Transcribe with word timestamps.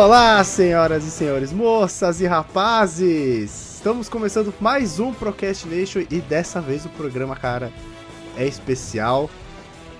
Olá, 0.00 0.42
senhoras 0.44 1.04
e 1.04 1.10
senhores, 1.10 1.52
moças 1.52 2.22
e 2.22 2.26
rapazes! 2.26 3.74
Estamos 3.74 4.08
começando 4.08 4.52
mais 4.58 4.98
um 4.98 5.12
Procrastination 5.12 6.00
e 6.10 6.22
dessa 6.22 6.58
vez 6.58 6.86
o 6.86 6.88
programa, 6.88 7.36
cara, 7.36 7.70
é 8.34 8.46
especial 8.46 9.28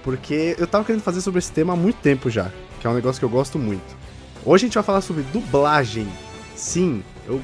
porque 0.03 0.57
eu 0.59 0.67
tava 0.67 0.87
querendo 0.87 1.03
fazer 1.03 1.21
sobre 1.21 1.39
esse 1.39 1.53
tema 1.53 1.75
há 1.75 1.77
muito 1.77 1.97
tempo 1.97 2.31
já, 2.31 2.51
que 2.81 2.87
é 2.87 2.91
um 2.91 2.95
negócio 2.95 3.21
que 3.21 3.27
eu 3.27 3.29
gosto 3.29 3.59
muito. 3.59 3.95
Hoje 4.43 4.65
a 4.65 4.69
gente 4.69 4.75
vai 4.75 4.83
falar 4.83 5.03
sobre 5.03 5.23
dublagem. 5.25 6.09
Sim, 6.57 7.05
eu 7.29 7.39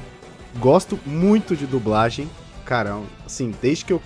gosto 0.57 0.99
muito 1.05 1.55
de 1.55 1.67
dublagem. 1.67 2.27
Cara, 2.65 2.99
assim, 3.23 3.53
desde 3.61 3.85
que 3.85 3.93
eu 3.93 4.01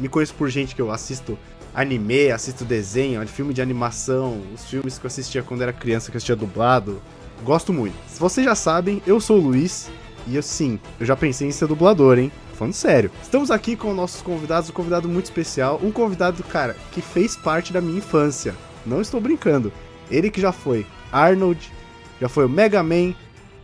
me 0.00 0.08
conheço 0.08 0.34
por 0.34 0.50
gente 0.50 0.74
que 0.74 0.82
eu 0.82 0.90
assisto 0.90 1.38
anime, 1.72 2.32
assisto 2.32 2.64
desenho, 2.64 3.24
filme 3.28 3.54
de 3.54 3.62
animação, 3.62 4.42
os 4.52 4.64
filmes 4.64 4.98
que 4.98 5.06
eu 5.06 5.08
assistia 5.08 5.40
quando 5.44 5.62
era 5.62 5.72
criança, 5.72 6.10
que 6.10 6.16
eu 6.16 6.18
assistia 6.18 6.34
dublado. 6.34 7.00
Gosto 7.44 7.72
muito. 7.72 7.94
Se 8.06 8.20
vocês 8.20 8.44
já 8.44 8.54
sabem, 8.54 9.02
eu 9.06 9.20
sou 9.20 9.38
o 9.38 9.40
Luiz 9.40 9.90
e 10.26 10.36
eu 10.36 10.42
sim, 10.42 10.78
eu 11.00 11.04
já 11.04 11.16
pensei 11.16 11.48
em 11.48 11.52
ser 11.52 11.66
dublador, 11.66 12.18
hein? 12.18 12.30
Falando 12.54 12.74
sério. 12.74 13.10
Estamos 13.20 13.50
aqui 13.50 13.74
com 13.74 13.92
nossos 13.92 14.22
convidados, 14.22 14.70
um 14.70 14.72
convidado 14.72 15.08
muito 15.08 15.24
especial, 15.24 15.80
um 15.82 15.90
convidado, 15.90 16.42
cara, 16.44 16.76
que 16.92 17.00
fez 17.00 17.36
parte 17.36 17.72
da 17.72 17.80
minha 17.80 17.98
infância. 17.98 18.54
Não 18.86 19.00
estou 19.00 19.20
brincando. 19.20 19.72
Ele 20.10 20.30
que 20.30 20.40
já 20.40 20.52
foi 20.52 20.86
Arnold, 21.10 21.72
já 22.20 22.28
foi 22.28 22.46
o 22.46 22.48
Mega 22.48 22.82
Man, 22.82 23.14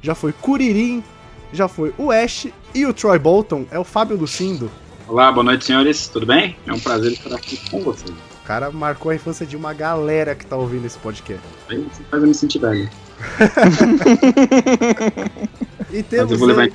já 0.02 0.14
foi 0.14 0.32
Kuririn, 0.32 1.04
já 1.52 1.68
foi 1.68 1.94
o 1.96 2.10
Ash 2.10 2.48
e 2.74 2.84
o 2.84 2.92
Troy 2.92 3.18
Bolton 3.18 3.64
é 3.70 3.78
o 3.78 3.84
Fábio 3.84 4.16
Lucindo. 4.16 4.68
Olá, 5.06 5.30
boa 5.30 5.44
noite, 5.44 5.64
senhores. 5.64 6.08
Tudo 6.08 6.26
bem? 6.26 6.56
É 6.66 6.72
um 6.72 6.80
prazer 6.80 7.12
estar 7.12 7.34
aqui 7.34 7.56
com 7.70 7.80
vocês. 7.82 8.10
O 8.10 8.46
cara 8.46 8.70
marcou 8.70 9.12
a 9.12 9.14
infância 9.14 9.46
de 9.46 9.56
uma 9.56 9.72
galera 9.72 10.34
que 10.34 10.44
tá 10.44 10.56
ouvindo 10.56 10.86
esse 10.86 10.98
podcast. 10.98 11.46
Aí 11.68 11.78
você 11.78 12.02
faz 12.04 12.22
eu 12.22 12.28
me 12.28 12.34
sentir 12.34 12.58
velho. 12.58 12.90
e 15.92 16.02
temos. 16.02 16.24
Mas 16.24 16.32
eu 16.32 16.38
vou 16.38 16.48
levar 16.48 16.66
em... 16.66 16.72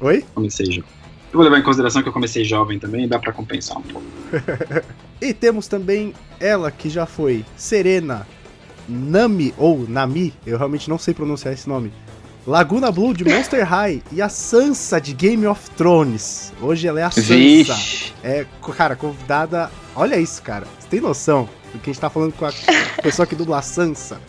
Oi? 0.00 0.24
Comecei 0.34 0.66
jovem. 0.66 0.96
Eu 1.32 1.38
vou 1.38 1.44
levar 1.44 1.58
em 1.58 1.62
consideração 1.62 2.02
que 2.02 2.08
eu 2.08 2.12
comecei 2.12 2.44
jovem 2.44 2.78
também, 2.78 3.08
dá 3.08 3.18
para 3.18 3.32
compensar 3.32 3.78
um 3.78 3.82
pouco. 3.82 4.06
e 5.20 5.34
temos 5.34 5.66
também 5.66 6.14
ela 6.40 6.70
que 6.70 6.88
já 6.88 7.04
foi 7.04 7.44
Serena 7.56 8.26
Nami 8.88 9.52
ou 9.58 9.86
Nami, 9.88 10.32
eu 10.46 10.56
realmente 10.56 10.88
não 10.88 10.98
sei 10.98 11.12
pronunciar 11.12 11.52
esse 11.52 11.68
nome. 11.68 11.92
Laguna 12.46 12.92
Blue 12.92 13.12
de 13.12 13.24
Monster 13.24 13.66
High 13.66 14.02
e 14.12 14.22
a 14.22 14.28
Sansa 14.28 15.00
de 15.00 15.12
Game 15.12 15.44
of 15.46 15.68
Thrones. 15.70 16.52
Hoje 16.60 16.86
ela 16.86 17.00
é 17.00 17.02
a 17.02 17.10
Sansa. 17.10 17.34
Vixe. 17.34 18.12
É, 18.22 18.46
cara, 18.76 18.94
convidada. 18.94 19.70
Olha 19.96 20.18
isso, 20.18 20.40
cara. 20.42 20.66
Você 20.78 20.86
tem 20.88 21.00
noção 21.00 21.48
do 21.72 21.80
que 21.80 21.90
a 21.90 21.92
gente 21.92 22.00
tá 22.00 22.08
falando 22.08 22.32
com 22.32 22.46
a 22.46 22.52
pessoa 23.02 23.26
que 23.26 23.34
dubla 23.34 23.58
a 23.58 23.62
Sansa? 23.62 24.20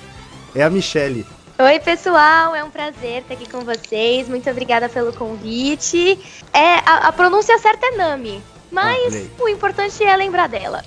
É 0.56 0.64
a 0.64 0.70
Michelle. 0.70 1.26
Oi, 1.60 1.80
pessoal, 1.80 2.56
é 2.56 2.64
um 2.64 2.70
prazer 2.70 3.24
estar 3.24 3.34
aqui 3.34 3.50
com 3.50 3.62
vocês. 3.62 4.30
Muito 4.30 4.48
obrigada 4.48 4.88
pelo 4.88 5.12
convite. 5.12 6.20
É, 6.54 6.76
a, 6.86 7.08
a 7.08 7.12
pronúncia 7.12 7.58
certa 7.58 7.88
é 7.88 7.98
Nami, 7.98 8.44
mas 8.72 9.16
ah, 9.16 9.44
o 9.44 9.50
importante 9.50 10.04
é 10.04 10.16
lembrar 10.16 10.48
dela. 10.48 10.84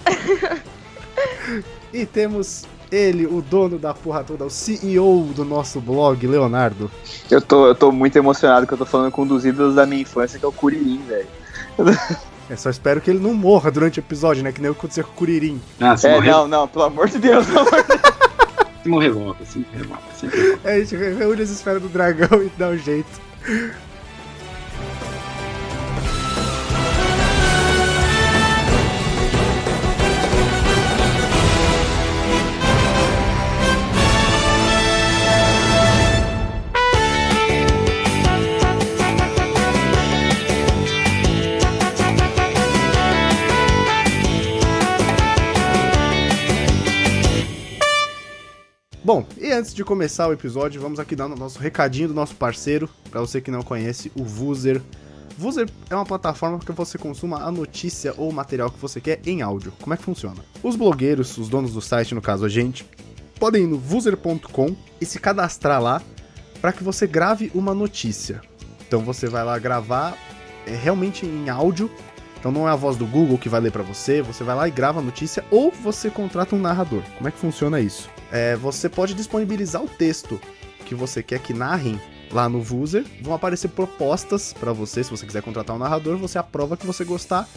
e 1.92 2.06
temos 2.06 2.62
ele, 2.88 3.26
o 3.26 3.42
dono 3.42 3.80
da 3.80 3.92
porra 3.92 4.22
toda, 4.22 4.44
o 4.44 4.50
CEO 4.50 5.24
do 5.34 5.44
nosso 5.44 5.80
blog, 5.80 6.24
Leonardo. 6.24 6.88
Eu 7.28 7.42
tô, 7.42 7.66
eu 7.66 7.74
tô 7.74 7.90
muito 7.90 8.14
emocionado 8.14 8.64
que 8.64 8.72
eu 8.72 8.78
tô 8.78 8.86
falando 8.86 9.10
com 9.10 9.22
um 9.22 9.26
dos 9.26 9.44
ídolos 9.44 9.74
da 9.74 9.84
minha 9.84 10.02
infância, 10.02 10.38
que 10.38 10.44
é 10.44 10.48
o 10.48 10.52
Kuririn, 10.52 11.02
velho. 11.02 11.28
É, 12.48 12.54
só 12.54 12.70
espero 12.70 13.00
que 13.00 13.10
ele 13.10 13.18
não 13.18 13.34
morra 13.34 13.72
durante 13.72 13.98
o 13.98 14.02
episódio, 14.02 14.42
né? 14.42 14.52
Que 14.52 14.60
nem 14.60 14.70
aconteceu 14.70 15.02
com 15.02 15.10
o 15.10 15.14
Kuririn. 15.14 15.60
Ah, 15.80 15.96
é, 16.02 16.14
morrer... 16.14 16.30
não, 16.30 16.46
não, 16.48 16.68
pelo 16.68 16.84
amor 16.84 17.08
de 17.08 17.18
Deus, 17.18 17.46
pelo 17.46 17.60
amor 17.60 17.82
de 17.82 17.88
Deus. 17.88 18.19
Se 18.82 18.88
morrer, 18.88 19.10
volta, 19.10 19.44
se 19.44 19.58
morrer, 19.58 19.84
volta. 19.84 20.14
Sempre 20.14 20.58
É, 20.64 20.74
a 20.74 20.78
gente 20.78 20.96
reúne 20.96 21.42
as 21.42 21.50
esferas 21.50 21.82
do 21.82 21.88
dragão 21.88 22.42
e 22.42 22.50
dá 22.56 22.68
um 22.68 22.78
jeito. 22.78 23.08
Antes 49.60 49.74
de 49.74 49.84
começar 49.84 50.26
o 50.26 50.32
episódio, 50.32 50.80
vamos 50.80 50.98
aqui 50.98 51.14
dar 51.14 51.26
o 51.26 51.36
nosso 51.36 51.58
recadinho 51.58 52.08
do 52.08 52.14
nosso 52.14 52.34
parceiro, 52.34 52.88
para 53.10 53.20
você 53.20 53.42
que 53.42 53.50
não 53.50 53.60
conhece, 53.60 54.10
o 54.14 54.24
Vuser. 54.24 54.80
Vuser 55.36 55.68
é 55.90 55.94
uma 55.94 56.06
plataforma 56.06 56.58
que 56.58 56.72
você 56.72 56.96
consuma 56.96 57.42
a 57.42 57.52
notícia 57.52 58.14
ou 58.16 58.30
o 58.30 58.32
material 58.32 58.70
que 58.70 58.78
você 58.78 59.02
quer 59.02 59.20
em 59.26 59.42
áudio. 59.42 59.70
Como 59.82 59.92
é 59.92 59.98
que 59.98 60.02
funciona? 60.02 60.42
Os 60.62 60.76
blogueiros, 60.76 61.36
os 61.36 61.50
donos 61.50 61.74
do 61.74 61.82
site, 61.82 62.14
no 62.14 62.22
caso 62.22 62.46
a 62.46 62.48
gente, 62.48 62.86
podem 63.38 63.64
ir 63.64 63.66
no 63.66 63.76
vuser.com 63.76 64.74
e 64.98 65.04
se 65.04 65.20
cadastrar 65.20 65.82
lá 65.82 66.00
para 66.58 66.72
que 66.72 66.82
você 66.82 67.06
grave 67.06 67.52
uma 67.54 67.74
notícia. 67.74 68.40
Então 68.88 69.00
você 69.02 69.28
vai 69.28 69.44
lá 69.44 69.58
gravar 69.58 70.16
é, 70.66 70.74
realmente 70.74 71.26
em 71.26 71.50
áudio. 71.50 71.90
Então 72.38 72.50
não 72.50 72.66
é 72.66 72.72
a 72.72 72.76
voz 72.76 72.96
do 72.96 73.04
Google 73.04 73.36
que 73.36 73.50
vai 73.50 73.60
ler 73.60 73.72
para 73.72 73.82
você, 73.82 74.22
você 74.22 74.42
vai 74.42 74.56
lá 74.56 74.66
e 74.66 74.70
grava 74.70 75.00
a 75.00 75.02
notícia 75.02 75.44
ou 75.50 75.70
você 75.70 76.08
contrata 76.08 76.56
um 76.56 76.58
narrador. 76.58 77.02
Como 77.18 77.28
é 77.28 77.30
que 77.30 77.38
funciona 77.38 77.78
isso? 77.78 78.08
É, 78.30 78.56
você 78.56 78.88
pode 78.88 79.14
disponibilizar 79.14 79.82
o 79.82 79.88
texto 79.88 80.40
que 80.86 80.94
você 80.94 81.22
quer 81.22 81.40
que 81.40 81.52
narrem 81.52 82.00
lá 82.32 82.48
no 82.48 82.60
Vuser. 82.60 83.04
Vão 83.22 83.34
aparecer 83.34 83.68
propostas 83.68 84.52
para 84.52 84.72
você, 84.72 85.02
se 85.02 85.10
você 85.10 85.26
quiser 85.26 85.42
contratar 85.42 85.74
um 85.74 85.78
narrador, 85.78 86.16
você 86.16 86.38
aprova 86.38 86.76
que 86.76 86.86
você 86.86 87.04
gostar. 87.04 87.48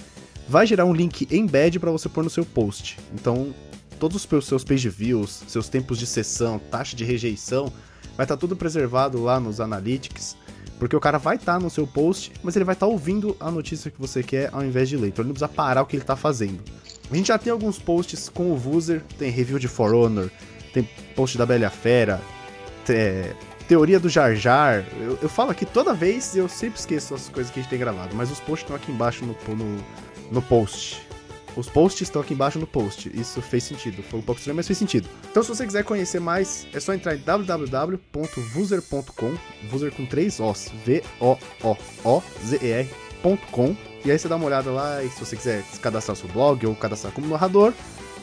Vai 0.47 0.67
gerar 0.67 0.85
um 0.85 0.94
link 0.94 1.28
embed 1.31 1.79
para 1.79 1.91
você 1.91 2.09
pôr 2.09 2.23
no 2.23 2.29
seu 2.29 2.45
post. 2.45 3.00
Então, 3.13 3.53
todos 4.00 4.28
os 4.29 4.45
seus 4.45 4.63
page 4.63 4.89
views, 4.89 5.44
seus 5.47 5.69
tempos 5.69 5.97
de 5.97 6.06
sessão, 6.06 6.59
taxa 6.59 6.95
de 6.95 7.06
rejeição, 7.06 7.72
vai 8.17 8.25
estar 8.25 8.35
tá 8.35 8.38
tudo 8.38 8.56
preservado 8.56 9.23
lá 9.23 9.39
nos 9.39 9.62
analytics. 9.62 10.35
Porque 10.79 10.95
o 10.95 11.00
cara 11.00 11.17
vai 11.17 11.38
estar 11.38 11.53
tá 11.53 11.59
no 11.59 11.69
seu 11.69 11.88
post, 11.88 12.33
mas 12.44 12.56
ele 12.56 12.66
vai 12.66 12.73
estar 12.73 12.88
tá 12.88 12.91
ouvindo 12.91 13.38
a 13.39 13.50
notícia 13.50 13.89
que 13.89 14.01
você 14.01 14.22
quer 14.22 14.50
ao 14.51 14.66
invés 14.66 14.89
de 14.89 14.97
ler. 14.97 15.09
Então 15.09 15.23
ele 15.23 15.29
não 15.29 15.33
precisa 15.33 15.47
parar 15.47 15.81
o 15.81 15.85
que 15.85 15.95
ele 15.95 16.03
está 16.03 16.16
fazendo. 16.16 16.59
A 17.09 17.16
gente 17.16 17.28
já 17.28 17.38
tem 17.38 17.51
alguns 17.53 17.78
posts 17.78 18.28
com 18.28 18.51
o 18.51 18.57
Vuser, 18.57 19.01
tem 19.17 19.29
review 19.29 19.59
de 19.59 19.67
For 19.67 19.94
Honor, 19.94 20.29
tem 20.73 20.84
post 21.16 21.38
da 21.38 21.45
Bela 21.45 21.69
Fera, 21.69 22.19
é, 22.89 23.34
teoria 23.67 24.00
do 24.00 24.09
Jar 24.09 24.35
Jar. 24.35 24.84
Eu, 25.00 25.19
eu, 25.22 25.29
falo 25.29 25.51
aqui 25.51 25.66
toda 25.66 25.94
vez 25.94 26.35
eu 26.35 26.50
sempre 26.50 26.79
esqueço 26.79 27.13
as 27.13 27.29
coisas 27.29 27.51
que 27.51 27.59
a 27.59 27.63
gente 27.63 27.69
tem 27.69 27.78
gravado, 27.79 28.16
mas 28.16 28.31
os 28.31 28.39
posts 28.39 28.63
estão 28.63 28.75
aqui 28.75 28.91
embaixo 28.91 29.23
no, 29.25 29.35
no, 29.56 29.78
no 30.31 30.41
post. 30.41 31.06
Os 31.56 31.69
posts 31.69 32.01
estão 32.01 32.19
aqui 32.22 32.33
embaixo 32.33 32.57
no 32.57 32.66
post. 32.66 33.12
Isso 33.13 33.39
fez 33.41 33.63
sentido. 33.63 34.01
Foi 34.03 34.19
um 34.19 34.23
pouco 34.23 34.39
estranho, 34.39 34.56
mas 34.56 34.66
fez 34.66 34.79
sentido. 34.79 35.07
Então, 35.29 35.44
se 35.44 35.50
você 35.50 35.63
quiser 35.66 35.83
conhecer 35.83 36.19
mais, 36.19 36.66
é 36.73 36.79
só 36.79 36.95
entrar 36.95 37.16
em 37.16 37.19
www.vuser.com, 37.19 39.38
Vuser 39.69 39.94
com 39.94 40.03
três 40.06 40.39
Os, 40.39 40.72
V-O-O-O-Z-E-R.com. 40.83 41.38
E 44.03 44.09
aí 44.12 44.17
você 44.17 44.28
dá 44.28 44.35
uma 44.35 44.47
olhada 44.47 44.72
lá 44.72 45.03
e 45.03 45.09
se 45.09 45.19
você 45.19 45.35
quiser 45.35 45.63
cadastrar 45.81 46.17
seu 46.17 46.28
blog 46.29 46.65
ou 46.65 46.74
cadastrar 46.75 47.13
como 47.13 47.27
narrador, 47.27 47.71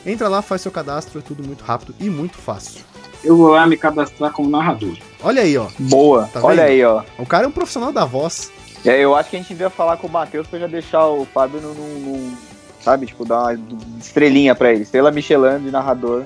Entra 0.05 0.27
lá, 0.27 0.41
faz 0.41 0.61
seu 0.61 0.71
cadastro, 0.71 1.19
é 1.19 1.21
tudo 1.21 1.43
muito 1.43 1.63
rápido 1.63 1.93
e 1.99 2.09
muito 2.09 2.37
fácil. 2.37 2.81
Eu 3.23 3.37
vou 3.37 3.49
lá 3.49 3.67
me 3.67 3.77
cadastrar 3.77 4.31
como 4.31 4.49
narrador. 4.49 4.97
Olha 5.21 5.43
aí, 5.43 5.57
ó. 5.57 5.67
Boa. 5.77 6.27
Tá 6.33 6.43
Olha 6.43 6.63
aí, 6.63 6.83
ó. 6.83 7.03
O 7.19 7.25
cara 7.25 7.45
é 7.45 7.47
um 7.47 7.51
profissional 7.51 7.93
da 7.93 8.03
voz. 8.03 8.51
É, 8.83 8.99
eu 8.99 9.15
acho 9.15 9.29
que 9.29 9.35
a 9.35 9.39
gente 9.39 9.49
devia 9.49 9.69
falar 9.69 9.97
com 9.97 10.07
o 10.07 10.11
Matheus 10.11 10.47
pra 10.47 10.57
já 10.57 10.65
deixar 10.65 11.07
o 11.07 11.23
Fábio 11.25 11.61
no, 11.61 11.73
no, 11.75 11.99
no 11.99 12.37
sabe, 12.81 13.05
tipo, 13.05 13.23
dar 13.23 13.55
uma 13.55 13.59
estrelinha 13.99 14.55
pra 14.55 14.73
ele. 14.73 14.81
Estrela 14.81 15.11
Michelin 15.11 15.59
de 15.63 15.69
narrador. 15.69 16.23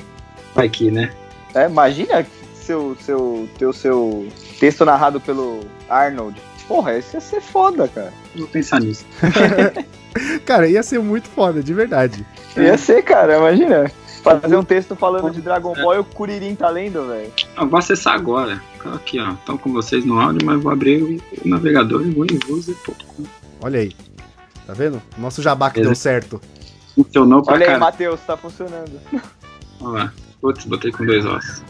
Vai 0.54 0.70
que, 0.70 0.90
né? 0.90 1.12
É, 1.54 1.66
imagina 1.66 2.26
seu, 2.56 2.96
seu, 3.02 3.48
teu 3.58 3.74
seu 3.74 4.28
texto 4.60 4.86
narrado 4.86 5.20
pelo 5.20 5.62
Arnold. 5.90 6.42
Porra, 6.68 6.98
isso 6.98 7.16
ia 7.16 7.22
ser 7.22 7.42
foda, 7.42 7.88
cara. 7.90 8.12
Vou 8.36 8.48
pensar 8.48 8.80
nisso. 8.80 9.06
cara, 10.46 10.68
ia 10.68 10.84
ser 10.84 11.00
muito 11.00 11.28
foda, 11.30 11.62
de 11.64 11.74
verdade. 11.74 12.26
Ia 12.56 12.78
ser, 12.78 13.04
cara, 13.04 13.38
imagina. 13.38 13.92
Fazer 14.24 14.56
um 14.56 14.64
texto 14.64 14.96
falando 14.96 15.30
de 15.30 15.40
Dragon 15.40 15.74
Ball 15.76 15.96
e 15.96 16.00
o 16.00 16.04
Kuririn 16.04 16.56
tá 16.56 16.68
lendo, 16.70 17.08
velho. 17.08 17.32
Eu 17.56 17.68
vou 17.68 17.78
acessar 17.78 18.16
agora. 18.16 18.60
Aqui, 18.96 19.20
ó. 19.20 19.34
Estão 19.34 19.56
com 19.56 19.72
vocês 19.72 20.04
no 20.04 20.20
áudio, 20.20 20.44
mas 20.44 20.62
vou 20.62 20.72
abrir 20.72 21.04
o 21.04 21.48
navegador 21.48 22.02
e 22.02 22.10
vou 22.10 22.26
em 22.26 22.40
Olha 23.62 23.82
aí. 23.82 23.96
Tá 24.66 24.74
vendo? 24.74 25.00
Nosso 25.18 25.44
jabá 25.44 25.70
que 25.70 25.80
deu 25.80 25.94
certo. 25.94 26.42
Funcionou 26.96 27.44
pra 27.44 27.54
Olha 27.54 27.74
aí, 27.74 27.78
Matheus, 27.78 28.20
tá 28.22 28.36
funcionando. 28.36 29.00
Olha 29.80 30.04
lá. 30.06 30.14
Putz, 30.42 30.66
botei 30.66 30.92
com 30.92 31.06
dois 31.06 31.24
ossos. 31.24 31.62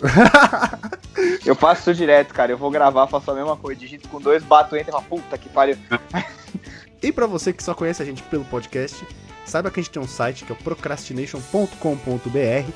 eu 1.44 1.54
faço 1.54 1.90
isso 1.90 1.94
direto, 1.94 2.32
cara. 2.32 2.52
Eu 2.52 2.58
vou 2.58 2.70
gravar, 2.70 3.06
faço 3.06 3.30
a 3.30 3.34
mesma 3.34 3.56
coisa. 3.56 3.80
Digito 3.80 4.08
com 4.08 4.20
dois, 4.20 4.42
bato, 4.44 4.76
entra 4.76 4.90
e 4.90 4.92
falo, 4.92 5.04
puta 5.04 5.36
que 5.38 5.48
pariu. 5.48 5.76
e 7.04 7.12
pra 7.12 7.26
você 7.26 7.52
que 7.52 7.62
só 7.62 7.74
conhece 7.74 8.02
a 8.02 8.06
gente 8.06 8.22
pelo 8.22 8.46
podcast, 8.46 9.06
saiba 9.44 9.70
que 9.70 9.78
a 9.78 9.82
gente 9.82 9.92
tem 9.92 10.02
um 10.02 10.08
site 10.08 10.44
que 10.44 10.50
é 10.50 10.54
o 10.54 10.58
procrastination.com.br. 10.58 12.70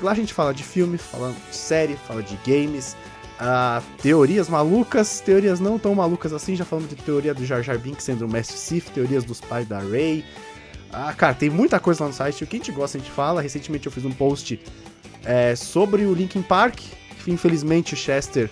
Lá 0.00 0.12
a 0.12 0.14
gente 0.14 0.32
fala 0.32 0.54
de 0.54 0.62
filme, 0.62 0.96
fala 0.96 1.32
de 1.32 1.54
série, 1.54 1.96
fala 1.96 2.22
de 2.22 2.34
games, 2.46 2.96
uh, 3.38 3.84
teorias 4.00 4.48
malucas, 4.48 5.20
teorias 5.20 5.60
não 5.60 5.78
tão 5.78 5.94
malucas 5.94 6.32
assim, 6.32 6.56
já 6.56 6.64
falamos 6.64 6.88
de 6.88 6.96
teoria 6.96 7.34
do 7.34 7.44
Jar 7.44 7.62
Jar 7.62 7.78
Binks 7.78 8.04
sendo 8.04 8.24
o 8.24 8.28
Mestre 8.28 8.56
Sith, 8.56 8.88
teorias 8.88 9.22
dos 9.22 9.38
pais 9.38 9.68
da 9.68 9.80
Rey. 9.80 10.24
Ah, 10.90 11.12
cara, 11.12 11.34
tem 11.34 11.50
muita 11.50 11.78
coisa 11.78 12.04
lá 12.04 12.08
no 12.08 12.14
site, 12.14 12.44
o 12.44 12.46
que 12.46 12.56
a 12.56 12.58
gente 12.58 12.72
gosta 12.72 12.96
a 12.96 13.00
gente 13.00 13.10
fala. 13.10 13.42
Recentemente 13.42 13.84
eu 13.84 13.92
fiz 13.92 14.06
um 14.06 14.12
post 14.12 14.58
é, 15.26 15.54
sobre 15.54 16.06
o 16.06 16.14
Linkin 16.14 16.40
Park, 16.40 16.80
infelizmente 17.26 17.92
o 17.92 17.96
Chester 17.98 18.50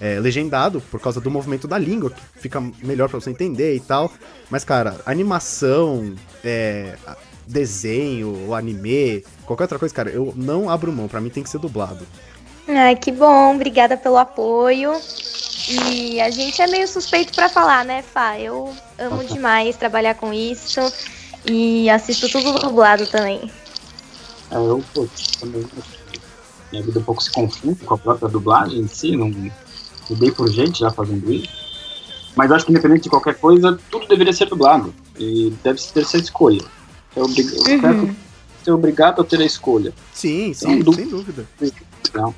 é, 0.00 0.20
legendado 0.20 0.80
por 0.80 1.00
causa 1.00 1.20
do 1.20 1.30
movimento 1.30 1.66
da 1.66 1.76
língua, 1.76 2.10
que 2.10 2.22
fica 2.36 2.60
melhor 2.84 3.08
para 3.08 3.20
você 3.20 3.30
entender 3.30 3.74
e 3.74 3.80
tal. 3.80 4.12
Mas, 4.48 4.62
cara, 4.62 5.00
animação, 5.04 6.14
é, 6.44 6.96
desenho, 7.46 8.52
anime, 8.54 9.24
qualquer 9.44 9.64
outra 9.64 9.78
coisa, 9.78 9.94
cara, 9.94 10.10
eu 10.10 10.32
não 10.36 10.68
abro 10.68 10.92
mão, 10.92 11.08
para 11.08 11.20
mim 11.20 11.30
tem 11.30 11.42
que 11.42 11.50
ser 11.50 11.58
dublado. 11.58 12.06
Ai, 12.68 12.96
que 12.96 13.12
bom, 13.12 13.54
obrigada 13.54 13.96
pelo 13.96 14.16
apoio. 14.16 14.92
E 15.68 16.20
a 16.20 16.30
gente 16.30 16.60
é 16.60 16.66
meio 16.66 16.86
suspeito 16.86 17.34
para 17.34 17.48
falar, 17.48 17.84
né, 17.84 18.02
Fá? 18.02 18.38
Eu 18.38 18.74
amo 18.98 19.24
demais 19.24 19.76
trabalhar 19.76 20.14
com 20.14 20.32
isso 20.32 20.80
e 21.44 21.88
assisto 21.90 22.28
tudo 22.28 22.58
dublado 22.58 23.06
também. 23.06 23.50
É, 24.50 24.56
eu 24.56 24.82
pô, 24.92 25.08
também. 25.40 25.66
Minha 26.72 26.82
vida 26.82 26.98
um 26.98 27.02
pouco 27.02 27.22
se 27.22 27.30
confunde 27.30 27.84
com 27.84 27.94
a 27.94 27.98
própria 27.98 28.28
dublagem 28.28 28.80
em 28.80 28.88
si, 28.88 29.16
não 29.16 29.28
me 29.28 29.52
dei 30.10 30.30
por 30.30 30.50
gente 30.50 30.80
já 30.80 30.90
fazendo 30.90 31.32
isso. 31.32 31.48
Mas 32.34 32.50
acho 32.52 32.66
que 32.66 32.72
independente 32.72 33.04
de 33.04 33.10
qualquer 33.10 33.36
coisa, 33.38 33.78
tudo 33.90 34.06
deveria 34.06 34.32
ser 34.32 34.46
dublado. 34.46 34.94
E 35.18 35.52
deve 35.64 35.80
ser 35.80 36.00
essa 36.00 36.18
escolha. 36.18 36.62
É 37.16 37.20
obrigado. 37.20 37.88
Uhum. 37.88 38.14
Ser 38.62 38.70
obrigado 38.72 39.22
a 39.22 39.24
ter 39.24 39.40
a 39.40 39.44
escolha. 39.44 39.92
Sim, 40.12 40.52
sim, 40.52 40.72
então, 40.72 40.92
sem 40.92 41.08
dúvida. 41.08 41.46
Não. 42.14 42.34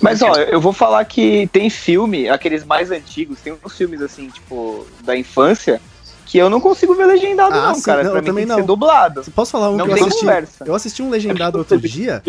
Mas 0.00 0.22
ó, 0.22 0.34
eu 0.34 0.60
vou 0.60 0.72
falar 0.72 1.04
que 1.04 1.48
tem 1.52 1.68
filme, 1.68 2.28
aqueles 2.28 2.64
mais 2.64 2.90
antigos, 2.90 3.40
tem 3.40 3.52
uns 3.52 3.76
filmes 3.76 4.00
assim, 4.00 4.28
tipo, 4.28 4.86
da 5.02 5.16
infância, 5.16 5.80
que 6.26 6.38
eu 6.38 6.48
não 6.48 6.60
consigo 6.60 6.94
ver 6.94 7.06
legendado, 7.06 7.54
ah, 7.54 7.68
não, 7.68 7.74
sim, 7.74 7.82
cara. 7.82 8.02
Não, 8.02 8.12
pra 8.12 8.20
mim 8.20 8.26
também 8.26 8.42
tem 8.44 8.48
não. 8.48 8.56
que 8.56 8.62
ser 8.62 8.66
dublado. 8.66 9.22
Posso 9.34 9.52
falar 9.52 9.70
um 9.70 9.76
não 9.76 9.86
que 9.86 9.92
eu 9.92 9.96
assisti? 9.96 10.20
Conversa. 10.20 10.64
Eu 10.66 10.74
assisti 10.74 11.02
um 11.02 11.10
legendado 11.10 11.58
é 11.58 11.60
outro 11.60 11.78
dia. 11.78 12.22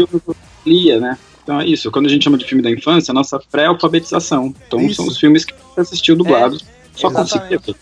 Lia, 0.66 1.00
né? 1.00 1.18
Então 1.44 1.62
é 1.62 1.66
isso. 1.66 1.92
Quando 1.92 2.08
a 2.08 2.10
gente 2.10 2.24
chama 2.24 2.38
de 2.38 2.46
filme 2.46 2.64
da 2.64 2.72
infância, 2.72 3.12
a 3.12 3.14
nossa 3.14 3.40
pré-alfabetização. 3.52 4.54
Então 4.68 4.82
isso. 4.82 4.96
são 4.96 5.08
os 5.08 5.18
filmes 5.18 5.46
que 5.46 5.54
você 5.54 5.82
assistiu 5.82 6.16
dublados. 6.16 6.64
É, 6.64 7.00
só 7.00 7.12
conseguia 7.12 7.60
ver. 7.60 7.76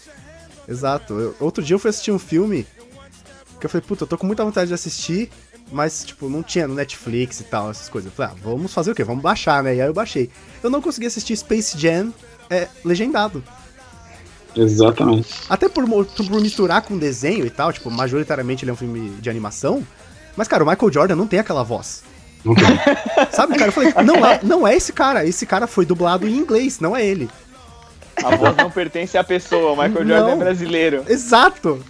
Exato. 0.68 1.14
Eu, 1.14 1.36
outro 1.40 1.64
dia 1.64 1.76
eu 1.76 1.80
fui 1.80 1.90
assistir 1.90 2.12
um 2.12 2.20
filme 2.20 2.66
que 3.64 3.68
eu 3.68 3.70
falei, 3.70 3.86
puta, 3.88 4.04
eu 4.04 4.08
tô 4.08 4.18
com 4.18 4.28
muita 4.28 4.44
vontade 4.44 4.68
de 4.68 4.74
assistir, 4.74 5.30
mas, 5.72 6.04
tipo, 6.04 6.28
não 6.28 6.44
tinha 6.44 6.68
no 6.68 6.76
Netflix 6.76 7.40
e 7.40 7.46
tal, 7.46 7.72
essas 7.72 7.88
coisas. 7.88 8.12
Eu 8.12 8.16
falei, 8.16 8.34
ah, 8.34 8.40
vamos 8.44 8.74
fazer 8.74 8.92
o 8.92 8.96
quê? 8.96 9.06
Vamos 9.06 9.24
baixar, 9.24 9.64
né? 9.64 9.76
E 9.76 9.82
aí 9.82 9.88
eu 9.88 9.94
baixei. 9.94 10.30
Eu 10.62 10.70
não 10.70 10.82
consegui 10.82 11.08
assistir 11.08 11.38
Space 11.38 11.80
Jam 11.80 12.14
é, 12.50 12.68
legendado. 12.84 13.42
Exatamente. 14.54 15.34
Até 15.50 15.70
por, 15.70 15.86
por 15.88 16.42
misturar 16.42 16.82
com 16.82 16.98
desenho 16.98 17.46
e 17.46 17.50
tal, 17.50 17.72
tipo, 17.72 17.90
majoritariamente 17.90 18.66
ele 18.66 18.72
é 18.72 18.74
um 18.74 18.78
filme 18.78 19.12
de 19.12 19.30
animação. 19.30 19.82
Mas, 20.36 20.50
cara, 20.50 20.62
o 20.64 20.68
Michael 20.68 20.92
Jordan 20.92 21.16
não 21.16 21.26
tem 21.26 21.40
aquela 21.40 21.64
voz. 21.64 22.04
Não 22.44 22.54
tem. 22.54 22.66
Sabe, 23.32 23.56
cara? 23.56 23.70
Eu 23.70 23.72
falei, 23.72 23.94
não 24.06 24.26
é, 24.26 24.40
não 24.44 24.68
é 24.68 24.76
esse 24.76 24.92
cara. 24.92 25.26
Esse 25.26 25.46
cara 25.46 25.68
foi 25.68 25.86
dublado 25.86 26.28
em 26.28 26.36
inglês, 26.36 26.82
não 26.82 26.94
é 26.94 27.06
ele. 27.06 27.30
A 28.22 28.36
voz 28.36 28.58
não 28.58 28.70
pertence 28.70 29.18
à 29.18 29.24
pessoa, 29.24 29.72
o 29.72 29.76
Michael 29.76 30.06
Jordan 30.06 30.32
é 30.32 30.36
brasileiro. 30.36 31.06
Exato. 31.08 31.82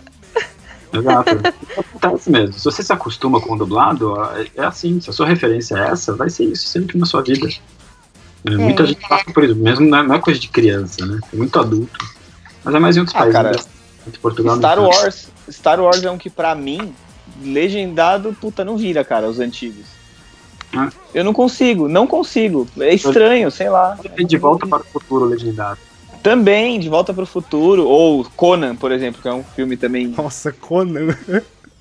Exato. 0.93 1.29
Acontece 1.77 2.29
mesmo. 2.29 2.53
Se 2.53 2.65
você 2.65 2.83
se 2.83 2.93
acostuma 2.93 3.41
com 3.41 3.53
o 3.53 3.57
dublado, 3.57 4.15
é, 4.35 4.47
é 4.55 4.65
assim. 4.65 5.01
Se 5.01 5.09
a 5.09 5.13
sua 5.13 5.25
referência 5.25 5.75
é 5.75 5.89
essa, 5.89 6.15
vai 6.15 6.29
ser 6.29 6.45
isso 6.45 6.67
sempre 6.67 6.97
na 6.97 7.05
sua 7.05 7.21
vida. 7.21 7.47
É, 8.45 8.53
é. 8.53 8.57
Muita 8.57 8.85
gente 8.85 9.07
passa 9.07 9.25
por 9.33 9.43
isso, 9.43 9.55
mesmo 9.55 9.87
não 9.87 10.13
é, 10.13 10.19
coisa 10.19 10.39
de 10.39 10.47
criança, 10.49 11.05
né? 11.05 11.19
É 11.31 11.35
muito 11.35 11.59
adulto. 11.59 12.05
Mas 12.63 12.75
é 12.75 12.79
mais 12.79 12.95
em 12.95 12.99
outros 12.99 13.15
ah, 13.15 13.19
países. 13.19 13.33
Cara, 13.33 13.51
né? 13.51 14.13
Portugal, 14.21 14.57
Star 14.57 14.79
Wars, 14.79 15.29
Star 15.49 15.79
Wars 15.79 16.03
é 16.03 16.11
um 16.11 16.17
que 16.17 16.29
pra 16.29 16.53
mim, 16.53 16.93
legendado, 17.41 18.35
puta, 18.39 18.63
não 18.63 18.77
vira, 18.77 19.03
cara, 19.03 19.27
os 19.27 19.39
antigos. 19.39 19.85
Ah. 20.75 20.89
Eu 21.13 21.23
não 21.23 21.33
consigo, 21.33 21.87
não 21.87 22.05
consigo. 22.05 22.67
É 22.79 22.93
estranho, 22.93 23.49
sei 23.49 23.69
lá. 23.69 23.97
De 24.17 24.37
volta 24.37 24.67
para 24.67 24.81
o 24.81 24.85
futuro 24.85 25.25
legendado. 25.25 25.79
Também, 26.23 26.79
De 26.79 26.87
Volta 26.87 27.13
para 27.13 27.23
o 27.23 27.27
Futuro, 27.27 27.85
ou 27.85 28.23
Conan, 28.37 28.77
por 28.77 28.93
exemplo, 28.93 29.21
que 29.21 29.27
é 29.27 29.33
um 29.33 29.43
filme 29.43 29.75
também. 29.75 30.07
Nossa, 30.07 30.53
Conan. 30.53 31.13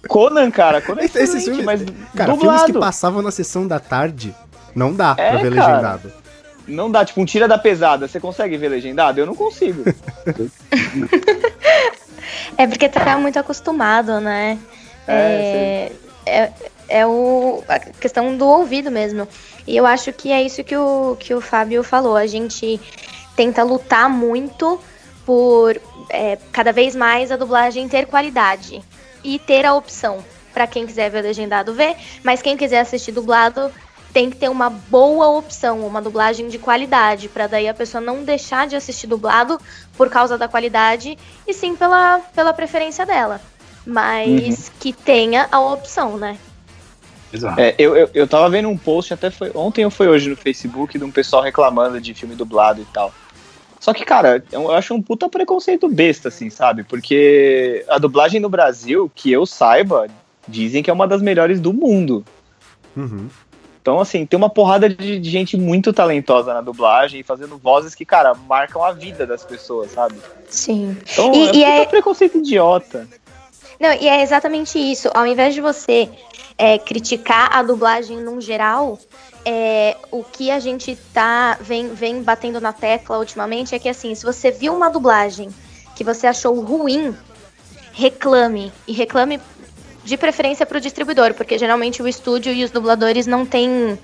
Conan, 0.08 0.50
cara, 0.50 0.82
Conan 0.82 1.02
é 1.02 1.04
Esse 1.04 1.40
filme, 1.40 1.62
mas 1.62 1.80
cara, 2.16 2.32
dublado. 2.32 2.40
filmes 2.40 2.62
que 2.64 2.72
passavam 2.72 3.22
na 3.22 3.30
sessão 3.30 3.68
da 3.68 3.78
tarde, 3.78 4.34
não 4.74 4.92
dá 4.92 5.14
é, 5.16 5.30
pra 5.30 5.42
ver 5.42 5.54
cara, 5.54 5.66
legendado. 5.68 6.12
Não 6.66 6.90
dá, 6.90 7.04
tipo, 7.04 7.20
um 7.20 7.24
tira 7.24 7.46
da 7.46 7.56
pesada. 7.56 8.08
Você 8.08 8.18
consegue 8.18 8.56
ver 8.56 8.68
legendado? 8.68 9.20
Eu 9.20 9.26
não 9.26 9.34
consigo. 9.34 9.84
é 12.58 12.66
porque 12.66 12.88
tá 12.88 13.16
muito 13.18 13.38
acostumado, 13.38 14.20
né? 14.20 14.58
É, 15.06 15.92
é, 16.26 16.42
é, 16.42 16.52
é, 16.88 17.06
o, 17.06 17.62
a 17.68 17.78
questão 17.78 18.36
do 18.36 18.46
ouvido 18.46 18.90
mesmo. 18.90 19.26
E 19.66 19.76
eu 19.76 19.86
acho 19.86 20.12
que 20.12 20.32
é 20.32 20.42
isso 20.42 20.62
que 20.64 20.76
o, 20.76 21.16
que 21.18 21.34
o 21.34 21.40
Fábio 21.40 21.82
falou. 21.82 22.16
A 22.16 22.26
gente 22.26 22.80
tenta 23.36 23.62
lutar 23.62 24.08
muito 24.08 24.80
por 25.24 25.80
é, 26.10 26.36
cada 26.50 26.72
vez 26.72 26.94
mais 26.94 27.30
a 27.30 27.36
dublagem 27.36 27.88
ter 27.88 28.06
qualidade 28.06 28.82
e 29.22 29.38
ter 29.38 29.64
a 29.64 29.74
opção 29.74 30.24
para 30.52 30.66
quem 30.66 30.86
quiser 30.86 31.10
ver 31.10 31.22
legendado 31.22 31.72
ver, 31.72 31.96
mas 32.22 32.42
quem 32.42 32.56
quiser 32.56 32.80
assistir 32.80 33.12
dublado 33.12 33.70
tem 34.12 34.28
que 34.28 34.36
ter 34.36 34.50
uma 34.50 34.68
boa 34.68 35.28
opção, 35.28 35.86
uma 35.86 36.02
dublagem 36.02 36.48
de 36.48 36.58
qualidade, 36.58 37.28
para 37.28 37.46
daí 37.46 37.66
a 37.66 37.72
pessoa 37.72 38.00
não 38.00 38.22
deixar 38.22 38.66
de 38.66 38.76
assistir 38.76 39.06
dublado 39.06 39.58
por 39.96 40.10
causa 40.10 40.36
da 40.36 40.46
qualidade 40.46 41.16
e 41.46 41.54
sim 41.54 41.74
pela, 41.74 42.18
pela 42.34 42.52
preferência 42.52 43.06
dela. 43.06 43.40
Mas 43.86 44.68
uhum. 44.68 44.74
que 44.78 44.92
tenha 44.92 45.48
a 45.50 45.58
opção, 45.60 46.18
né? 46.18 46.36
Exato. 47.32 47.58
É, 47.58 47.74
eu, 47.78 47.96
eu, 47.96 48.10
eu 48.12 48.28
tava 48.28 48.48
vendo 48.50 48.68
um 48.68 48.76
post, 48.76 49.14
até 49.14 49.30
foi 49.30 49.50
ontem 49.54 49.84
ou 49.84 49.90
foi 49.90 50.06
hoje 50.06 50.28
no 50.28 50.36
Facebook, 50.36 50.98
de 50.98 51.04
um 51.04 51.10
pessoal 51.10 51.42
reclamando 51.42 51.98
de 51.98 52.12
filme 52.12 52.34
dublado 52.34 52.82
e 52.82 52.84
tal. 52.84 53.12
Só 53.82 53.92
que, 53.92 54.04
cara, 54.04 54.44
eu 54.52 54.70
acho 54.70 54.94
um 54.94 55.02
puta 55.02 55.28
preconceito 55.28 55.88
besta, 55.88 56.28
assim, 56.28 56.48
sabe? 56.48 56.84
Porque 56.84 57.84
a 57.88 57.98
dublagem 57.98 58.40
no 58.40 58.48
Brasil, 58.48 59.10
que 59.12 59.32
eu 59.32 59.44
saiba, 59.44 60.06
dizem 60.46 60.84
que 60.84 60.88
é 60.88 60.92
uma 60.92 61.08
das 61.08 61.20
melhores 61.20 61.60
do 61.60 61.72
mundo. 61.72 62.24
Uhum. 62.96 63.28
Então, 63.80 63.98
assim, 63.98 64.24
tem 64.24 64.36
uma 64.36 64.48
porrada 64.48 64.88
de, 64.88 65.18
de, 65.18 65.28
gente 65.28 65.56
muito 65.56 65.92
talentosa 65.92 66.54
na 66.54 66.60
dublagem, 66.60 67.24
fazendo 67.24 67.58
vozes 67.58 67.92
que, 67.92 68.04
cara, 68.04 68.34
marcam 68.34 68.84
a 68.84 68.92
vida 68.92 69.26
das 69.26 69.44
pessoas, 69.44 69.90
sabe? 69.90 70.14
Sim. 70.48 70.96
Então, 71.12 71.34
e, 71.34 71.64
é, 71.64 71.78
e 71.78 71.82
é 71.82 71.84
preconceito 71.84 72.38
idiota. 72.38 73.08
Não, 73.80 73.92
e 73.94 74.06
é 74.06 74.22
exatamente 74.22 74.78
isso. 74.78 75.10
Ao 75.12 75.26
invés 75.26 75.56
de 75.56 75.60
você 75.60 76.08
é, 76.56 76.78
criticar 76.78 77.50
a 77.52 77.64
dublagem 77.64 78.20
num 78.20 78.40
geral, 78.40 78.96
é, 79.44 79.96
o 80.10 80.22
que 80.22 80.50
a 80.50 80.58
gente 80.58 80.96
tá 81.12 81.58
vem, 81.60 81.88
vem 81.94 82.22
batendo 82.22 82.60
na 82.60 82.72
tecla 82.72 83.18
ultimamente 83.18 83.74
é 83.74 83.78
que 83.78 83.88
assim, 83.88 84.14
se 84.14 84.24
você 84.24 84.50
viu 84.50 84.74
uma 84.74 84.88
dublagem 84.88 85.48
que 85.94 86.04
você 86.04 86.26
achou 86.26 86.60
ruim, 86.60 87.14
reclame. 87.92 88.72
E 88.86 88.92
reclame 88.92 89.40
de 90.04 90.16
preferência 90.16 90.66
para 90.66 90.78
o 90.78 90.80
distribuidor, 90.80 91.34
porque 91.34 91.58
geralmente 91.58 92.02
o 92.02 92.08
estúdio 92.08 92.52
e 92.52 92.64
os 92.64 92.70
dubladores 92.70 93.26
não 93.26 93.46
têm, 93.46 93.98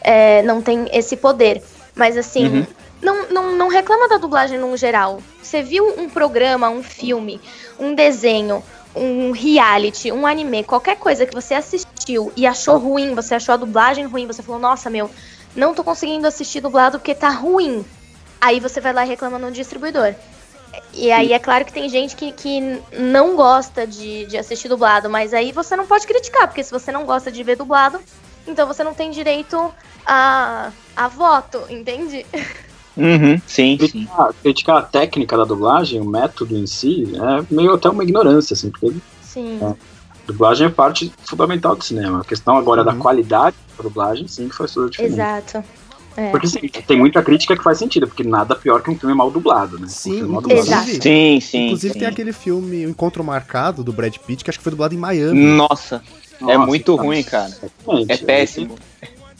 é, 0.00 0.42
não 0.42 0.60
tem 0.60 0.88
esse 0.92 1.16
poder. 1.16 1.62
Mas 1.94 2.16
assim, 2.16 2.46
uhum. 2.46 2.66
não, 3.00 3.28
não, 3.28 3.56
não 3.56 3.68
reclama 3.68 4.08
da 4.08 4.18
dublagem 4.18 4.58
num 4.58 4.76
geral. 4.76 5.20
Você 5.42 5.62
viu 5.62 5.86
um 5.98 6.08
programa, 6.08 6.68
um 6.68 6.82
filme, 6.82 7.40
um 7.78 7.94
desenho, 7.94 8.62
um 8.94 9.30
reality, 9.30 10.12
um 10.12 10.26
anime, 10.26 10.64
qualquer 10.64 10.96
coisa 10.96 11.24
que 11.24 11.34
você 11.34 11.54
assistiu 11.54 11.88
e 12.36 12.46
achou 12.46 12.78
ruim, 12.78 13.14
você 13.14 13.34
achou 13.34 13.52
a 13.52 13.56
dublagem 13.56 14.06
ruim, 14.06 14.26
você 14.26 14.42
falou, 14.42 14.60
nossa, 14.60 14.88
meu, 14.88 15.10
não 15.54 15.74
tô 15.74 15.82
conseguindo 15.82 16.26
assistir 16.26 16.60
dublado 16.60 16.98
porque 16.98 17.14
tá 17.14 17.28
ruim. 17.28 17.84
Aí 18.40 18.60
você 18.60 18.80
vai 18.80 18.92
lá 18.92 19.04
e 19.04 19.08
reclama 19.08 19.38
no 19.38 19.50
distribuidor. 19.50 20.14
E 20.92 21.10
aí 21.10 21.32
é 21.32 21.38
claro 21.38 21.64
que 21.64 21.72
tem 21.72 21.88
gente 21.88 22.14
que, 22.14 22.32
que 22.32 22.60
não 22.92 23.34
gosta 23.34 23.86
de, 23.86 24.26
de 24.26 24.36
assistir 24.36 24.68
dublado, 24.68 25.08
mas 25.08 25.34
aí 25.34 25.52
você 25.52 25.74
não 25.76 25.86
pode 25.86 26.06
criticar, 26.06 26.46
porque 26.46 26.62
se 26.62 26.70
você 26.70 26.92
não 26.92 27.04
gosta 27.04 27.32
de 27.32 27.42
ver 27.42 27.56
dublado, 27.56 28.00
então 28.46 28.66
você 28.66 28.84
não 28.84 28.94
tem 28.94 29.10
direito 29.10 29.72
a, 30.06 30.70
a 30.96 31.08
voto, 31.08 31.62
entende? 31.68 32.24
Uhum, 32.96 33.40
sim, 33.46 33.76
criticar, 33.76 34.28
sim. 34.28 34.34
criticar 34.42 34.76
a 34.78 34.82
técnica 34.82 35.36
da 35.36 35.44
dublagem, 35.44 36.00
o 36.00 36.04
método 36.04 36.56
em 36.56 36.66
si, 36.66 37.12
é 37.14 37.54
meio 37.54 37.74
até 37.74 37.88
uma 37.88 38.02
ignorância, 38.02 38.54
assim, 38.54 38.70
porque 38.70 38.92
sim. 39.22 39.60
É, 39.62 39.74
dublagem 40.28 40.66
é 40.66 40.70
parte 40.70 41.12
fundamental 41.24 41.74
do 41.74 41.82
cinema. 41.82 42.20
A 42.20 42.24
questão 42.24 42.56
agora 42.56 42.82
uhum. 42.82 42.86
da 42.86 42.94
qualidade 42.94 43.56
da 43.76 43.82
dublagem, 43.82 44.28
sim, 44.28 44.48
que 44.48 44.54
faz 44.54 44.72
toda 44.72 44.86
a 44.86 44.90
diferença. 44.90 45.14
Exato. 45.14 45.64
É. 46.16 46.30
Porque 46.30 46.48
sim, 46.48 46.60
tem 46.86 46.98
muita 46.98 47.22
crítica 47.22 47.56
que 47.56 47.62
faz 47.62 47.78
sentido, 47.78 48.08
porque 48.08 48.24
nada 48.24 48.56
pior 48.56 48.82
que 48.82 48.90
um 48.90 48.98
filme 48.98 49.14
mal 49.14 49.30
dublado, 49.30 49.78
né? 49.78 49.86
Sim, 49.88 50.24
um 50.24 50.40
dublado. 50.40 50.52
Exato. 50.52 50.86
sim, 51.00 51.40
sim. 51.40 51.66
Inclusive 51.66 51.92
sim. 51.94 51.98
tem 52.00 52.08
aquele 52.08 52.32
filme 52.32 52.86
O 52.86 52.90
Encontro 52.90 53.22
Marcado, 53.22 53.84
do 53.84 53.92
Brad 53.92 54.14
Pitt, 54.16 54.42
que 54.42 54.50
acho 54.50 54.58
que 54.58 54.64
foi 54.64 54.70
dublado 54.70 54.94
em 54.94 54.98
Miami. 54.98 55.40
Nossa, 55.40 56.02
é 56.40 56.44
Nossa 56.44 56.54
é 56.54 56.58
muito 56.58 56.94
ruim, 56.96 57.22
cara. 57.22 57.56
É 58.08 58.16
péssimo. 58.16 58.76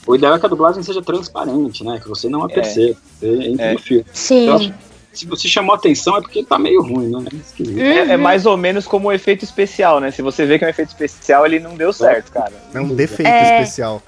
O 0.06 0.14
ideal 0.14 0.36
é 0.36 0.38
que 0.38 0.46
a 0.46 0.48
dublagem 0.48 0.82
seja 0.82 1.02
transparente, 1.02 1.84
né? 1.84 1.98
Que 2.00 2.08
você 2.08 2.28
não 2.28 2.44
a 2.44 2.48
perceba. 2.48 2.96
É. 3.20 3.26
Você 3.26 3.48
entra 3.48 3.66
é. 3.66 3.72
no 3.72 3.78
filme. 3.78 4.06
Sim. 4.12 4.44
Então, 4.44 4.74
se 5.18 5.26
você 5.26 5.48
chamou 5.48 5.74
atenção 5.74 6.16
é 6.16 6.20
porque 6.20 6.44
tá 6.44 6.58
meio 6.58 6.80
ruim, 6.80 7.10
né? 7.10 7.28
É, 7.76 8.12
é, 8.12 8.16
mais 8.16 8.46
ou 8.46 8.56
menos 8.56 8.86
como 8.86 9.08
o 9.08 9.12
efeito 9.12 9.44
especial, 9.44 9.98
né? 9.98 10.12
Se 10.12 10.22
você 10.22 10.46
vê 10.46 10.58
que 10.58 10.64
é 10.64 10.68
um 10.68 10.70
efeito 10.70 10.90
especial, 10.90 11.44
ele 11.44 11.58
não 11.58 11.74
deu 11.74 11.92
certo, 11.92 12.30
cara. 12.30 12.52
É 12.72 12.80
um 12.80 12.94
defeito 12.94 13.28
é... 13.28 13.60
especial. 13.60 14.00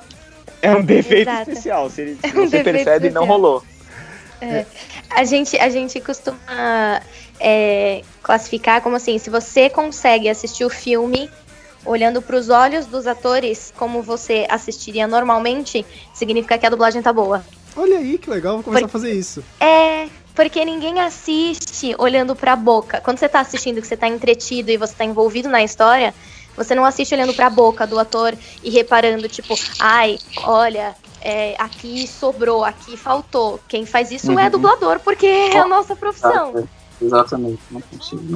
É 0.63 0.71
um 0.71 0.83
defeito 0.83 1.29
Exato. 1.29 1.51
especial. 1.51 1.91
Se, 1.91 2.03
ele, 2.03 2.19
se 2.23 2.27
é 2.27 2.29
um 2.29 2.49
você 2.49 2.63
percebe, 2.63 3.07
especial. 3.07 3.13
não 3.13 3.27
rolou. 3.27 3.65
É. 4.41 4.65
A, 5.11 5.25
gente, 5.25 5.59
a 5.59 5.69
gente 5.69 6.01
costuma 6.01 7.03
é, 7.41 8.03
classificar 8.23 8.81
como 8.81 8.95
assim: 8.95 9.19
se 9.19 9.31
você 9.31 9.69
consegue 9.69 10.29
assistir 10.29 10.65
o 10.65 10.71
filme 10.71 11.29
olhando 11.85 12.23
para 12.23 12.37
os 12.37 12.51
olhos 12.51 12.87
dos 12.87 13.07
atores 13.07 13.73
como 13.77 14.03
você 14.03 14.47
assistiria 14.49 15.09
normalmente, 15.09 15.85
significa 16.15 16.57
que 16.57 16.67
a 16.67 16.71
dublagem 16.71 17.03
tá 17.03 17.13
boa. 17.13 17.45
Olha 17.77 17.99
aí 17.99 18.19
que 18.19 18.29
legal, 18.31 18.57
vou 18.57 18.65
começar 18.65 18.87
Por... 18.87 18.97
a 18.97 19.01
fazer 19.01 19.13
isso. 19.13 19.43
É, 19.59 20.09
porque 20.41 20.65
ninguém 20.65 20.99
assiste 21.01 21.95
olhando 21.99 22.35
para 22.35 22.55
a 22.55 22.57
boca. 22.57 22.99
Quando 23.03 23.19
você 23.19 23.29
tá 23.29 23.41
assistindo 23.41 23.79
que 23.79 23.87
você 23.87 23.95
tá 23.95 24.09
entretido 24.09 24.71
e 24.71 24.79
você 24.79 24.95
tá 24.95 25.05
envolvido 25.05 25.51
na 25.51 25.63
história, 25.63 26.15
você 26.57 26.75
não 26.75 26.83
assiste 26.83 27.15
olhando 27.15 27.35
para 27.35 27.49
a 27.49 27.51
boca 27.51 27.87
do 27.87 27.99
ator 27.99 28.35
e 28.65 28.71
reparando 28.71 29.29
tipo, 29.29 29.55
ai, 29.79 30.19
olha, 30.45 30.97
é, 31.21 31.55
aqui 31.59 32.07
sobrou, 32.09 32.65
aqui 32.65 32.97
faltou. 32.97 33.61
Quem 33.69 33.85
faz 33.85 34.11
isso 34.11 34.31
é 34.31 34.35
uhum. 34.35 34.41
é 34.41 34.49
dublador, 34.49 34.99
porque 35.01 35.27
é 35.27 35.59
a 35.59 35.69
nossa 35.69 35.95
profissão. 35.95 36.67
Exatamente, 37.03 37.61
não. 37.71 37.83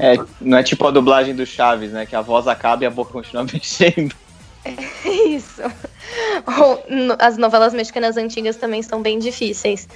É, 0.02 0.16
não 0.42 0.58
é 0.58 0.62
tipo 0.62 0.87
a 0.87 0.90
dublagem 0.90 1.34
do 1.34 1.46
Chaves, 1.46 1.90
né? 1.90 2.04
Que 2.04 2.14
a 2.14 2.20
voz 2.20 2.46
acaba 2.46 2.84
e 2.84 2.87
a 2.87 2.90
boca 2.90 3.14
continua 3.14 3.44
mexendo. 3.50 4.14
É 4.62 5.08
isso. 5.26 5.62
Ou, 6.58 6.84
as 7.18 7.38
novelas 7.38 7.73
mexicanas 7.73 8.18
antigas 8.18 8.56
também 8.56 8.82
são 8.82 9.00
bem 9.00 9.18
difíceis. 9.18 9.88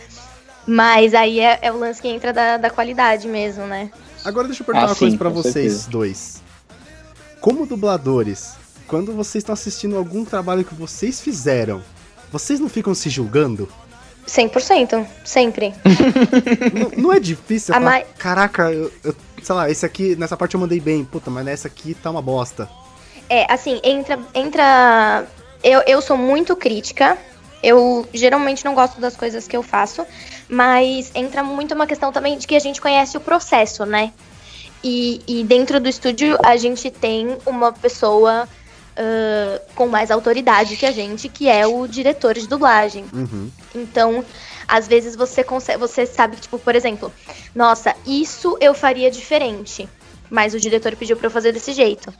Mas 0.70 1.14
aí 1.14 1.40
é, 1.40 1.58
é 1.62 1.72
o 1.72 1.78
lance 1.78 2.02
que 2.02 2.06
entra 2.08 2.30
da, 2.30 2.58
da, 2.58 2.68
qualidade 2.68 3.26
mesmo, 3.26 3.64
né? 3.66 3.90
Agora 4.22 4.46
deixa 4.46 4.60
eu 4.62 4.66
perguntar 4.66 4.84
ah, 4.84 4.90
uma 4.90 4.94
sim, 4.94 5.06
coisa 5.06 5.16
pra 5.16 5.30
vocês 5.30 5.54
certeza. 5.54 5.90
dois. 5.90 6.42
Como 7.40 7.64
dubladores, 7.64 8.52
quando 8.86 9.14
vocês 9.14 9.40
estão 9.40 9.54
assistindo 9.54 9.96
algum 9.96 10.26
trabalho 10.26 10.62
que 10.62 10.74
vocês 10.74 11.22
fizeram, 11.22 11.82
vocês 12.30 12.60
não 12.60 12.68
ficam 12.68 12.94
se 12.94 13.08
julgando? 13.08 13.66
100%, 14.26 15.06
sempre. 15.24 15.72
não, 16.74 17.04
não, 17.04 17.12
é 17.14 17.18
difícil 17.18 17.72
falar, 17.72 17.86
mais... 17.86 18.06
caraca, 18.18 18.70
eu, 18.70 18.92
eu, 19.02 19.16
sei 19.42 19.54
lá, 19.54 19.70
esse 19.70 19.86
aqui, 19.86 20.16
nessa 20.16 20.36
parte 20.36 20.54
eu 20.54 20.60
mandei 20.60 20.80
bem, 20.80 21.02
puta, 21.02 21.30
mas 21.30 21.46
nessa 21.46 21.66
aqui 21.66 21.94
tá 21.94 22.10
uma 22.10 22.20
bosta. 22.20 22.68
É, 23.30 23.50
assim, 23.50 23.80
entra, 23.82 24.18
entra, 24.34 25.26
eu, 25.64 25.82
eu 25.86 26.02
sou 26.02 26.18
muito 26.18 26.54
crítica, 26.54 27.16
eu 27.62 28.06
geralmente 28.12 28.66
não 28.66 28.74
gosto 28.74 29.00
das 29.00 29.16
coisas 29.16 29.48
que 29.48 29.56
eu 29.56 29.62
faço, 29.62 30.06
mas 30.48 31.10
entra 31.14 31.42
muito 31.42 31.74
uma 31.74 31.86
questão 31.86 32.10
também 32.10 32.38
de 32.38 32.46
que 32.46 32.56
a 32.56 32.60
gente 32.60 32.80
conhece 32.80 33.16
o 33.16 33.20
processo, 33.20 33.84
né? 33.84 34.12
E, 34.82 35.20
e 35.26 35.44
dentro 35.44 35.80
do 35.80 35.88
estúdio 35.88 36.38
a 36.44 36.56
gente 36.56 36.90
tem 36.90 37.36
uma 37.44 37.72
pessoa 37.72 38.48
uh, 38.98 39.74
com 39.74 39.86
mais 39.88 40.10
autoridade 40.10 40.76
que 40.76 40.86
a 40.86 40.92
gente, 40.92 41.28
que 41.28 41.48
é 41.48 41.66
o 41.66 41.86
diretor 41.86 42.34
de 42.34 42.46
dublagem. 42.46 43.04
Uhum. 43.12 43.50
Então, 43.74 44.24
às 44.66 44.86
vezes 44.86 45.16
você 45.16 45.42
consegue, 45.42 45.78
você 45.78 46.06
sabe, 46.06 46.36
tipo, 46.36 46.58
por 46.58 46.74
exemplo, 46.74 47.12
nossa, 47.54 47.94
isso 48.06 48.56
eu 48.60 48.74
faria 48.74 49.10
diferente, 49.10 49.88
mas 50.30 50.54
o 50.54 50.60
diretor 50.60 50.94
pediu 50.94 51.16
para 51.16 51.26
eu 51.26 51.30
fazer 51.30 51.52
desse 51.52 51.72
jeito. 51.72 52.12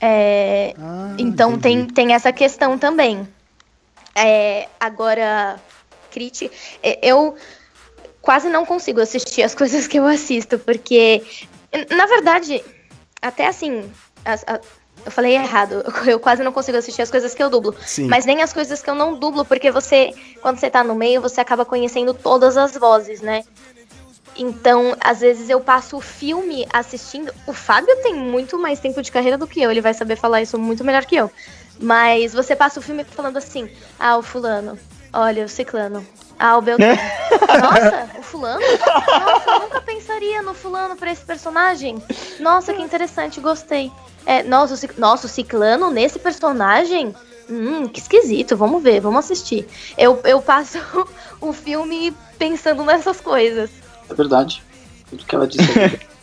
É, 0.00 0.74
ah, 0.78 1.14
então 1.18 1.58
tem, 1.58 1.86
tem 1.86 2.12
essa 2.14 2.32
questão 2.32 2.78
também. 2.78 3.26
É, 4.14 4.68
agora, 4.78 5.60
crítica, 6.16 6.54
é, 6.82 6.98
eu 7.02 7.36
quase 8.22 8.48
não 8.48 8.64
consigo 8.64 9.00
assistir 9.00 9.42
as 9.42 9.54
coisas 9.60 9.86
que 9.86 9.98
eu 9.98 10.06
assisto, 10.06 10.58
porque, 10.58 11.22
na 11.90 12.06
verdade, 12.06 12.64
até 13.20 13.46
assim, 13.46 13.90
as, 14.24 14.42
a, 14.46 14.58
eu 15.04 15.12
falei 15.12 15.34
errado. 15.34 15.84
Eu 16.06 16.18
quase 16.18 16.42
não 16.42 16.50
consigo 16.50 16.78
assistir 16.78 17.02
as 17.02 17.10
coisas 17.10 17.32
que 17.32 17.40
eu 17.40 17.48
dublo. 17.48 17.76
Sim. 17.84 18.08
Mas 18.08 18.24
nem 18.24 18.42
as 18.42 18.52
coisas 18.52 18.82
que 18.82 18.90
eu 18.90 18.94
não 18.94 19.16
dublo, 19.16 19.44
porque 19.44 19.70
você, 19.70 20.12
quando 20.42 20.58
você 20.58 20.68
tá 20.68 20.82
no 20.82 20.96
meio, 20.96 21.20
você 21.20 21.40
acaba 21.40 21.64
conhecendo 21.64 22.12
todas 22.12 22.56
as 22.56 22.76
vozes, 22.76 23.20
né? 23.20 23.44
Então, 24.36 24.96
às 25.00 25.20
vezes 25.20 25.48
eu 25.48 25.60
passo 25.60 25.96
o 25.96 26.00
filme 26.00 26.66
assistindo. 26.72 27.32
O 27.46 27.52
Fábio 27.52 27.94
tem 28.02 28.14
muito 28.14 28.58
mais 28.58 28.80
tempo 28.80 29.00
de 29.00 29.12
carreira 29.12 29.38
do 29.38 29.46
que 29.46 29.62
eu, 29.62 29.70
ele 29.70 29.80
vai 29.80 29.94
saber 29.94 30.16
falar 30.16 30.42
isso 30.42 30.58
muito 30.58 30.82
melhor 30.82 31.04
que 31.04 31.16
eu. 31.16 31.30
Mas 31.78 32.32
você 32.32 32.56
passa 32.56 32.80
o 32.80 32.82
filme 32.82 33.04
falando 33.04 33.36
assim: 33.36 33.70
ah, 33.98 34.16
o 34.16 34.22
fulano, 34.22 34.78
olha, 35.20 35.44
o 35.44 35.48
ciclano, 35.48 36.06
ah, 36.38 36.58
o 36.58 36.62
Beltrano. 36.62 37.00
Nossa, 37.60 38.08
o 38.18 38.22
fulano? 38.22 38.60
Nossa, 38.60 39.50
eu 39.50 39.60
nunca 39.60 39.80
pensaria 39.80 40.42
no 40.42 40.54
fulano 40.54 40.96
pra 40.96 41.10
esse 41.10 41.24
personagem. 41.24 42.02
Nossa, 42.38 42.74
que 42.74 42.82
interessante, 42.82 43.40
gostei. 43.40 43.90
É, 44.26 44.42
nossa, 44.42 44.74
o, 44.74 45.00
nossa, 45.00 45.26
o 45.26 45.30
Ciclano 45.30 45.90
nesse 45.90 46.18
personagem? 46.18 47.14
Hum, 47.48 47.86
que 47.88 48.00
esquisito, 48.00 48.56
vamos 48.56 48.82
ver, 48.82 49.00
vamos 49.00 49.24
assistir. 49.24 49.66
Eu, 49.96 50.20
eu 50.24 50.42
passo 50.42 50.78
o 51.40 51.52
filme 51.54 52.14
pensando 52.38 52.84
nessas 52.84 53.20
coisas. 53.20 53.70
É 54.10 54.14
verdade. 54.14 54.62
Tudo 55.08 55.24
que 55.24 55.34
ela 55.34 55.46
disse 55.46 55.78
é 55.78 56.00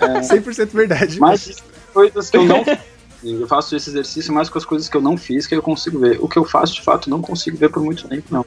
É... 0.00 0.20
100% 0.20 0.70
verdade. 0.72 1.20
Mas 1.20 1.62
coisas 1.92 2.30
que 2.30 2.36
eu 2.36 2.44
não 2.44 2.64
eu 3.32 3.48
faço 3.48 3.74
esse 3.74 3.90
exercício 3.90 4.32
mais 4.32 4.48
com 4.48 4.58
as 4.58 4.64
coisas 4.64 4.88
que 4.88 4.96
eu 4.96 5.00
não 5.00 5.16
fiz 5.16 5.46
que 5.46 5.54
eu 5.54 5.62
consigo 5.62 5.98
ver. 5.98 6.18
O 6.20 6.28
que 6.28 6.38
eu 6.38 6.44
faço, 6.44 6.74
de 6.74 6.82
fato, 6.82 7.10
não 7.10 7.20
consigo 7.20 7.56
ver 7.56 7.70
por 7.70 7.82
muito 7.82 8.08
tempo, 8.08 8.26
não. 8.30 8.44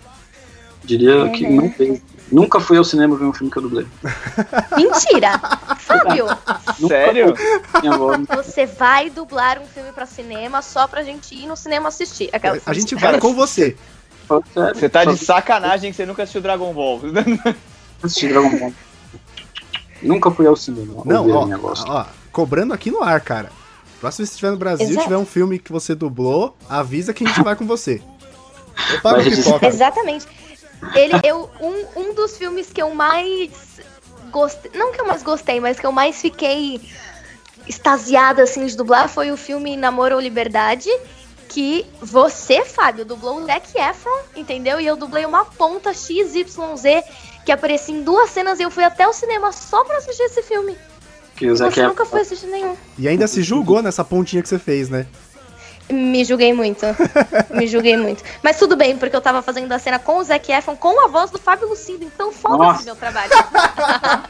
Diria 0.84 1.26
é, 1.26 1.30
que 1.30 1.48
não 1.48 1.70
fez. 1.72 2.02
Nunca 2.32 2.60
fui 2.60 2.78
ao 2.78 2.84
cinema 2.84 3.18
ver 3.18 3.26
um 3.26 3.34
filme 3.34 3.52
que 3.52 3.58
eu 3.58 3.64
dublei. 3.64 3.88
Mentira! 4.78 5.40
Fábio! 5.80 6.28
Sério? 6.88 7.34
Você 8.36 8.66
vai 8.66 9.10
dublar 9.10 9.60
um 9.60 9.66
filme 9.66 9.92
pra 9.92 10.06
cinema 10.06 10.62
só 10.62 10.88
pra 10.88 11.04
gente 11.04 11.34
ir 11.36 11.48
no 11.48 11.56
cinema 11.56 11.90
assistir. 11.90 12.30
Aquela 12.32 12.60
a 12.66 12.74
gente 12.74 12.96
vai 12.96 13.20
com 13.20 13.34
você. 13.34 13.76
Você 14.74 14.88
tá 14.88 15.06
de 15.06 15.18
sacanagem 15.18 15.90
que 15.90 15.98
você 15.98 16.06
nunca 16.06 16.24
assistiu 16.24 16.42
Dragon 16.42 16.72
Ball. 16.72 17.02
Assisti 18.02 18.28
Dragon 18.28 18.58
Ball. 18.58 18.74
Nunca 20.02 20.32
fui 20.32 20.46
ao 20.46 20.56
cinema. 20.56 21.02
Não, 21.04 21.30
ó, 21.30 21.48
ó, 21.88 22.06
cobrando 22.32 22.74
aqui 22.74 22.92
no 22.92 23.04
ar, 23.04 23.20
cara. 23.22 23.52
Próximo 24.00 24.20
vez 24.20 24.30
que 24.30 24.36
estiver 24.36 24.52
no 24.52 24.58
Brasil, 24.58 24.88
Exato. 24.88 25.04
tiver 25.04 25.18
um 25.18 25.26
filme 25.26 25.60
que 25.60 25.72
você 25.72 25.94
dublou, 25.94 26.56
avisa 26.70 27.14
que 27.14 27.24
a 27.24 27.28
gente 27.28 27.44
vai 27.44 27.56
com 27.56 27.66
você. 27.66 28.02
Eu 28.94 29.02
pago 29.02 29.24
pipoca. 29.24 29.68
Exatamente. 29.68 30.26
Ele, 30.96 31.14
eu, 31.24 31.50
um, 31.60 32.02
um 32.02 32.14
dos 32.14 32.38
filmes 32.38 32.72
que 32.72 32.82
eu 32.82 32.94
mais 32.96 33.52
gostei. 34.32 34.72
Não 34.74 34.94
que 34.94 35.02
eu 35.02 35.06
mais 35.06 35.22
gostei, 35.22 35.60
mas 35.60 35.80
que 35.80 35.86
eu 35.86 35.92
mais 35.92 36.22
fiquei 36.22 36.80
extasiada 37.68 38.44
assim 38.44 38.66
de 38.66 38.76
dublar 38.76 39.10
foi 39.10 39.32
o 39.32 39.38
filme 39.38 39.76
Namoro 39.76 40.16
ou 40.16 40.22
Liberdade. 40.22 40.90
Que 41.50 41.86
você, 42.00 42.64
Fábio, 42.64 43.04
dublou 43.04 43.42
o 43.42 43.46
Zac 43.46 43.68
Efron, 43.76 44.20
entendeu? 44.36 44.80
E 44.80 44.86
eu 44.86 44.96
dublei 44.96 45.26
uma 45.26 45.44
ponta 45.44 45.94
XYZ 45.94 46.46
que 47.44 47.52
aparecia 47.52 47.96
em 47.96 48.04
duas 48.04 48.30
cenas 48.30 48.60
e 48.60 48.64
eu 48.64 48.70
fui 48.70 48.84
até 48.84 49.08
o 49.08 49.14
cinema 49.14 49.52
só 49.52 49.84
pra 49.84 49.98
assistir 49.98 50.22
esse 50.24 50.44
filme. 50.44 50.78
Que 51.40 51.50
o 51.50 51.56
Zac 51.56 51.72
Efron... 51.72 51.88
nunca 51.88 52.06
foi 52.06 52.20
assistir 52.20 52.48
nenhum. 52.48 52.76
E 52.98 53.08
ainda 53.08 53.26
se 53.26 53.42
julgou 53.42 53.82
nessa 53.82 54.04
pontinha 54.04 54.44
que 54.44 54.50
você 54.50 54.60
fez, 54.60 54.90
né? 54.90 55.08
Me 55.90 56.26
julguei 56.26 56.52
muito. 56.52 56.86
Me 57.50 57.66
julguei 57.66 57.96
muito. 57.96 58.22
Mas 58.44 58.60
tudo 58.60 58.76
bem, 58.76 58.98
porque 58.98 59.16
eu 59.16 59.22
tava 59.22 59.42
fazendo 59.42 59.72
a 59.72 59.80
cena 59.80 59.98
com 59.98 60.18
o 60.18 60.24
Zac 60.24 60.52
Efron 60.52 60.76
com 60.76 61.02
a 61.02 61.08
voz 61.08 61.32
do 61.32 61.40
Fábio 61.40 61.70
Lucindo, 61.70 62.04
então 62.04 62.34
foda-se 62.34 62.84
meu 62.84 62.96
trabalho. 62.98 63.32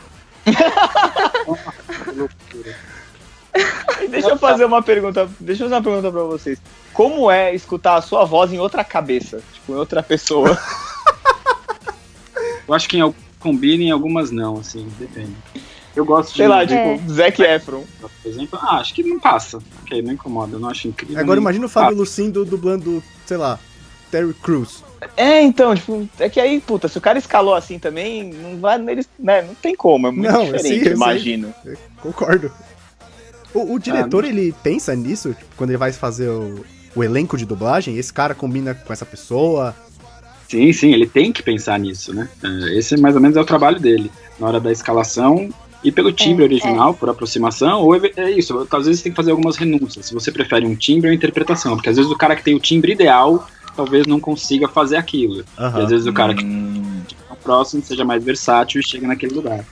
deixa 4.07 4.29
eu 4.29 4.37
fazer 4.37 4.65
uma 4.65 4.83
pergunta. 4.83 5.27
Deixa 5.39 5.63
eu 5.63 5.67
fazer 5.67 5.75
uma 5.77 5.83
pergunta 5.83 6.11
pra 6.11 6.23
vocês. 6.25 6.61
Como 6.93 7.31
é 7.31 7.55
escutar 7.55 7.95
a 7.95 8.03
sua 8.03 8.23
voz 8.23 8.53
em 8.53 8.59
outra 8.59 8.83
cabeça? 8.83 9.41
Tipo, 9.51 9.73
em 9.73 9.77
outra 9.77 10.03
pessoa? 10.03 10.55
eu 12.67 12.73
acho 12.75 12.87
que 12.87 12.99
em, 12.99 13.15
combina 13.39 13.83
em 13.83 13.89
algumas 13.89 14.29
não, 14.29 14.59
assim, 14.59 14.87
depende. 14.99 15.35
Eu 15.99 16.05
gosto 16.05 16.31
de. 16.31 16.37
Sei 16.37 16.47
lá, 16.47 16.65
tipo, 16.65 16.79
é. 16.79 17.01
Zac 17.09 17.41
Efron. 17.41 17.83
Por 17.99 18.09
exemplo, 18.29 18.57
ah, 18.61 18.77
acho 18.77 18.93
que 18.93 19.03
não 19.03 19.19
passa. 19.19 19.59
Ok, 19.83 20.01
não 20.01 20.13
incomoda, 20.13 20.55
eu 20.55 20.59
não 20.59 20.69
acho 20.69 20.87
incrível. 20.87 21.19
Agora 21.19 21.39
imagina 21.39 21.65
o 21.65 21.69
Fábio 21.69 21.97
Lucindo 21.97 22.45
dublando, 22.45 23.03
sei 23.25 23.35
lá, 23.35 23.59
Terry 24.09 24.33
Crews. 24.33 24.81
É, 25.17 25.41
então, 25.41 25.75
tipo, 25.75 26.07
é 26.17 26.29
que 26.29 26.39
aí, 26.39 26.61
puta, 26.61 26.87
se 26.87 26.97
o 26.97 27.01
cara 27.01 27.19
escalou 27.19 27.53
assim 27.53 27.77
também, 27.77 28.31
não 28.31 28.59
vai 28.59 28.77
neles, 28.77 29.09
né? 29.19 29.41
Não 29.41 29.55
tem 29.55 29.75
como, 29.75 30.07
é 30.07 30.11
muito 30.11 30.31
não, 30.31 30.45
diferente, 30.45 30.85
sim, 30.85 30.93
imagino. 30.93 31.53
Sim, 31.63 31.73
concordo. 32.01 32.49
O, 33.53 33.73
o 33.73 33.79
diretor, 33.79 34.23
ah, 34.23 34.27
ele 34.27 34.55
pensa 34.63 34.95
nisso, 34.95 35.33
tipo, 35.33 35.55
quando 35.57 35.71
ele 35.71 35.77
vai 35.77 35.91
fazer 35.91 36.29
o, 36.29 36.63
o 36.95 37.03
elenco 37.03 37.37
de 37.37 37.45
dublagem, 37.45 37.97
esse 37.97 38.13
cara 38.13 38.33
combina 38.33 38.73
com 38.73 38.93
essa 38.93 39.05
pessoa. 39.05 39.75
Sim, 40.47 40.71
sim, 40.71 40.93
ele 40.93 41.07
tem 41.07 41.31
que 41.33 41.43
pensar 41.43 41.77
nisso, 41.77 42.13
né? 42.13 42.29
É, 42.43 42.77
esse 42.77 42.95
mais 42.95 43.15
ou 43.15 43.21
menos 43.21 43.35
é 43.35 43.41
o 43.41 43.45
trabalho 43.45 43.79
dele. 43.79 44.09
Na 44.39 44.47
hora 44.47 44.59
da 44.59 44.71
escalação, 44.71 45.49
e 45.83 45.91
pelo 45.91 46.11
timbre 46.11 46.43
é, 46.43 46.47
original, 46.47 46.91
é. 46.91 46.93
por 46.93 47.09
aproximação, 47.09 47.81
ou 47.81 47.95
é, 47.95 48.11
é 48.17 48.31
isso, 48.31 48.67
às 48.71 48.85
vezes 48.85 49.01
tem 49.01 49.11
que 49.11 49.15
fazer 49.15 49.31
algumas 49.31 49.55
renúncias. 49.55 50.05
Se 50.07 50.13
você 50.13 50.31
prefere 50.31 50.65
um 50.65 50.75
timbre 50.75 51.09
ou 51.09 51.13
interpretação, 51.13 51.75
porque 51.75 51.89
às 51.89 51.95
vezes 51.95 52.11
o 52.11 52.17
cara 52.17 52.35
que 52.35 52.43
tem 52.43 52.55
o 52.55 52.59
timbre 52.59 52.91
ideal 52.91 53.47
talvez 53.75 54.05
não 54.05 54.19
consiga 54.19 54.67
fazer 54.67 54.97
aquilo. 54.97 55.45
Uhum. 55.57 55.79
E 55.79 55.81
às 55.81 55.89
vezes 55.89 56.05
o 56.05 56.11
cara 56.11 56.35
que 56.35 56.43
hum. 56.43 57.01
é 57.31 57.35
próximo 57.35 57.81
seja 57.81 58.03
mais 58.03 58.23
versátil 58.23 58.81
e 58.81 58.83
chega 58.83 59.07
naquele 59.07 59.33
lugar. 59.33 59.63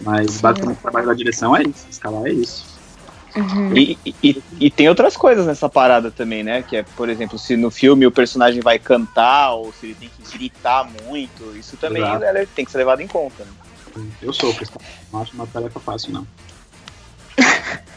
Mas 0.00 0.32
Sim. 0.32 0.42
basicamente 0.42 0.78
o 0.78 0.82
trabalho 0.82 1.06
da 1.06 1.14
direção 1.14 1.54
é 1.54 1.62
isso, 1.62 1.86
escalar 1.90 2.26
é 2.26 2.32
isso. 2.32 2.72
Uhum. 3.36 3.76
E, 3.76 3.98
e, 4.22 4.42
e, 4.60 4.70
tem 4.70 4.90
outras 4.90 5.16
coisas 5.16 5.46
nessa 5.46 5.66
parada 5.66 6.10
também, 6.10 6.42
né? 6.42 6.62
Que 6.62 6.76
é, 6.76 6.82
por 6.82 7.08
exemplo, 7.08 7.38
se 7.38 7.56
no 7.56 7.70
filme 7.70 8.06
o 8.06 8.10
personagem 8.10 8.60
vai 8.60 8.78
cantar 8.78 9.52
ou 9.54 9.72
se 9.72 9.86
ele 9.86 9.94
tem 9.94 10.10
que 10.10 10.36
gritar 10.36 10.86
muito, 11.06 11.56
isso 11.56 11.78
também 11.78 12.02
é, 12.02 12.46
tem 12.54 12.64
que 12.64 12.70
ser 12.70 12.78
levado 12.78 13.00
em 13.00 13.06
conta. 13.06 13.42
Né? 13.44 13.50
Eu 14.20 14.32
sou. 14.32 14.54
Não 15.12 15.22
acho 15.22 15.34
uma 15.34 15.46
tarefa 15.46 15.80
fácil, 15.80 16.12
não. 16.12 16.26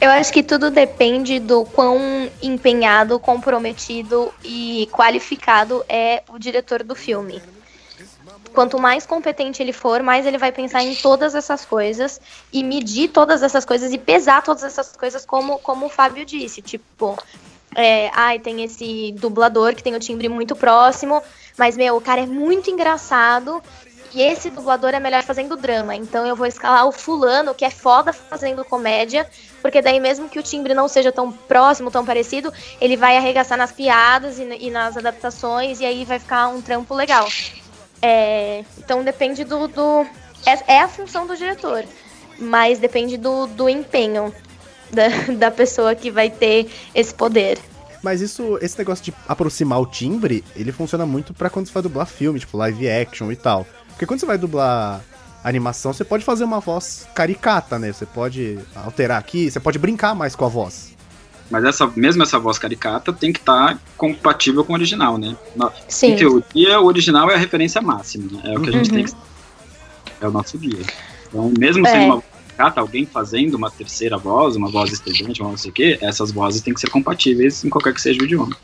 Eu 0.00 0.10
acho 0.10 0.32
que 0.32 0.42
tudo 0.42 0.70
depende 0.70 1.38
do 1.38 1.64
quão 1.64 2.30
empenhado, 2.42 3.18
comprometido 3.18 4.32
e 4.44 4.88
qualificado 4.92 5.84
é 5.88 6.22
o 6.28 6.38
diretor 6.38 6.82
do 6.82 6.94
filme. 6.94 7.40
Quanto 8.52 8.78
mais 8.78 9.06
competente 9.06 9.62
ele 9.62 9.72
for, 9.72 10.02
mais 10.02 10.26
ele 10.26 10.38
vai 10.38 10.50
pensar 10.50 10.82
em 10.82 10.94
todas 10.94 11.34
essas 11.34 11.64
coisas 11.64 12.20
e 12.52 12.64
medir 12.64 13.08
todas 13.08 13.42
essas 13.42 13.64
coisas 13.64 13.92
e 13.92 13.98
pesar 13.98 14.42
todas 14.42 14.64
essas 14.64 14.96
coisas, 14.96 15.24
como, 15.24 15.58
como 15.58 15.86
o 15.86 15.88
Fábio 15.88 16.24
disse. 16.24 16.60
Tipo, 16.60 17.16
é, 17.74 18.10
ai, 18.14 18.38
tem 18.38 18.64
esse 18.64 19.12
dublador 19.12 19.74
que 19.74 19.82
tem 19.82 19.94
o 19.94 20.00
timbre 20.00 20.28
muito 20.28 20.56
próximo, 20.56 21.22
mas, 21.56 21.76
meu, 21.76 21.96
o 21.96 22.00
cara 22.00 22.22
é 22.22 22.26
muito 22.26 22.70
engraçado 22.70 23.62
e 24.14 24.22
esse 24.22 24.50
dublador 24.50 24.90
é 24.94 25.00
melhor 25.00 25.22
fazendo 25.22 25.56
drama. 25.56 25.94
Então 25.94 26.26
eu 26.26 26.34
vou 26.34 26.46
escalar 26.46 26.86
o 26.86 26.92
fulano, 26.92 27.54
que 27.54 27.64
é 27.64 27.70
foda 27.70 28.12
fazendo 28.12 28.64
comédia, 28.64 29.28
porque 29.60 29.82
daí 29.82 30.00
mesmo 30.00 30.28
que 30.28 30.38
o 30.38 30.42
timbre 30.42 30.74
não 30.74 30.88
seja 30.88 31.12
tão 31.12 31.30
próximo, 31.30 31.90
tão 31.90 32.04
parecido, 32.04 32.52
ele 32.80 32.96
vai 32.96 33.16
arregaçar 33.16 33.58
nas 33.58 33.72
piadas 33.72 34.38
e, 34.38 34.42
e 34.42 34.70
nas 34.70 34.96
adaptações, 34.96 35.80
e 35.80 35.86
aí 35.86 36.04
vai 36.04 36.18
ficar 36.18 36.48
um 36.48 36.60
trampo 36.60 36.94
legal. 36.94 37.28
É, 38.00 38.64
então 38.78 39.02
depende 39.02 39.44
do. 39.44 39.68
do 39.68 40.06
é, 40.46 40.74
é, 40.74 40.80
a 40.80 40.88
função 40.88 41.26
do 41.26 41.36
diretor, 41.36 41.84
mas 42.38 42.78
depende 42.78 43.16
do, 43.16 43.46
do 43.46 43.68
empenho 43.68 44.32
da, 44.90 45.08
da 45.36 45.50
pessoa 45.50 45.94
que 45.94 46.10
vai 46.10 46.30
ter 46.30 46.70
esse 46.94 47.12
poder. 47.12 47.58
Mas 48.02 48.20
isso, 48.20 48.58
esse 48.62 48.78
negócio 48.78 49.04
de 49.04 49.14
aproximar 49.26 49.80
o 49.80 49.86
timbre, 49.86 50.44
ele 50.54 50.70
funciona 50.70 51.04
muito 51.04 51.34
para 51.34 51.50
quando 51.50 51.66
você 51.66 51.72
vai 51.72 51.82
dublar 51.82 52.06
filme, 52.06 52.38
tipo 52.38 52.56
live 52.56 52.88
action 52.88 53.32
e 53.32 53.36
tal. 53.36 53.66
Porque 53.98 54.06
quando 54.06 54.20
você 54.20 54.26
vai 54.26 54.38
dublar 54.38 55.00
animação, 55.42 55.92
você 55.92 56.04
pode 56.04 56.24
fazer 56.24 56.44
uma 56.44 56.60
voz 56.60 57.04
caricata, 57.16 57.80
né? 57.80 57.92
Você 57.92 58.06
pode 58.06 58.56
alterar 58.76 59.18
aqui, 59.18 59.50
você 59.50 59.58
pode 59.58 59.76
brincar 59.76 60.14
mais 60.14 60.36
com 60.36 60.44
a 60.44 60.48
voz. 60.48 60.94
Mas 61.50 61.64
essa, 61.64 61.84
mesmo 61.96 62.22
essa 62.22 62.38
voz 62.38 62.60
caricata 62.60 63.12
tem 63.12 63.32
que 63.32 63.40
estar 63.40 63.74
tá 63.74 63.80
compatível 63.96 64.64
com 64.64 64.72
o 64.72 64.76
original, 64.76 65.18
né? 65.18 65.36
Sim. 65.88 66.12
Em 66.12 66.16
teoria, 66.16 66.80
o 66.80 66.84
original 66.84 67.28
é 67.28 67.34
a 67.34 67.36
referência 67.36 67.82
máxima, 67.82 68.30
né? 68.30 68.54
É 68.54 68.56
o 68.56 68.62
que 68.62 68.68
a 68.68 68.72
gente 68.72 68.88
uhum. 68.88 68.96
tem 68.98 69.04
que... 69.04 69.12
É 70.20 70.28
o 70.28 70.30
nosso 70.30 70.56
guia. 70.56 70.84
Então, 71.26 71.52
mesmo 71.58 71.84
é. 71.84 71.90
sendo 71.90 72.04
uma 72.04 72.14
voz 72.14 72.24
caricata, 72.46 72.80
alguém 72.80 73.04
fazendo 73.04 73.54
uma 73.56 73.68
terceira 73.68 74.16
voz, 74.16 74.54
uma 74.54 74.70
voz 74.70 74.92
estridente, 74.92 75.42
uma 75.42 75.50
não 75.50 75.58
sei 75.58 75.72
o 75.72 75.74
quê, 75.74 75.98
essas 76.00 76.30
vozes 76.30 76.62
têm 76.62 76.72
que 76.72 76.80
ser 76.80 76.90
compatíveis 76.90 77.64
em 77.64 77.68
qualquer 77.68 77.92
que 77.92 78.00
seja 78.00 78.20
o 78.20 78.24
idioma. 78.24 78.56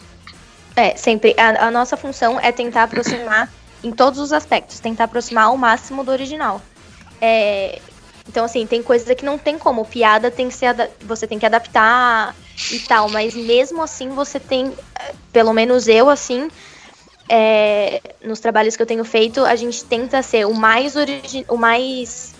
É, 0.76 0.94
sempre. 0.94 1.34
A, 1.36 1.66
a 1.66 1.70
nossa 1.72 1.96
função 1.96 2.38
é 2.38 2.52
tentar 2.52 2.84
aproximar 2.84 3.50
em 3.84 3.92
todos 3.92 4.18
os 4.18 4.32
aspectos, 4.32 4.80
tentar 4.80 5.04
aproximar 5.04 5.44
ao 5.44 5.56
máximo 5.56 6.02
do 6.02 6.10
original. 6.10 6.60
É, 7.20 7.80
então, 8.28 8.44
assim, 8.44 8.66
tem 8.66 8.82
coisas 8.82 9.14
que 9.14 9.24
não 9.24 9.38
tem 9.38 9.58
como. 9.58 9.84
Piada 9.84 10.30
tem 10.30 10.48
que 10.48 10.54
ser. 10.54 10.74
Você 11.02 11.26
tem 11.26 11.38
que 11.38 11.46
adaptar 11.46 12.34
e 12.70 12.78
tal. 12.80 13.08
Mas 13.10 13.34
mesmo 13.34 13.82
assim, 13.82 14.08
você 14.08 14.40
tem. 14.40 14.72
Pelo 15.32 15.52
menos 15.52 15.86
eu, 15.86 16.08
assim. 16.08 16.48
É, 17.28 18.00
nos 18.22 18.40
trabalhos 18.40 18.76
que 18.76 18.82
eu 18.82 18.86
tenho 18.86 19.04
feito, 19.04 19.44
a 19.44 19.56
gente 19.56 19.84
tenta 19.84 20.22
ser 20.22 20.46
o 20.46 20.54
mais, 20.54 20.94
o 21.48 21.56
mais 21.56 22.34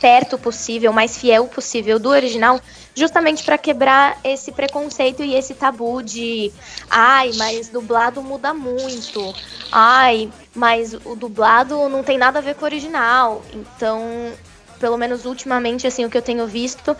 perto 0.00 0.38
possível, 0.38 0.90
o 0.90 0.94
mais 0.94 1.16
fiel 1.16 1.46
possível 1.46 1.98
do 1.98 2.08
original, 2.08 2.60
justamente 2.94 3.42
para 3.44 3.56
quebrar 3.58 4.18
esse 4.22 4.52
preconceito 4.52 5.22
e 5.22 5.34
esse 5.34 5.54
tabu 5.54 6.02
de 6.02 6.52
ai, 6.90 7.30
mas 7.36 7.68
dublado 7.68 8.22
muda 8.22 8.52
muito. 8.52 9.34
Ai, 9.70 10.30
mas 10.54 10.94
o 10.94 11.16
dublado 11.16 11.88
não 11.88 12.02
tem 12.02 12.18
nada 12.18 12.38
a 12.38 12.42
ver 12.42 12.54
com 12.54 12.62
o 12.62 12.64
original. 12.64 13.42
Então, 13.52 14.32
pelo 14.78 14.96
menos 14.96 15.24
ultimamente 15.24 15.86
assim 15.86 16.04
o 16.04 16.10
que 16.10 16.18
eu 16.18 16.22
tenho 16.22 16.46
visto 16.46 16.96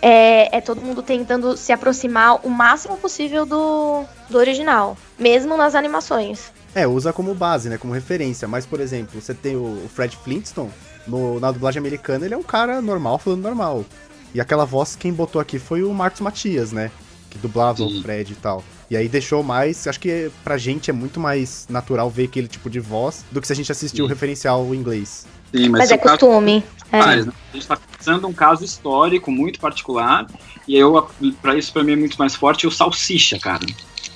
é, 0.00 0.56
é, 0.56 0.60
todo 0.60 0.80
mundo 0.80 1.02
tentando 1.02 1.56
se 1.56 1.72
aproximar 1.72 2.46
o 2.46 2.50
máximo 2.50 2.96
possível 2.96 3.44
do, 3.44 4.04
do 4.30 4.38
original, 4.38 4.96
mesmo 5.18 5.56
nas 5.56 5.74
animações. 5.74 6.52
É, 6.74 6.86
usa 6.86 7.12
como 7.12 7.34
base, 7.34 7.68
né, 7.68 7.78
como 7.78 7.92
referência. 7.92 8.46
Mas, 8.46 8.64
por 8.64 8.80
exemplo, 8.80 9.20
você 9.20 9.34
tem 9.34 9.56
o 9.56 9.88
Fred 9.92 10.16
Flintstone, 10.16 10.70
no, 11.06 11.40
na 11.40 11.50
dublagem 11.50 11.80
americana 11.80 12.26
ele 12.26 12.34
é 12.34 12.36
um 12.36 12.42
cara 12.42 12.80
normal 12.80 13.18
falando 13.18 13.42
normal. 13.42 13.84
E 14.34 14.40
aquela 14.40 14.64
voz, 14.64 14.96
quem 14.96 15.12
botou 15.12 15.40
aqui 15.40 15.58
foi 15.58 15.82
o 15.82 15.92
Marcos 15.92 16.20
Matias, 16.20 16.72
né? 16.72 16.90
Que 17.30 17.38
dublava 17.38 17.78
Sim. 17.78 17.98
o 17.98 18.02
Fred 18.02 18.32
e 18.32 18.36
tal. 18.36 18.64
E 18.90 18.96
aí 18.96 19.08
deixou 19.08 19.42
mais. 19.42 19.86
Acho 19.86 20.00
que 20.00 20.30
pra 20.42 20.56
gente 20.56 20.90
é 20.90 20.92
muito 20.92 21.20
mais 21.20 21.66
natural 21.68 22.08
ver 22.08 22.24
aquele 22.24 22.48
tipo 22.48 22.70
de 22.70 22.80
voz 22.80 23.24
do 23.30 23.40
que 23.40 23.46
se 23.46 23.52
a 23.52 23.56
gente 23.56 23.70
assistir 23.70 24.02
o 24.02 24.06
referencial 24.06 24.74
em 24.74 24.78
inglês. 24.78 25.26
Sim, 25.54 25.68
mas, 25.68 25.80
mas 25.80 25.90
é 25.90 25.98
costume. 25.98 26.64
Caso, 26.90 27.08
é. 27.08 27.24
né? 27.24 27.32
A 27.50 27.52
gente 27.52 27.62
está 27.62 27.76
pensando 27.76 28.26
um 28.26 28.32
caso 28.32 28.64
histórico 28.64 29.30
muito 29.30 29.60
particular, 29.60 30.26
e 30.66 30.76
eu, 30.76 31.08
para 31.40 31.56
isso, 31.56 31.72
para 31.72 31.82
mim 31.82 31.92
é 31.92 31.96
muito 31.96 32.16
mais 32.16 32.34
forte 32.34 32.66
o 32.66 32.70
Salsicha, 32.70 33.38
cara. 33.38 33.64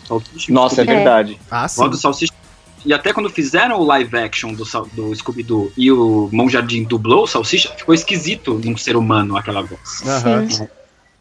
Salsicha, 0.07 0.53
Nossa, 0.53 0.83
é 0.83 0.85
verdade. 0.85 1.38
Ah, 1.51 1.68
sim. 1.68 1.85
O 1.85 1.94
Salsicha 1.94 2.33
e 2.85 2.92
até 2.92 3.12
quando 3.12 3.31
fizeram 3.31 3.81
o 3.81 3.85
live 3.85 4.16
action 4.16 4.53
do, 4.55 4.64
do 4.92 5.14
Scooby-Doo 5.14 5.73
e 5.77 5.90
o 5.90 6.29
Mão 6.33 6.49
Jardim 6.49 6.85
dublou 6.85 7.25
o 7.25 7.27
Salsicha, 7.27 7.73
ficou 7.77 7.95
esquisito 7.95 8.61
num 8.64 8.77
ser 8.77 8.97
humano 8.97 9.37
aquela 9.37 9.62
voz. 9.62 10.03
Uhum. 10.03 10.66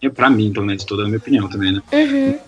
É, 0.02 0.10
pra 0.10 0.30
mim, 0.30 0.52
pelo 0.52 0.66
menos, 0.66 0.84
toda 0.84 1.04
a 1.04 1.06
minha 1.06 1.18
opinião 1.18 1.48
também, 1.48 1.74
né? 1.74 1.82
Uhum. 1.92 2.40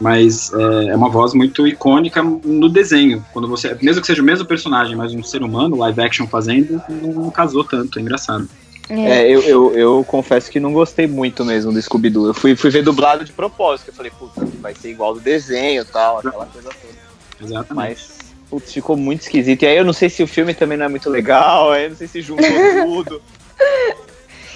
Mas 0.00 0.52
é, 0.52 0.86
é, 0.88 0.96
uma 0.96 1.08
voz 1.08 1.34
muito 1.34 1.66
icônica 1.66 2.22
no 2.22 2.68
desenho. 2.68 3.24
Quando 3.32 3.46
você. 3.46 3.76
Mesmo 3.80 4.00
que 4.00 4.06
seja 4.06 4.22
o 4.22 4.24
mesmo 4.24 4.46
personagem, 4.46 4.96
mas 4.96 5.14
um 5.14 5.22
ser 5.22 5.42
humano, 5.42 5.76
live 5.76 6.00
action 6.00 6.26
fazendo, 6.26 6.82
não 6.88 7.30
casou 7.30 7.62
tanto, 7.62 7.98
é 7.98 8.02
engraçado. 8.02 8.48
É, 8.88 8.94
é 8.94 9.30
eu, 9.30 9.42
eu, 9.42 9.72
eu, 9.74 10.04
confesso 10.04 10.50
que 10.50 10.58
não 10.58 10.72
gostei 10.72 11.06
muito 11.06 11.44
mesmo 11.44 11.72
do 11.72 11.80
Scooby-Doo. 11.80 12.26
Eu 12.28 12.34
fui, 12.34 12.56
fui 12.56 12.70
ver 12.70 12.82
dublado 12.82 13.24
de 13.24 13.32
propósito. 13.32 13.88
Eu 13.88 13.94
falei, 13.94 14.10
puta, 14.10 14.44
vai 14.60 14.74
ser 14.74 14.90
igual 14.90 15.14
do 15.14 15.20
desenho 15.20 15.82
e 15.82 15.84
tal, 15.84 16.18
aquela 16.18 16.46
coisa 16.46 16.68
toda. 16.68 17.02
Exatamente. 17.40 17.74
Mas 17.74 18.22
Putz, 18.52 18.70
ficou 18.70 18.98
muito 18.98 19.22
esquisito. 19.22 19.62
E 19.62 19.66
aí 19.66 19.78
eu 19.78 19.84
não 19.84 19.94
sei 19.94 20.10
se 20.10 20.22
o 20.22 20.26
filme 20.26 20.52
também 20.52 20.76
não 20.76 20.84
é 20.84 20.88
muito 20.88 21.08
legal, 21.08 21.72
aí 21.72 21.84
eu 21.84 21.88
não 21.88 21.96
sei 21.96 22.06
se 22.06 22.20
juntou 22.20 22.44
tudo. 22.84 23.22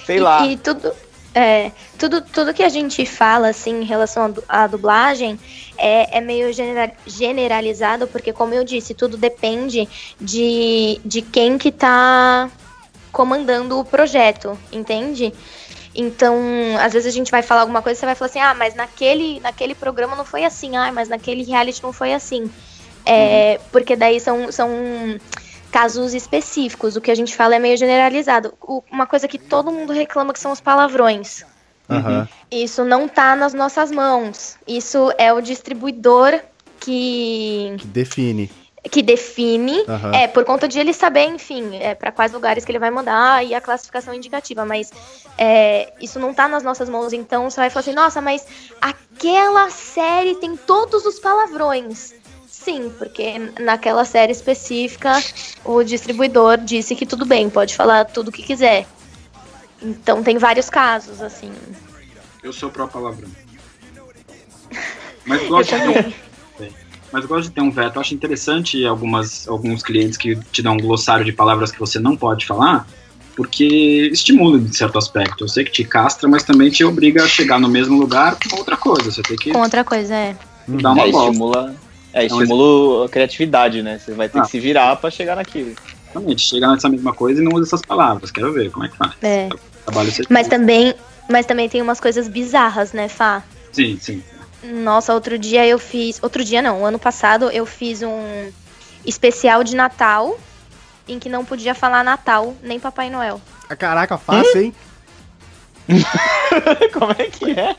sei 0.05 0.19
lá. 0.19 0.45
E, 0.45 0.55
tudo, 0.55 0.93
é, 1.33 1.71
tudo, 1.97 2.21
tudo 2.21 2.53
que 2.53 2.61
a 2.61 2.69
gente 2.69 3.03
fala, 3.07 3.47
assim, 3.49 3.81
em 3.81 3.85
relação 3.85 4.31
à 4.47 4.67
dublagem, 4.67 5.39
é, 5.79 6.19
é 6.19 6.21
meio 6.21 6.51
generalizado, 7.07 8.05
porque, 8.05 8.31
como 8.31 8.53
eu 8.53 8.63
disse, 8.63 8.93
tudo 8.93 9.17
depende 9.17 9.89
de, 10.21 11.01
de 11.03 11.23
quem 11.23 11.57
que 11.57 11.71
tá 11.71 12.51
comandando 13.11 13.79
o 13.79 13.83
projeto, 13.83 14.55
entende? 14.71 15.33
Então, 15.95 16.37
às 16.79 16.93
vezes 16.93 17.11
a 17.11 17.17
gente 17.17 17.31
vai 17.31 17.41
falar 17.41 17.61
alguma 17.61 17.81
coisa 17.81 17.97
e 17.97 17.99
você 17.99 18.05
vai 18.05 18.13
falar 18.13 18.29
assim, 18.29 18.41
ah, 18.41 18.53
mas 18.53 18.75
naquele, 18.75 19.39
naquele 19.39 19.73
programa 19.73 20.15
não 20.15 20.23
foi 20.23 20.43
assim, 20.43 20.77
ah, 20.77 20.91
mas 20.91 21.09
naquele 21.09 21.41
reality 21.43 21.81
não 21.81 21.91
foi 21.91 22.13
assim. 22.13 22.47
É, 23.07 23.57
uhum. 23.57 23.65
Porque 23.71 23.95
daí 23.95 24.19
são, 24.19 24.51
são 24.51 24.69
casos 25.71 26.13
específicos. 26.13 26.95
O 26.95 27.01
que 27.01 27.11
a 27.11 27.15
gente 27.15 27.35
fala 27.35 27.55
é 27.55 27.59
meio 27.59 27.77
generalizado. 27.77 28.53
O, 28.61 28.83
uma 28.91 29.05
coisa 29.05 29.27
que 29.27 29.37
todo 29.37 29.71
mundo 29.71 29.93
reclama 29.93 30.33
que 30.33 30.39
são 30.39 30.51
os 30.51 30.59
palavrões. 30.59 31.43
Uhum. 31.89 32.27
Isso 32.51 32.83
não 32.83 33.07
tá 33.07 33.35
nas 33.35 33.53
nossas 33.53 33.91
mãos. 33.91 34.57
Isso 34.67 35.11
é 35.17 35.31
o 35.31 35.41
distribuidor 35.41 36.39
que. 36.79 37.75
Que 37.77 37.87
define. 37.87 38.51
Que 38.91 39.01
define, 39.01 39.79
uhum. 39.79 40.13
é, 40.13 40.27
por 40.27 40.45
conta 40.45 40.65
de 40.65 40.79
ele 40.79 40.93
saber, 40.93 41.25
enfim, 41.25 41.75
é, 41.75 41.93
para 41.93 42.09
quais 42.09 42.31
lugares 42.31 42.63
que 42.63 42.71
ele 42.71 42.79
vai 42.79 42.89
mandar 42.89 43.45
e 43.45 43.53
a 43.53 43.59
classificação 43.59 44.13
indicativa, 44.13 44.63
mas 44.63 44.93
é, 45.37 45.91
isso 45.99 46.19
não 46.19 46.33
tá 46.33 46.47
nas 46.47 46.63
nossas 46.63 46.87
mãos, 46.87 47.11
então 47.11 47.49
você 47.49 47.59
vai 47.59 47.69
falar 47.69 47.81
assim, 47.81 47.93
nossa, 47.93 48.21
mas 48.21 48.45
aquela 48.79 49.69
série 49.69 50.35
tem 50.35 50.55
todos 50.55 51.05
os 51.05 51.19
palavrões 51.19 52.13
sim, 52.67 52.91
porque 52.97 53.53
naquela 53.61 54.03
série 54.03 54.33
específica 54.33 55.23
o 55.63 55.81
distribuidor 55.83 56.57
disse 56.57 56.95
que 56.95 57.05
tudo 57.05 57.25
bem, 57.25 57.49
pode 57.49 57.73
falar 57.73 58.03
tudo 58.03 58.27
o 58.27 58.31
que 58.31 58.43
quiser. 58.43 58.85
Então 59.81 60.21
tem 60.21 60.37
vários 60.37 60.69
casos, 60.69 61.21
assim. 61.21 61.49
Eu 62.43 62.51
sou 62.51 62.69
pró 62.69 62.85
palavrão. 62.85 63.29
Mas 65.25 65.47
gosto 65.47 65.75
de 65.75 65.81
ter 65.81 65.89
um, 65.89 66.13
mas 67.13 67.25
gosto 67.25 67.47
de 67.47 67.51
ter 67.51 67.61
um 67.61 67.71
veto. 67.71 67.95
Eu 67.95 68.01
acho 68.01 68.13
interessante 68.13 68.85
algumas, 68.85 69.47
alguns 69.47 69.81
clientes 69.81 70.17
que 70.17 70.35
te 70.51 70.61
dão 70.61 70.73
um 70.73 70.79
glossário 70.79 71.23
de 71.23 71.31
palavras 71.31 71.71
que 71.71 71.79
você 71.79 71.99
não 71.99 72.17
pode 72.17 72.45
falar, 72.45 72.85
porque 73.33 74.09
estimula 74.11 74.59
de 74.59 74.75
certo 74.75 74.97
aspecto. 74.97 75.45
Eu 75.45 75.47
sei 75.47 75.63
que 75.63 75.71
te 75.71 75.85
castra, 75.85 76.27
mas 76.27 76.43
também 76.43 76.69
te 76.69 76.83
obriga 76.83 77.23
a 77.23 77.27
chegar 77.27 77.61
no 77.61 77.69
mesmo 77.69 77.97
lugar 77.97 78.37
com 78.49 78.57
outra 78.57 78.75
coisa. 78.75 79.09
Você 79.09 79.21
tem 79.21 79.37
que. 79.37 79.51
Com 79.51 79.61
outra 79.61 79.85
coisa, 79.85 80.13
é. 80.13 80.35
Dar 80.67 80.91
uma 80.91 81.07
é, 81.07 81.11
volta. 81.11 81.31
estimula 81.31 81.86
é, 82.21 82.25
estimula 82.25 83.05
a 83.05 83.09
criatividade, 83.09 83.81
né? 83.81 83.99
Você 83.99 84.13
vai 84.13 84.29
ter 84.29 84.39
ah. 84.39 84.41
que 84.41 84.49
se 84.49 84.59
virar 84.59 84.95
para 84.95 85.09
chegar 85.09 85.35
naquilo. 85.35 85.75
Exatamente, 86.09 86.41
chegar 86.41 86.71
nessa 86.71 86.89
mesma 86.89 87.13
coisa 87.13 87.41
e 87.41 87.43
não 87.43 87.53
usa 87.53 87.67
essas 87.67 87.81
palavras. 87.81 88.31
Quero 88.31 88.51
ver 88.53 88.71
como 88.71 88.85
é 88.85 88.89
que 88.89 88.97
faz. 88.97 89.13
É. 89.21 89.49
Mas 90.29 90.47
também, 90.47 90.93
mas 91.29 91.45
também 91.45 91.69
tem 91.69 91.81
umas 91.81 91.99
coisas 91.99 92.27
bizarras, 92.27 92.91
né, 92.91 93.07
Fá? 93.07 93.43
Sim, 93.71 93.97
sim. 94.01 94.23
Nossa, 94.63 95.13
outro 95.13 95.37
dia 95.37 95.65
eu 95.65 95.79
fiz. 95.79 96.19
Outro 96.21 96.43
dia 96.43 96.61
não, 96.61 96.85
ano 96.85 96.99
passado 96.99 97.49
eu 97.51 97.65
fiz 97.65 98.01
um 98.01 98.51
especial 99.05 99.63
de 99.63 99.75
Natal 99.75 100.37
em 101.07 101.19
que 101.19 101.29
não 101.29 101.45
podia 101.45 101.73
falar 101.73 102.03
Natal 102.03 102.55
nem 102.61 102.79
Papai 102.79 103.09
Noel. 103.09 103.39
Ah, 103.69 103.75
caraca, 103.75 104.17
fácil, 104.17 104.61
hein? 104.61 104.75
como 106.93 107.11
é 107.11 107.25
que 107.25 107.51
é? 107.51 107.75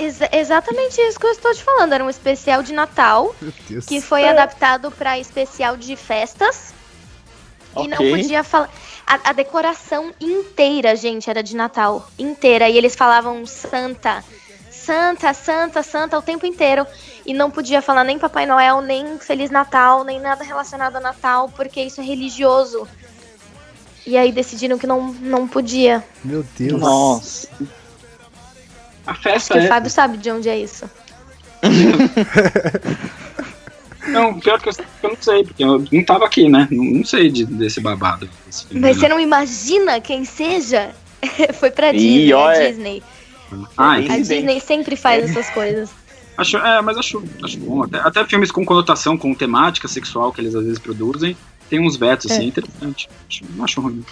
Ex 0.00 0.18
exatamente 0.32 1.00
isso 1.00 1.18
que 1.18 1.26
eu 1.26 1.30
estou 1.30 1.52
te 1.54 1.62
falando. 1.62 1.92
Era 1.92 2.04
um 2.04 2.10
especial 2.10 2.62
de 2.62 2.72
Natal 2.72 3.34
que 3.86 4.00
foi 4.00 4.22
é. 4.22 4.30
adaptado 4.30 4.90
para 4.90 5.18
especial 5.18 5.76
de 5.76 5.94
festas. 5.96 6.72
Okay. 7.74 7.84
E 7.84 7.88
não 7.88 7.96
podia 7.98 8.42
falar. 8.42 8.70
A, 9.06 9.30
a, 9.30 9.32
decoração 9.32 10.12
inteira, 10.20 10.94
gente, 10.96 11.28
era 11.28 11.42
de 11.42 11.54
Natal. 11.54 12.08
Inteira. 12.18 12.68
E 12.68 12.76
eles 12.76 12.94
falavam 12.94 13.44
Santa. 13.44 14.24
Santa, 14.70 15.34
Santa, 15.34 15.82
Santa 15.82 16.18
o 16.18 16.22
tempo 16.22 16.46
inteiro. 16.46 16.86
E 17.26 17.34
não 17.34 17.50
podia 17.50 17.82
falar 17.82 18.02
nem 18.04 18.18
Papai 18.18 18.46
Noel, 18.46 18.80
nem 18.80 19.18
Feliz 19.18 19.50
Natal, 19.50 20.04
nem 20.04 20.18
nada 20.18 20.42
relacionado 20.42 20.96
a 20.96 21.00
Natal, 21.00 21.48
porque 21.54 21.80
isso 21.82 22.00
é 22.00 22.04
religioso. 22.04 22.88
E 24.06 24.16
aí 24.16 24.32
decidiram 24.32 24.78
que 24.78 24.86
não, 24.86 25.12
não 25.12 25.46
podia. 25.46 26.02
Meu 26.24 26.44
Deus. 26.56 26.80
Nossa. 26.80 27.48
A 29.10 29.14
festa 29.14 29.34
Acho 29.34 29.52
que 29.52 29.58
é... 29.58 29.64
o 29.64 29.68
Fábio 29.68 29.90
sabe 29.90 30.18
de 30.18 30.30
onde 30.30 30.48
é 30.48 30.56
isso. 30.56 30.88
não, 34.06 34.38
pior 34.38 34.60
que 34.60 34.68
eu, 34.68 34.72
eu, 35.02 35.10
não 35.10 35.16
sei, 35.20 35.42
porque 35.42 35.64
eu 35.64 35.84
não 35.90 36.04
tava 36.04 36.26
aqui, 36.26 36.48
né? 36.48 36.68
Não, 36.70 36.84
não 36.84 37.04
sei 37.04 37.28
de, 37.28 37.44
desse 37.44 37.80
babado. 37.80 38.30
Desse 38.46 38.66
Mas 38.70 38.98
você 38.98 39.08
não 39.08 39.18
imagina 39.18 40.00
quem 40.00 40.24
seja? 40.24 40.92
Foi 41.58 41.72
pra 41.72 41.90
Disney, 41.90 42.28
e, 42.28 42.32
ó, 42.32 42.52
é... 42.52 42.68
Disney. 42.68 43.02
Ah, 43.76 43.94
a 43.94 43.98
Disney 43.98 44.60
sempre 44.60 44.94
faz 44.94 45.28
essas 45.28 45.50
coisas. 45.50 45.90
Acho, 46.38 46.58
é, 46.58 46.80
mas 46.80 46.96
acho, 46.96 47.20
acho 47.42 47.58
bom. 47.58 47.82
Até, 47.82 47.98
até 47.98 48.24
filmes 48.26 48.52
com 48.52 48.64
conotação, 48.64 49.18
com 49.18 49.34
temática 49.34 49.88
sexual 49.88 50.32
que 50.32 50.40
eles 50.40 50.54
às 50.54 50.62
vezes 50.62 50.78
produzem, 50.78 51.36
tem 51.68 51.80
uns 51.80 51.96
vetos, 51.96 52.30
assim, 52.30 52.44
é. 52.44 52.46
interessante. 52.46 53.10
Acho, 53.28 53.44
não 53.56 53.64
acho 53.64 53.80
ruim. 53.80 54.04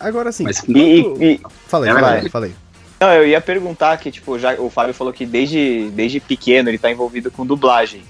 Agora 0.00 0.32
sim. 0.32 0.44
Mas, 0.44 0.64
e, 0.66 1.00
e, 1.20 1.38
falei, 1.66 1.90
é 1.90 1.92
falei, 1.92 2.30
falei. 2.30 2.54
Não, 3.00 3.10
eu 3.14 3.26
ia 3.26 3.40
perguntar 3.40 3.96
que, 3.96 4.10
tipo, 4.10 4.38
já 4.38 4.54
o 4.60 4.68
Fábio 4.68 4.92
falou 4.92 5.10
que 5.10 5.24
desde, 5.24 5.90
desde 5.90 6.20
pequeno 6.20 6.68
ele 6.68 6.76
tá 6.76 6.90
envolvido 6.90 7.30
com 7.30 7.46
dublagem. 7.46 8.02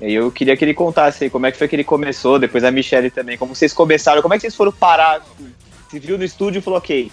E 0.00 0.14
eu 0.14 0.30
queria 0.32 0.56
que 0.56 0.64
ele 0.64 0.72
contasse 0.72 1.24
aí 1.24 1.30
como 1.30 1.44
é 1.44 1.52
que 1.52 1.58
foi 1.58 1.68
que 1.68 1.76
ele 1.76 1.84
começou, 1.84 2.38
depois 2.38 2.64
a 2.64 2.70
Michelle 2.70 3.10
também, 3.10 3.36
como 3.36 3.54
vocês 3.54 3.74
começaram, 3.74 4.22
como 4.22 4.32
é 4.32 4.38
que 4.38 4.42
vocês 4.42 4.54
foram 4.54 4.72
parar? 4.72 5.22
Se 5.90 5.98
viu 5.98 6.16
no 6.16 6.24
estúdio 6.24 6.58
e 6.58 6.62
falou, 6.62 6.78
ok, 6.78 7.12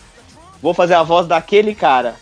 vou 0.62 0.74
fazer 0.74 0.94
a 0.94 1.04
voz 1.04 1.28
daquele 1.28 1.76
cara. 1.76 2.16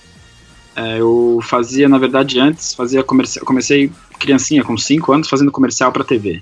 É, 0.76 1.00
eu 1.00 1.40
fazia, 1.44 1.88
na 1.88 2.00
verdade, 2.00 2.40
antes, 2.40 2.74
fazia 2.74 3.04
comercial, 3.04 3.46
comecei 3.46 3.92
criancinha, 4.18 4.64
com 4.64 4.78
5 4.78 5.14
anos, 5.14 5.30
fazendo 5.30 5.52
comercial 5.52 5.92
pra 5.92 6.04
TV. 6.04 6.42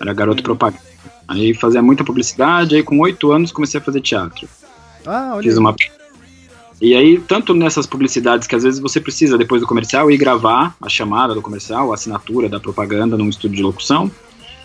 Era 0.00 0.12
garoto 0.12 0.38
uhum. 0.38 0.44
propaganda. 0.44 0.82
Aí 1.26 1.54
fazia 1.54 1.82
muita 1.82 2.04
publicidade, 2.04 2.76
aí 2.76 2.82
com 2.82 2.98
8 3.00 3.32
anos 3.32 3.50
comecei 3.50 3.80
a 3.80 3.82
fazer 3.82 4.00
teatro. 4.00 4.48
Ah, 5.06 5.32
olha. 5.34 5.42
Fiz 5.42 5.56
uma 5.56 5.74
e 6.84 6.94
aí, 6.94 7.18
tanto 7.18 7.54
nessas 7.54 7.86
publicidades 7.86 8.46
que 8.46 8.54
às 8.54 8.62
vezes 8.62 8.78
você 8.78 9.00
precisa, 9.00 9.38
depois 9.38 9.62
do 9.62 9.66
comercial, 9.66 10.10
ir 10.10 10.18
gravar 10.18 10.76
a 10.82 10.88
chamada 10.90 11.32
do 11.32 11.40
comercial, 11.40 11.90
a 11.90 11.94
assinatura 11.94 12.46
da 12.46 12.60
propaganda 12.60 13.16
num 13.16 13.30
estúdio 13.30 13.56
de 13.56 13.62
locução. 13.62 14.10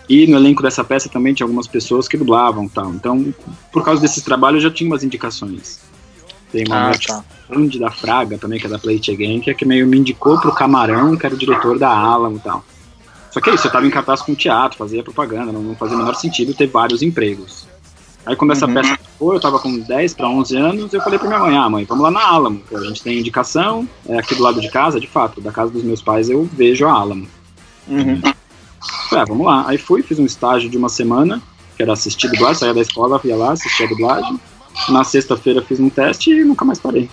E 0.10 0.28
no 0.28 0.36
elenco 0.36 0.62
dessa 0.62 0.84
peça 0.84 1.08
também 1.08 1.34
tinha 1.34 1.46
algumas 1.46 1.66
pessoas 1.66 2.10
que 2.10 2.18
dublavam 2.18 2.68
tal. 2.68 2.90
Então, 2.94 3.34
por 3.72 3.86
causa 3.86 4.02
desses 4.02 4.22
trabalhos, 4.22 4.62
eu 4.62 4.70
já 4.70 4.76
tinha 4.76 4.90
umas 4.90 5.02
indicações. 5.02 5.80
Tem 6.52 6.66
uma 6.68 6.90
ah, 6.90 6.98
tá. 6.98 7.24
da 7.80 7.90
Fraga 7.90 8.38
também, 8.38 8.60
que 8.60 8.66
é 8.66 8.70
da 8.70 8.80
Play 8.80 9.00
Again, 9.08 9.40
que 9.40 9.52
é 9.52 9.54
que 9.54 9.64
meio 9.64 9.88
me 9.88 9.98
indicou 9.98 10.42
pro 10.42 10.54
Camarão, 10.54 11.16
que 11.16 11.26
era 11.26 11.34
o 11.34 11.38
diretor 11.38 11.80
da 11.80 11.90
Alamo 11.90 12.36
e 12.36 12.40
tal. 12.42 12.66
Só 13.32 13.40
que 13.40 13.50
é 13.50 13.54
isso, 13.54 13.66
eu 13.68 13.72
tava 13.72 13.88
em 13.88 13.92
cartaz 13.92 14.22
com 14.22 14.36
teatro, 14.36 14.78
fazia 14.78 15.02
propaganda, 15.04 15.54
não, 15.54 15.62
não 15.62 15.76
fazia 15.76 15.96
o 15.96 16.00
menor 16.00 16.16
sentido 16.16 16.54
ter 16.54 16.68
vários 16.68 17.02
empregos. 17.02 17.69
Aí 18.26 18.36
quando 18.36 18.52
essa 18.52 18.68
uhum. 18.68 18.74
peça 18.74 19.00
foi, 19.18 19.36
eu 19.36 19.40
tava 19.40 19.60
com 19.60 19.80
10 19.80 20.14
para 20.14 20.30
11 20.30 20.58
anos, 20.58 20.94
eu 20.94 21.02
falei 21.02 21.18
pra 21.18 21.28
minha 21.28 21.40
mãe, 21.40 21.58
ah 21.58 21.70
mãe, 21.70 21.86
vamos 21.86 22.04
lá 22.04 22.12
na 22.12 22.22
Alamo, 22.22 22.62
a 22.72 22.80
gente 22.82 23.02
tem 23.02 23.18
indicação, 23.18 23.88
é 24.08 24.20
aqui 24.20 24.36
do 24.36 24.44
lado 24.44 24.62
de 24.62 24.70
casa, 24.70 25.00
de 25.00 25.08
fato, 25.08 25.42
da 25.42 25.52
casa 25.52 25.72
dos 25.72 25.84
meus 25.84 26.02
pais 26.02 26.30
eu 26.30 26.44
vejo 26.44 26.86
a 26.86 26.92
Alamo. 26.92 27.28
Uhum. 27.88 28.22
É, 29.14 29.26
vamos 29.26 29.46
lá. 29.46 29.66
Aí 29.68 29.78
fui, 29.78 30.02
fiz 30.04 30.20
um 30.20 30.26
estágio 30.26 30.70
de 30.70 30.78
uma 30.78 30.90
semana, 30.90 31.42
que 31.76 31.84
era 31.84 31.94
assistir 31.94 32.30
dublagem, 32.30 32.56
saía 32.56 32.74
da 32.74 32.82
escola, 32.82 33.20
ia 33.24 33.36
lá, 33.36 33.54
assistia 33.54 33.86
a 33.86 33.90
dublagem. 33.90 34.40
Na 34.90 35.04
sexta-feira 35.04 35.62
fiz 35.62 35.80
um 35.80 35.90
teste 35.90 36.32
e 36.32 36.44
nunca 36.44 36.64
mais 36.64 36.80
parei. 36.80 37.10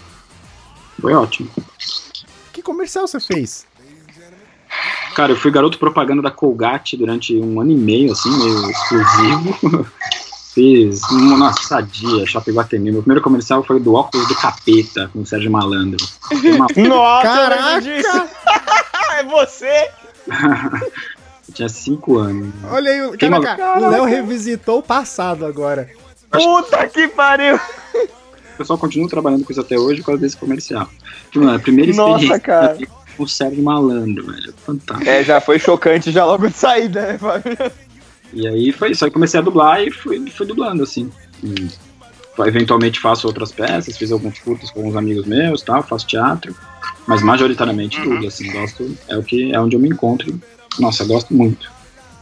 Foi 1.01 1.15
ótimo. 1.15 1.49
Que 2.53 2.63
comercial 2.63 3.07
você 3.07 3.21
fez? 3.21 3.67
Cara, 5.15 5.33
eu 5.33 5.37
fui 5.37 5.51
garoto 5.51 5.79
propaganda 5.79 6.21
da 6.21 6.31
Colgate 6.31 6.97
durante 6.97 7.35
um 7.35 7.61
ano 7.61 7.71
e 7.71 7.77
meio, 7.77 8.13
assim, 8.13 8.31
meio 8.37 8.71
exclusivo. 8.71 9.87
Fiz, 10.57 11.03
nossa, 11.13 11.63
sadia, 11.69 12.25
Shopping 12.25 12.53
Guatemi. 12.53 12.91
Meu 12.91 13.03
primeiro 13.03 13.23
comercial 13.23 13.63
foi 13.63 13.79
do 13.79 13.93
óculos 13.93 14.27
do 14.27 14.35
capeta, 14.35 15.07
com 15.13 15.21
o 15.21 15.27
Sérgio 15.27 15.51
Malandro. 15.51 16.03
Uma... 16.33 16.67
Nossa, 16.89 17.23
Caraca! 17.29 18.29
é 19.21 19.25
você? 19.25 19.91
Eu 21.47 21.55
tinha 21.55 21.69
5 21.69 22.17
anos. 22.17 22.55
Olha 22.71 22.91
aí, 22.91 23.19
caraca, 23.19 23.79
o 23.79 23.91
Léo 23.91 24.05
revisitou 24.05 24.79
o 24.79 24.83
passado 24.83 25.45
agora. 25.45 25.91
Puta 26.31 26.89
que 26.89 27.07
pariu! 27.07 27.57
O 27.57 28.57
pessoal 28.57 28.79
continua 28.79 29.11
trabalhando 29.11 29.45
com 29.45 29.53
isso 29.53 29.61
até 29.61 29.79
hoje 29.79 30.01
por 30.01 30.07
causa 30.07 30.23
desse 30.23 30.39
comercial. 30.39 30.89
Mano, 31.35 31.55
a 31.55 31.59
primeira 31.59 31.91
experiência 31.91 32.29
Nossa, 32.29 32.41
cara. 32.41 32.79
com 33.15 33.23
o 33.23 33.29
Sérgio 33.29 33.63
Malandro, 33.63 34.25
velho. 34.25 34.55
Fantástico. 34.65 35.11
É, 35.11 35.23
já 35.23 35.39
foi 35.39 35.59
chocante 35.59 36.11
já 36.11 36.25
logo 36.25 36.49
de 36.49 36.57
saída, 36.57 37.13
né? 37.13 37.19
E 38.37 38.47
aí 38.47 38.71
foi 38.71 38.91
isso. 38.91 39.05
Aí 39.05 39.11
comecei 39.11 39.41
a 39.41 39.43
dublar 39.43 39.83
e 39.83 39.91
fui, 39.91 40.31
fui 40.31 40.47
dublando, 40.47 40.83
assim. 40.83 41.11
E, 41.43 41.69
eventualmente 42.47 43.01
faço 43.01 43.27
outras 43.27 43.51
peças, 43.51 43.97
fiz 43.97 44.13
alguns 44.13 44.39
curtos 44.39 44.71
com 44.71 44.81
alguns 44.81 44.97
amigos 44.97 45.25
meus, 45.25 45.63
tal, 45.63 45.83
faço 45.83 46.07
teatro, 46.07 46.55
mas 47.07 47.23
majoritariamente 47.23 47.99
uhum. 47.99 48.17
tudo, 48.17 48.27
assim, 48.27 48.53
gosto, 48.53 48.95
é 49.09 49.17
o 49.17 49.23
que 49.23 49.55
é 49.55 49.59
onde 49.59 49.75
eu 49.75 49.81
me 49.81 49.89
encontro. 49.89 50.39
Nossa, 50.79 51.03
gosto 51.07 51.33
muito. 51.33 51.73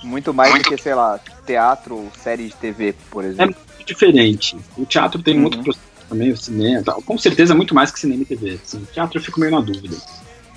Muito 0.05 0.33
mais 0.33 0.55
do 0.55 0.69
que, 0.69 0.77
sei 0.77 0.95
lá, 0.95 1.19
teatro 1.45 1.97
ou 1.97 2.13
série 2.23 2.47
de 2.47 2.55
TV, 2.55 2.95
por 3.11 3.25
exemplo. 3.25 3.57
É 3.57 3.75
muito 3.75 3.87
diferente. 3.87 4.57
O 4.77 4.87
teatro 4.87 5.21
tem 5.21 5.35
uhum. 5.35 5.41
muito 5.41 5.63
processo 5.63 5.85
também, 6.09 6.31
o 6.31 6.37
cinema, 6.37 6.83
tal. 6.85 7.03
com 7.03 7.19
certeza 7.19 7.55
muito 7.55 7.75
mais 7.75 7.91
que 7.91 7.99
cinema 7.99 8.23
e 8.23 8.27
TV. 8.27 8.61
Assim. 8.63 8.79
O 8.79 8.87
teatro 8.87 9.19
eu 9.19 9.23
fico 9.23 9.41
meio 9.41 9.51
na 9.51 9.61
dúvida. 9.61 9.97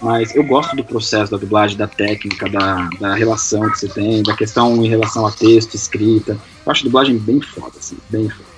Mas 0.01 0.35
eu 0.35 0.43
gosto 0.43 0.75
do 0.75 0.83
processo 0.83 1.31
da 1.31 1.37
dublagem, 1.37 1.75
da 1.75 1.87
técnica, 1.87 2.47
da, 2.49 2.87
da 2.99 3.15
relação 3.15 3.69
que 3.69 3.79
você 3.79 3.87
tem, 3.87 4.21
da 4.21 4.35
questão 4.35 4.75
em 4.83 4.87
relação 4.87 5.25
a 5.25 5.31
texto, 5.31 5.73
escrita. 5.73 6.37
Eu 6.65 6.71
acho 6.71 6.81
a 6.81 6.85
dublagem 6.85 7.17
bem 7.17 7.41
foda, 7.41 7.73
assim, 7.77 7.97
bem 8.09 8.29
foda. 8.29 8.49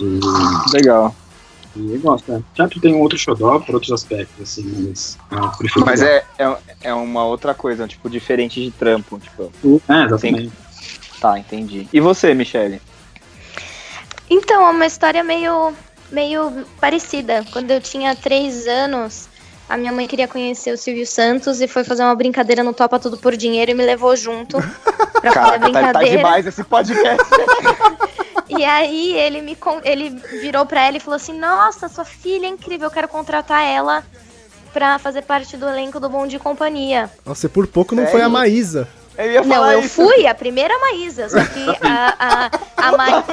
E, 0.00 0.20
Legal. 0.72 1.14
E 1.76 1.94
eu 1.94 2.00
gosto, 2.00 2.32
né? 2.32 2.42
Teatro 2.54 2.80
tem 2.80 2.94
um 2.94 3.00
outro 3.00 3.16
xodó 3.16 3.60
por 3.60 3.74
outros 3.74 3.92
aspectos, 3.92 4.42
assim, 4.42 4.86
mas 4.88 5.18
eu 5.30 5.48
prefiro. 5.50 5.86
Mas 5.86 6.02
é, 6.02 6.24
é, 6.38 6.56
é, 6.82 6.94
uma 6.94 7.24
outra 7.24 7.54
coisa, 7.54 7.86
tipo, 7.86 8.10
diferente 8.10 8.60
de 8.60 8.70
trampo, 8.72 9.18
tipo. 9.18 9.52
É, 9.88 10.04
exatamente. 10.04 10.50
Tem... 10.50 10.52
Tá, 11.20 11.38
entendi. 11.38 11.88
E 11.92 12.00
você, 12.00 12.34
Michele? 12.34 12.80
Então, 14.28 14.66
é 14.66 14.70
uma 14.70 14.86
história 14.86 15.22
meio, 15.22 15.72
meio 16.10 16.66
parecida. 16.80 17.44
Quando 17.52 17.70
eu 17.70 17.80
tinha 17.80 18.14
três 18.16 18.66
anos, 18.66 19.28
a 19.68 19.76
minha 19.76 19.92
mãe 19.92 20.06
queria 20.06 20.26
conhecer 20.26 20.72
o 20.72 20.78
Silvio 20.78 21.06
Santos 21.06 21.60
e 21.60 21.68
foi 21.68 21.84
fazer 21.84 22.02
uma 22.02 22.14
brincadeira 22.14 22.62
no 22.62 22.72
Topa 22.72 22.98
Tudo 22.98 23.18
por 23.18 23.36
Dinheiro 23.36 23.70
e 23.70 23.74
me 23.74 23.84
levou 23.84 24.16
junto 24.16 24.58
pra 25.20 25.32
Caraca, 25.32 25.46
fazer 25.46 25.58
brincadeira. 25.58 25.92
Tá, 25.92 26.00
tá 26.00 26.04
demais 26.04 26.46
esse 26.46 26.64
podcast. 26.64 27.28
e 28.48 28.64
aí 28.64 29.14
ele 29.14 29.42
me 29.42 29.56
ele 29.84 30.10
virou 30.40 30.64
pra 30.64 30.86
ela 30.86 30.96
e 30.96 31.00
falou 31.00 31.16
assim: 31.16 31.38
Nossa, 31.38 31.88
sua 31.88 32.04
filha 32.04 32.46
é 32.46 32.50
incrível, 32.50 32.86
eu 32.86 32.90
quero 32.90 33.08
contratar 33.08 33.62
ela 33.62 34.02
pra 34.72 34.98
fazer 34.98 35.22
parte 35.22 35.56
do 35.56 35.68
elenco 35.68 36.00
do 36.00 36.08
Bom 36.08 36.26
de 36.26 36.38
Companhia. 36.38 37.10
Nossa, 37.24 37.48
por 37.48 37.66
pouco 37.66 37.94
não 37.94 38.06
foi 38.06 38.22
a 38.22 38.28
Maísa. 38.28 38.88
Eu 39.18 39.44
não, 39.44 39.70
eu 39.72 39.80
isso. 39.80 39.96
fui 39.96 40.28
a 40.28 40.34
primeira 40.34 40.78
Maísa, 40.78 41.28
só 41.28 41.44
que 41.44 41.66
a, 41.84 42.14
a, 42.18 42.86
a 42.88 42.96
Maísa. 42.96 43.24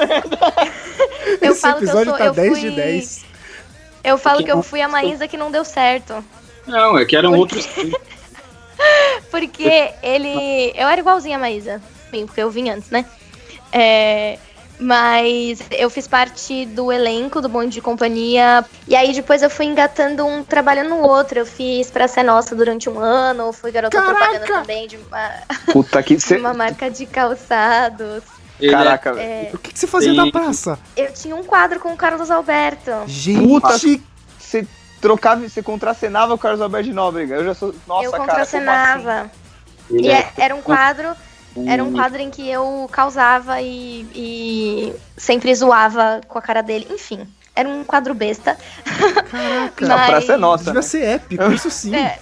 eu 1.40 1.52
Esse 1.52 1.62
falo 1.62 1.78
episódio 1.78 2.16
que 2.16 2.24
eu 2.24 2.26
sou, 2.26 2.26
tá 2.26 2.26
eu 2.26 2.34
10 2.34 2.50
fui... 2.50 2.70
de 2.70 2.76
10. 2.76 3.25
Eu 4.06 4.18
falo 4.20 4.44
que 4.44 4.52
eu 4.52 4.62
fui 4.62 4.82
a 4.82 4.88
Maísa 4.88 5.28
que 5.28 5.36
não 5.36 5.50
deu 5.52 5.66
certo. 5.66 6.24
Não, 6.68 6.98
é 6.98 7.06
que 7.06 7.16
eram 7.16 7.32
Porque... 7.32 7.58
outros. 7.58 7.70
porque 9.32 9.94
ele. 10.04 10.72
Eu 10.76 10.88
era 10.88 11.02
igualzinha 11.02 11.38
a 11.38 11.40
Maísa. 11.40 11.82
Bem, 12.12 12.26
porque 12.26 12.42
eu 12.42 12.50
vim 12.50 12.70
antes, 12.70 12.92
né? 12.92 13.06
É... 13.72 14.38
Mas 14.78 15.60
eu 15.72 15.90
fiz 15.90 16.06
parte 16.06 16.66
do 16.66 16.92
elenco 16.92 17.42
do 17.42 17.48
Bonde 17.48 17.76
de 17.76 17.82
Companhia. 17.82 18.64
E 18.88 18.96
aí 18.96 19.14
depois 19.14 19.42
eu 19.42 19.50
fui 19.50 19.66
engatando 19.66 20.26
um 20.26 20.44
trabalho 20.44 20.88
no 20.88 21.00
outro. 21.00 21.40
Eu 21.40 21.46
fiz 21.46 21.90
pra 21.90 22.08
ser 22.08 22.24
nossa 22.24 22.54
durante 22.56 22.90
um 22.90 23.00
ano. 23.00 23.54
Fui 23.54 23.72
garota 23.72 23.98
Caraca! 23.98 24.16
propaganda 24.16 24.46
também 24.46 24.88
de 24.88 24.98
uma, 24.98 25.32
Puta 25.72 26.04
que 26.04 26.18
de 26.18 26.36
uma 26.36 26.54
marca 26.54 26.92
de 26.92 27.06
calçados. 27.06 28.24
Ele 28.60 28.72
Caraca, 28.72 29.10
é... 29.20 29.52
o 29.54 29.58
que, 29.58 29.74
que 29.74 29.80
você 29.80 29.88
fazia 29.88 30.12
Sim. 30.12 30.18
na 30.18 30.32
praça? 30.32 30.80
Eu 30.96 31.12
tinha 31.14 31.36
um 31.36 31.44
quadro 31.44 31.80
com 31.80 31.94
o 31.94 31.98
Carlos 31.98 32.32
Alberto. 32.32 32.92
Gente, 33.06 33.48
Puta, 33.48 33.78
você 34.40 34.68
trocava, 35.02 35.48
você 35.48 35.62
contracenava 35.62 36.34
o 36.34 36.38
Carlos 36.38 36.62
Alberto 36.62 36.88
de 36.88 36.94
Nóbrega. 36.94 37.36
Eu 37.36 37.46
já 37.46 37.54
sou. 37.54 37.76
Nossa, 37.88 38.06
eu 38.06 38.12
contracenava. 38.12 39.04
Cara, 39.04 39.22
assim? 39.90 40.02
E 40.02 40.10
é, 40.10 40.32
era 40.38 40.56
um 40.56 40.62
quadro. 40.62 41.16
Era 41.68 41.82
um 41.82 41.94
quadro 41.94 42.22
em 42.22 42.30
que 42.30 42.50
eu 42.50 42.90
causava 42.92 43.62
e, 43.62 44.06
e 44.14 44.94
sempre 45.16 45.56
zoava 45.56 46.20
com 46.28 46.38
a 46.38 46.42
cara 46.42 46.62
dele. 46.62 46.86
Enfim, 46.90 47.26
era 47.56 47.70
um 47.70 47.84
quadro 47.86 48.14
besta. 48.14 48.58
Caraca, 49.32 49.74
Mas... 49.88 49.90
a 49.90 50.06
praça 50.06 50.34
é 50.34 50.38
nossa. 50.38 50.64
Devia 50.66 50.82
né? 50.82 50.82
ser 50.82 51.04
épico, 51.04 51.44
isso 51.52 51.72
sim. 51.72 51.96
É. 51.96 52.20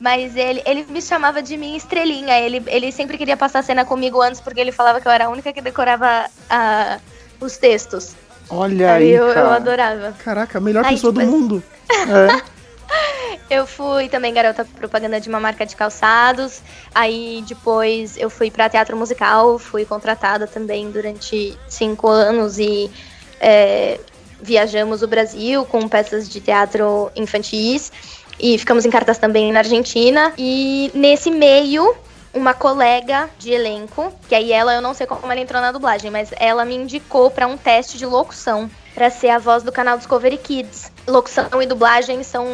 Mas 0.00 0.36
ele, 0.36 0.62
ele 0.66 0.84
me 0.88 1.00
chamava 1.00 1.42
de 1.42 1.56
minha 1.56 1.76
estrelinha. 1.76 2.38
Ele, 2.40 2.62
ele 2.66 2.92
sempre 2.92 3.16
queria 3.16 3.36
passar 3.36 3.60
a 3.60 3.62
cena 3.62 3.84
comigo 3.84 4.20
antes, 4.20 4.40
porque 4.40 4.60
ele 4.60 4.72
falava 4.72 5.00
que 5.00 5.08
eu 5.08 5.12
era 5.12 5.26
a 5.26 5.28
única 5.28 5.52
que 5.52 5.60
decorava 5.60 6.26
uh, 6.28 7.00
os 7.44 7.56
textos. 7.56 8.14
Olha 8.50 8.94
aí, 8.94 9.10
eu, 9.10 9.28
cara. 9.28 9.40
eu 9.40 9.50
adorava. 9.50 10.12
Caraca, 10.22 10.58
a 10.58 10.60
melhor 10.60 10.84
aí, 10.84 10.94
pessoa 10.94 11.12
tipo, 11.12 11.24
do 11.24 11.30
mundo. 11.30 11.62
É. 11.94 12.54
Eu 13.50 13.66
fui 13.66 14.08
também 14.08 14.32
garota 14.32 14.64
propaganda 14.64 15.20
de 15.20 15.28
uma 15.28 15.40
marca 15.40 15.66
de 15.66 15.76
calçados. 15.76 16.60
Aí 16.94 17.44
depois 17.46 18.16
eu 18.16 18.30
fui 18.30 18.50
para 18.50 18.68
teatro 18.68 18.96
musical, 18.96 19.58
fui 19.58 19.84
contratada 19.84 20.46
também 20.46 20.90
durante 20.90 21.58
cinco 21.68 22.08
anos 22.08 22.58
e 22.58 22.90
é, 23.40 23.98
viajamos 24.40 25.02
o 25.02 25.08
Brasil 25.08 25.64
com 25.66 25.88
peças 25.88 26.28
de 26.28 26.40
teatro 26.40 27.10
infantis. 27.16 27.92
E 28.44 28.58
ficamos 28.58 28.84
em 28.84 28.90
cartas 28.90 29.16
também 29.16 29.50
na 29.50 29.60
Argentina. 29.60 30.34
E 30.36 30.90
nesse 30.92 31.30
meio, 31.30 31.96
uma 32.34 32.52
colega 32.52 33.30
de 33.38 33.50
elenco, 33.50 34.12
que 34.28 34.34
aí 34.34 34.52
ela, 34.52 34.74
eu 34.74 34.82
não 34.82 34.92
sei 34.92 35.06
como 35.06 35.32
ela 35.32 35.40
entrou 35.40 35.62
na 35.62 35.72
dublagem, 35.72 36.10
mas 36.10 36.28
ela 36.36 36.62
me 36.62 36.74
indicou 36.74 37.30
para 37.30 37.46
um 37.46 37.56
teste 37.56 37.96
de 37.96 38.04
locução 38.04 38.70
para 38.94 39.08
ser 39.08 39.30
a 39.30 39.38
voz 39.38 39.62
do 39.62 39.72
canal 39.72 39.96
Discovery 39.96 40.36
Kids. 40.36 40.92
Locução 41.08 41.62
e 41.62 41.64
dublagem 41.64 42.22
são, 42.22 42.46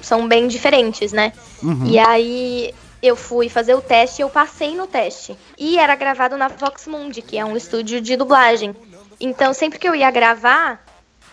são 0.00 0.26
bem 0.26 0.48
diferentes, 0.48 1.12
né? 1.12 1.34
Uhum. 1.62 1.84
E 1.84 1.98
aí 1.98 2.74
eu 3.02 3.14
fui 3.14 3.50
fazer 3.50 3.74
o 3.74 3.82
teste 3.82 4.22
e 4.22 4.24
eu 4.24 4.30
passei 4.30 4.74
no 4.74 4.86
teste. 4.86 5.36
E 5.58 5.76
era 5.76 5.94
gravado 5.96 6.38
na 6.38 6.48
Vox 6.48 6.86
Mundi, 6.86 7.20
que 7.20 7.36
é 7.36 7.44
um 7.44 7.58
estúdio 7.58 8.00
de 8.00 8.16
dublagem. 8.16 8.74
Então, 9.20 9.52
sempre 9.52 9.78
que 9.78 9.86
eu 9.86 9.94
ia 9.94 10.10
gravar, 10.10 10.82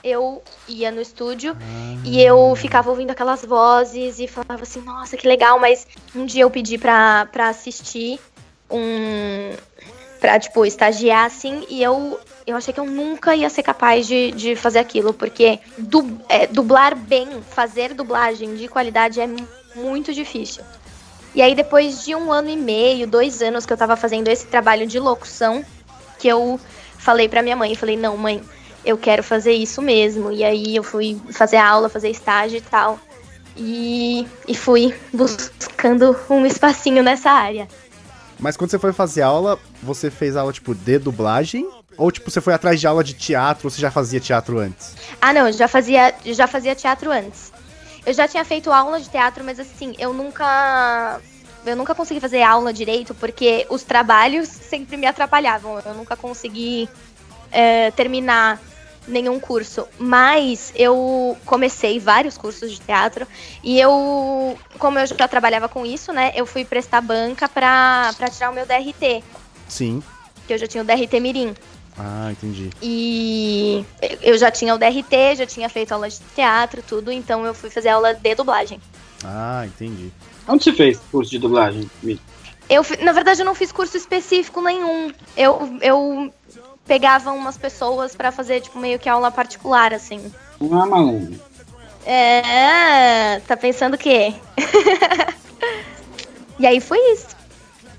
eu 0.03 0.43
ia 0.67 0.91
no 0.91 1.01
estúdio 1.01 1.55
ah. 1.59 2.01
e 2.03 2.21
eu 2.21 2.53
ficava 2.55 2.89
ouvindo 2.89 3.11
aquelas 3.11 3.45
vozes 3.45 4.19
e 4.19 4.27
falava 4.27 4.63
assim, 4.63 4.81
nossa, 4.81 5.15
que 5.15 5.27
legal, 5.27 5.59
mas 5.59 5.87
um 6.13 6.25
dia 6.25 6.43
eu 6.43 6.49
pedi 6.49 6.77
pra, 6.77 7.27
pra 7.31 7.49
assistir 7.49 8.19
um. 8.69 9.55
pra, 10.19 10.39
tipo, 10.39 10.65
estagiar 10.65 11.25
assim, 11.25 11.65
e 11.69 11.81
eu. 11.81 12.19
Eu 12.45 12.57
achei 12.57 12.73
que 12.73 12.79
eu 12.79 12.85
nunca 12.85 13.33
ia 13.33 13.49
ser 13.49 13.63
capaz 13.63 14.05
de, 14.05 14.31
de 14.31 14.53
fazer 14.53 14.79
aquilo, 14.79 15.13
porque 15.13 15.59
du, 15.77 16.19
é, 16.27 16.45
dublar 16.45 16.93
bem, 16.93 17.41
fazer 17.41 17.93
dublagem 17.93 18.55
de 18.55 18.67
qualidade 18.67 19.21
é 19.21 19.29
muito 19.73 20.13
difícil. 20.13 20.61
E 21.33 21.41
aí, 21.41 21.55
depois 21.55 22.03
de 22.03 22.13
um 22.13 22.33
ano 22.33 22.49
e 22.49 22.57
meio, 22.57 23.07
dois 23.07 23.41
anos 23.41 23.65
que 23.65 23.71
eu 23.71 23.77
tava 23.77 23.95
fazendo 23.95 24.27
esse 24.27 24.45
trabalho 24.45 24.85
de 24.85 24.99
locução, 24.99 25.63
que 26.19 26.27
eu 26.27 26.59
falei 26.97 27.29
pra 27.29 27.41
minha 27.41 27.55
mãe, 27.55 27.75
falei, 27.75 27.95
não, 27.95 28.17
mãe, 28.17 28.43
eu 28.85 28.97
quero 28.97 29.23
fazer 29.23 29.53
isso 29.53 29.81
mesmo. 29.81 30.31
E 30.31 30.43
aí 30.43 30.75
eu 30.75 30.83
fui 30.83 31.19
fazer 31.31 31.57
aula, 31.57 31.89
fazer 31.89 32.09
estágio 32.09 32.57
e 32.57 32.61
tal. 32.61 32.99
E, 33.55 34.27
e 34.47 34.55
fui 34.55 34.93
buscando 35.13 36.17
um 36.29 36.45
espacinho 36.45 37.03
nessa 37.03 37.29
área. 37.29 37.67
Mas 38.39 38.57
quando 38.57 38.71
você 38.71 38.79
foi 38.79 38.91
fazer 38.91 39.21
aula, 39.21 39.59
você 39.81 40.09
fez 40.09 40.35
aula 40.35 40.51
tipo 40.51 40.73
de 40.73 40.97
dublagem? 40.97 41.69
Ou 41.97 42.11
tipo, 42.11 42.29
você 42.31 42.41
foi 42.41 42.53
atrás 42.53 42.79
de 42.79 42.87
aula 42.87 43.03
de 43.03 43.13
teatro 43.13 43.67
ou 43.67 43.71
você 43.71 43.79
já 43.79 43.91
fazia 43.91 44.19
teatro 44.19 44.59
antes? 44.59 44.95
Ah, 45.21 45.31
não, 45.31 45.47
eu 45.47 45.53
já 45.53 45.67
fazia, 45.67 46.13
já 46.25 46.47
fazia 46.47 46.75
teatro 46.75 47.11
antes. 47.11 47.53
Eu 48.05 48.13
já 48.13 48.27
tinha 48.27 48.43
feito 48.43 48.71
aula 48.71 48.99
de 48.99 49.09
teatro, 49.09 49.43
mas 49.43 49.59
assim, 49.59 49.93
eu 49.97 50.13
nunca. 50.13 51.21
Eu 51.65 51.77
nunca 51.77 51.95
consegui 51.95 52.19
fazer 52.19 52.41
aula 52.41 52.73
direito 52.73 53.15
porque 53.15 53.65
os 53.69 53.83
trabalhos 53.83 54.49
sempre 54.69 54.97
me 54.97 55.05
atrapalhavam. 55.05 55.79
Eu 55.85 55.93
nunca 55.93 56.17
consegui 56.17 56.89
é, 57.51 57.91
terminar 57.91 58.59
nenhum 59.07 59.39
curso, 59.39 59.87
mas 59.97 60.71
eu 60.75 61.37
comecei 61.45 61.99
vários 61.99 62.37
cursos 62.37 62.71
de 62.71 62.79
teatro 62.79 63.27
e 63.63 63.79
eu, 63.79 64.57
como 64.79 64.99
eu 64.99 65.05
já 65.05 65.27
trabalhava 65.27 65.67
com 65.67 65.85
isso, 65.85 66.13
né, 66.13 66.31
eu 66.35 66.45
fui 66.45 66.63
prestar 66.63 67.01
banca 67.01 67.47
pra, 67.47 68.13
pra 68.17 68.29
tirar 68.29 68.51
o 68.51 68.53
meu 68.53 68.65
DRT. 68.65 69.23
Sim. 69.67 70.01
Que 70.47 70.53
eu 70.53 70.57
já 70.57 70.67
tinha 70.67 70.83
o 70.83 70.85
DRT 70.85 71.19
Mirim. 71.19 71.53
Ah, 71.97 72.31
entendi. 72.31 72.69
E 72.81 73.85
eu 74.21 74.37
já 74.37 74.49
tinha 74.49 74.73
o 74.73 74.77
DRT, 74.77 75.35
já 75.37 75.45
tinha 75.45 75.69
feito 75.69 75.91
aula 75.91 76.09
de 76.09 76.19
teatro, 76.35 76.81
tudo, 76.81 77.11
então 77.11 77.45
eu 77.45 77.53
fui 77.53 77.69
fazer 77.69 77.89
aula 77.89 78.13
de 78.13 78.35
dublagem. 78.35 78.79
Ah, 79.23 79.63
entendi. 79.65 80.11
Onde 80.47 80.63
você 80.63 80.73
fez 80.73 80.99
curso 81.11 81.31
de 81.31 81.39
dublagem, 81.39 81.89
Eu, 82.69 82.83
na 83.01 83.11
verdade, 83.11 83.41
eu 83.41 83.45
não 83.45 83.55
fiz 83.55 83.71
curso 83.71 83.95
específico 83.95 84.61
nenhum. 84.61 85.11
Eu, 85.37 85.77
eu 85.81 86.33
pegavam 86.85 87.37
umas 87.37 87.57
pessoas 87.57 88.15
para 88.15 88.31
fazer, 88.31 88.61
tipo, 88.61 88.79
meio 88.79 88.99
que 88.99 89.09
aula 89.09 89.31
particular, 89.31 89.93
assim. 89.93 90.31
Ah, 90.61 90.85
malandro. 90.85 91.39
É, 92.05 93.39
tá 93.41 93.55
pensando 93.55 93.93
o 93.93 93.97
quê? 93.97 94.33
e 96.59 96.67
aí 96.67 96.81
foi 96.81 96.97
isso. 97.13 97.27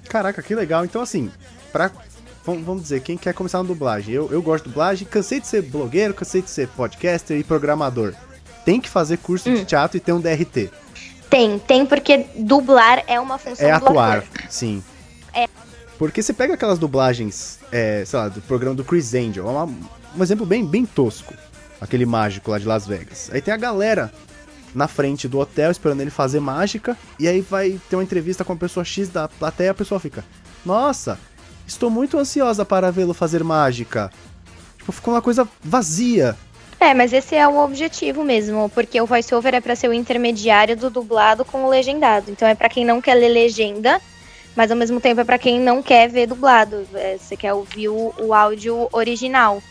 Caraca, 0.08 0.42
que 0.42 0.54
legal. 0.54 0.84
Então, 0.84 1.02
assim, 1.02 1.30
pra. 1.72 1.90
Vamos 2.46 2.82
dizer, 2.82 3.00
quem 3.00 3.16
quer 3.16 3.32
começar 3.32 3.62
na 3.62 3.64
dublagem? 3.64 4.14
Eu, 4.14 4.30
eu 4.30 4.42
gosto 4.42 4.64
de 4.64 4.70
dublagem, 4.70 5.08
cansei 5.08 5.40
de 5.40 5.46
ser 5.46 5.62
blogueiro, 5.62 6.12
cansei 6.12 6.42
de 6.42 6.50
ser 6.50 6.68
podcaster 6.68 7.38
e 7.38 7.42
programador. 7.42 8.12
Tem 8.66 8.78
que 8.78 8.88
fazer 8.88 9.16
curso 9.16 9.48
hum. 9.48 9.54
de 9.54 9.64
teatro 9.64 9.96
e 9.96 10.00
ter 10.00 10.12
um 10.12 10.20
DRT. 10.20 10.70
Tem, 11.30 11.58
tem, 11.58 11.86
porque 11.86 12.26
dublar 12.36 13.02
é 13.06 13.18
uma 13.18 13.38
função 13.38 13.66
É 13.66 13.72
atuar, 13.72 14.24
sim. 14.50 14.84
É. 15.32 15.48
Porque 15.98 16.22
você 16.22 16.32
pega 16.32 16.54
aquelas 16.54 16.78
dublagens, 16.78 17.58
é, 17.70 18.04
sei 18.04 18.18
lá, 18.18 18.28
do 18.28 18.40
programa 18.42 18.74
do 18.74 18.84
Chris 18.84 19.14
Angel, 19.14 19.46
é 19.46 19.50
uma, 19.50 19.64
um 19.64 20.22
exemplo 20.22 20.44
bem, 20.44 20.64
bem 20.64 20.84
tosco. 20.84 21.34
Aquele 21.80 22.06
mágico 22.06 22.50
lá 22.50 22.58
de 22.58 22.66
Las 22.66 22.86
Vegas. 22.86 23.30
Aí 23.32 23.42
tem 23.42 23.52
a 23.52 23.56
galera 23.56 24.12
na 24.74 24.88
frente 24.88 25.28
do 25.28 25.38
hotel 25.38 25.70
esperando 25.70 26.00
ele 26.00 26.10
fazer 26.10 26.40
mágica. 26.40 26.96
E 27.18 27.28
aí 27.28 27.40
vai 27.40 27.78
ter 27.88 27.96
uma 27.96 28.02
entrevista 28.02 28.44
com 28.44 28.52
a 28.52 28.56
pessoa 28.56 28.84
X 28.84 29.08
da 29.08 29.28
plateia. 29.28 29.70
A 29.70 29.74
pessoa 29.74 30.00
fica: 30.00 30.24
Nossa, 30.64 31.18
estou 31.66 31.90
muito 31.90 32.18
ansiosa 32.18 32.64
para 32.64 32.90
vê-lo 32.90 33.14
fazer 33.14 33.44
mágica. 33.44 34.10
Tipo, 34.78 34.92
ficou 34.92 35.14
uma 35.14 35.22
coisa 35.22 35.48
vazia. 35.62 36.36
É, 36.80 36.92
mas 36.92 37.12
esse 37.12 37.34
é 37.34 37.46
o 37.46 37.56
objetivo 37.58 38.24
mesmo, 38.24 38.68
porque 38.68 39.00
o 39.00 39.06
voiceover 39.06 39.54
é 39.54 39.60
para 39.60 39.76
ser 39.76 39.88
o 39.88 39.92
intermediário 39.94 40.76
do 40.76 40.90
dublado 40.90 41.44
com 41.44 41.64
o 41.64 41.68
legendado. 41.68 42.30
Então 42.30 42.46
é 42.46 42.54
para 42.54 42.68
quem 42.68 42.84
não 42.84 43.00
quer 43.00 43.14
ler 43.14 43.28
legenda, 43.28 44.00
mas 44.56 44.70
ao 44.70 44.76
mesmo 44.76 45.00
tempo 45.00 45.20
é 45.20 45.24
para 45.24 45.38
quem 45.38 45.60
não 45.60 45.82
quer 45.82 46.08
ver 46.08 46.26
dublado. 46.26 46.86
É, 46.94 47.16
você 47.18 47.36
quer 47.36 47.52
ouvir 47.52 47.88
o, 47.88 48.14
o 48.18 48.32
áudio 48.32 48.88
original 48.92 49.62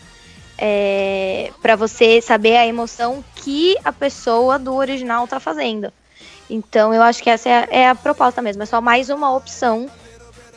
é, 0.58 1.50
para 1.60 1.76
você 1.76 2.20
saber 2.20 2.56
a 2.56 2.66
emoção 2.66 3.24
que 3.36 3.76
a 3.84 3.92
pessoa 3.92 4.58
do 4.58 4.74
original 4.74 5.26
tá 5.26 5.40
fazendo. 5.40 5.92
Então 6.48 6.92
eu 6.92 7.02
acho 7.02 7.22
que 7.22 7.30
essa 7.30 7.48
é 7.48 7.52
a, 7.52 7.68
é 7.70 7.88
a 7.88 7.94
proposta 7.94 8.42
mesmo, 8.42 8.62
é 8.62 8.66
só 8.66 8.80
mais 8.80 9.08
uma 9.08 9.34
opção. 9.34 9.88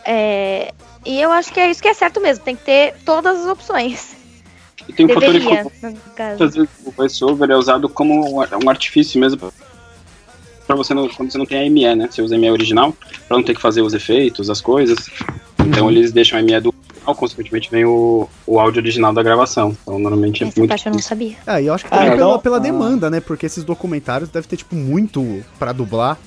É, 0.06 0.74
e 1.06 1.20
eu 1.20 1.32
acho 1.32 1.52
que 1.52 1.60
é 1.60 1.70
isso 1.70 1.82
que 1.82 1.88
é 1.88 1.94
certo 1.94 2.22
mesmo, 2.22 2.44
tem 2.44 2.56
que 2.56 2.64
ter 2.64 2.96
todas 3.06 3.42
as 3.42 3.48
opções. 3.48 4.16
E 4.88 4.94
tem 4.94 5.06
um 5.06 5.10
Deveria, 5.10 5.66
fator 5.66 6.32
Às 6.32 6.56
vezes 6.56 6.70
o 6.86 6.92
voiceover 6.92 7.52
é 7.52 7.56
usado 7.56 7.90
como 7.90 8.42
um 8.42 8.70
artifício 8.70 9.20
mesmo 9.20 9.52
para 10.68 10.76
você 10.76 10.94
não, 10.94 11.08
quando 11.08 11.32
você 11.32 11.38
não 11.38 11.46
tem 11.46 11.66
a 11.66 11.72
ME, 11.72 11.96
né? 11.96 12.10
Você 12.12 12.22
usa 12.22 12.36
a 12.36 12.38
ME 12.38 12.52
original 12.52 12.94
para 13.28 13.38
não 13.38 13.44
ter 13.44 13.56
que 13.56 13.62
fazer 13.62 13.82
os 13.82 13.94
efeitos, 13.94 14.50
as 14.50 14.62
coisas. 14.62 15.10
Então 15.60 15.86
uhum. 15.86 15.92
eles 15.92 16.12
deixam 16.12 16.38
a 16.38 16.42
ME 16.44 16.60
do 16.60 16.74
consequentemente 17.16 17.70
vem 17.72 17.86
o, 17.86 18.28
o 18.46 18.60
áudio 18.60 18.82
original 18.82 19.14
da 19.14 19.24
gravação. 19.24 19.76
Então, 19.82 20.00
normalmente 20.00 20.44
é 20.44 20.48
Essa 20.48 20.60
muito. 20.60 20.70
Parte 20.70 20.86
eu 20.88 20.92
não 20.92 21.00
sabia. 21.00 21.38
É, 21.46 21.62
e 21.62 21.68
eu 21.68 21.74
acho 21.74 21.86
que 21.86 21.90
também 21.90 22.10
ah, 22.10 22.16
pela, 22.16 22.40
pela 22.40 22.58
ah. 22.58 22.60
demanda, 22.60 23.10
né? 23.10 23.20
Porque 23.20 23.46
esses 23.46 23.64
documentários 23.64 24.30
devem 24.30 24.50
ter, 24.50 24.58
tipo, 24.58 24.76
muito 24.76 25.44
para 25.58 25.72
dublar. 25.72 26.18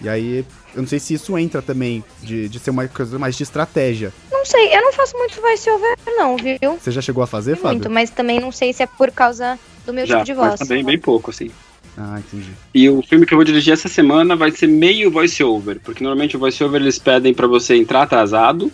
E 0.00 0.08
aí, 0.08 0.44
eu 0.74 0.80
não 0.80 0.88
sei 0.88 0.98
se 0.98 1.14
isso 1.14 1.36
entra 1.36 1.60
também, 1.60 2.02
de, 2.22 2.48
de 2.48 2.58
ser 2.58 2.70
uma 2.70 2.86
coisa 2.88 3.18
mais 3.18 3.36
de 3.36 3.42
estratégia. 3.42 4.12
Não 4.30 4.46
sei, 4.46 4.74
eu 4.74 4.80
não 4.80 4.92
faço 4.92 5.16
muito 5.18 5.38
voice-over, 5.40 5.98
não, 6.06 6.36
viu? 6.36 6.78
Você 6.80 6.90
já 6.90 7.02
chegou 7.02 7.22
a 7.22 7.26
fazer, 7.26 7.56
Fábio? 7.56 7.78
Muito, 7.78 7.90
mas 7.90 8.08
também 8.08 8.40
não 8.40 8.50
sei 8.50 8.72
se 8.72 8.82
é 8.82 8.86
por 8.86 9.10
causa 9.10 9.58
do 9.84 9.92
meu 9.92 10.06
já, 10.06 10.16
tipo 10.16 10.26
de 10.26 10.34
voz. 10.34 10.56
Mas 10.58 10.60
também 10.60 10.82
bem 10.82 10.98
pouco, 10.98 11.30
assim. 11.30 11.50
Ah, 11.96 12.18
entendi. 12.18 12.50
E 12.74 12.88
o 12.88 13.02
filme 13.02 13.26
que 13.26 13.34
eu 13.34 13.38
vou 13.38 13.44
dirigir 13.44 13.72
essa 13.72 13.88
semana 13.88 14.36
vai 14.36 14.50
ser 14.50 14.66
meio 14.66 15.10
voice-over, 15.10 15.80
porque 15.84 16.02
normalmente 16.02 16.36
o 16.36 16.40
voice-over 16.40 16.80
eles 16.80 16.98
pedem 16.98 17.34
para 17.34 17.46
você 17.46 17.76
entrar 17.76 18.02
atrasado 18.02 18.70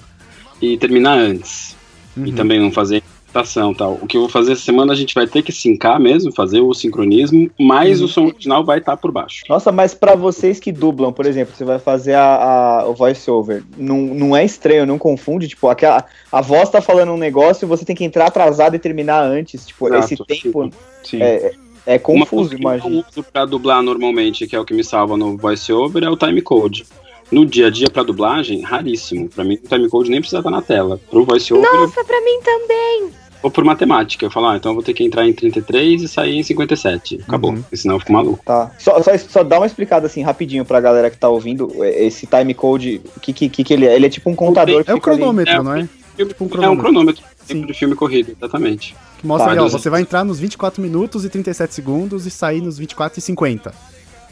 e 0.60 0.76
terminar 0.76 1.18
antes. 1.18 1.76
Uhum. 2.16 2.26
E 2.26 2.32
também 2.32 2.60
não 2.60 2.72
fazer 2.72 3.02
interpretação 3.36 3.74
tal. 3.74 3.98
O 4.00 4.06
que 4.06 4.16
eu 4.16 4.22
vou 4.22 4.30
fazer 4.30 4.52
essa 4.52 4.62
semana 4.62 4.92
a 4.92 4.96
gente 4.96 5.14
vai 5.14 5.26
ter 5.26 5.42
que 5.42 5.52
sincar 5.52 6.00
mesmo, 6.00 6.32
fazer 6.32 6.60
o 6.60 6.72
sincronismo, 6.72 7.50
mas 7.58 8.00
uhum. 8.00 8.06
o 8.06 8.08
som 8.08 8.26
original 8.26 8.64
vai 8.64 8.78
estar 8.78 8.92
tá 8.92 8.96
por 8.96 9.12
baixo. 9.12 9.42
Nossa, 9.48 9.70
mas 9.70 9.94
para 9.94 10.14
vocês 10.14 10.58
que 10.58 10.72
dublam, 10.72 11.12
por 11.12 11.26
exemplo, 11.26 11.54
você 11.54 11.64
vai 11.64 11.78
fazer 11.78 12.14
a, 12.14 12.80
a, 12.80 12.88
o 12.88 12.94
voice-over, 12.94 13.62
não, 13.76 13.98
não 13.98 14.36
é 14.36 14.44
estranho, 14.44 14.86
não 14.86 14.98
confunde? 14.98 15.48
Tipo, 15.48 15.68
aquela, 15.68 16.04
a 16.32 16.40
voz 16.40 16.70
tá 16.70 16.80
falando 16.80 17.12
um 17.12 17.18
negócio 17.18 17.66
e 17.66 17.68
você 17.68 17.84
tem 17.84 17.94
que 17.94 18.04
entrar 18.04 18.26
atrasado 18.26 18.74
e 18.74 18.78
terminar 18.78 19.22
antes. 19.22 19.66
Tipo, 19.66 19.88
Exato, 19.88 20.14
esse 20.14 20.24
tempo. 20.24 20.64
Sim. 20.64 21.18
sim. 21.18 21.22
É, 21.22 21.52
é 21.86 21.98
confuso, 21.98 22.54
imagina. 22.54 22.90
Que 22.90 22.96
eu 22.96 23.04
uso 23.08 23.22
pra 23.32 23.44
dublar 23.44 23.82
normalmente, 23.82 24.46
que 24.46 24.56
é 24.56 24.60
o 24.60 24.64
que 24.64 24.74
me 24.74 24.82
salva 24.82 25.16
no 25.16 25.36
voice-over, 25.36 26.02
é 26.02 26.10
o 26.10 26.16
time 26.16 26.42
code. 26.42 26.84
No 27.30 27.44
dia 27.44 27.66
a 27.66 27.70
dia, 27.70 27.88
pra 27.90 28.02
dublagem, 28.02 28.60
raríssimo. 28.62 29.28
Pra 29.28 29.44
mim, 29.44 29.54
o 29.54 29.68
timecode 29.68 30.10
nem 30.10 30.20
precisa 30.20 30.38
estar 30.38 30.50
na 30.50 30.62
tela. 30.62 31.00
Pro 31.10 31.24
voice-over... 31.24 31.68
Nossa, 31.70 32.04
pra 32.04 32.20
mim 32.20 32.40
também! 32.44 33.10
Ou 33.42 33.50
por 33.50 33.64
matemática. 33.64 34.24
Eu 34.24 34.30
falo, 34.30 34.48
ah, 34.48 34.56
então 34.56 34.70
eu 34.70 34.74
vou 34.74 34.82
ter 34.82 34.94
que 34.94 35.04
entrar 35.04 35.26
em 35.26 35.32
33 35.32 36.02
e 36.02 36.08
sair 36.08 36.36
em 36.36 36.42
57. 36.42 37.20
Acabou. 37.26 37.52
Uhum. 37.52 37.62
Senão 37.72 37.96
eu 37.96 38.00
fico 38.00 38.12
maluco. 38.12 38.42
Tá. 38.44 38.72
Só, 38.78 39.00
só, 39.02 39.16
só 39.18 39.42
dá 39.42 39.58
uma 39.58 39.66
explicada 39.66 40.06
assim, 40.06 40.22
rapidinho 40.22 40.64
pra 40.64 40.80
galera 40.80 41.10
que 41.10 41.18
tá 41.18 41.28
ouvindo. 41.28 41.70
Esse 41.84 42.26
timecode, 42.26 43.00
o 43.16 43.20
que, 43.20 43.32
que, 43.32 43.48
que 43.64 43.72
ele 43.72 43.86
é? 43.86 43.94
Ele 43.94 44.06
é 44.06 44.08
tipo 44.10 44.30
um 44.30 44.34
contador 44.34 44.82
É 44.86 44.94
o 44.94 45.00
cronômetro, 45.00 45.52
ali. 45.54 45.64
não 45.64 45.74
é? 45.74 45.88
É, 46.18 46.24
tipo 46.24 46.44
um 46.44 46.48
cronômetro. 46.48 46.64
É 46.64 46.68
um 46.70 46.76
cronômetro. 46.76 47.24
Tempo 47.46 47.66
de 47.66 47.74
filme 47.74 47.94
corrido, 47.94 48.36
exatamente. 48.36 48.96
Que 49.18 49.26
mostra 49.26 49.46
tá, 49.46 49.52
ali, 49.52 49.60
ó, 49.60 49.68
você 49.68 49.88
vai 49.88 50.00
entrar 50.00 50.24
nos 50.24 50.38
24 50.38 50.82
minutos 50.82 51.24
e 51.24 51.28
37 51.28 51.74
segundos 51.74 52.26
e 52.26 52.30
sair 52.30 52.60
nos 52.60 52.78
24 52.78 53.18
e 53.18 53.22
50. 53.22 53.74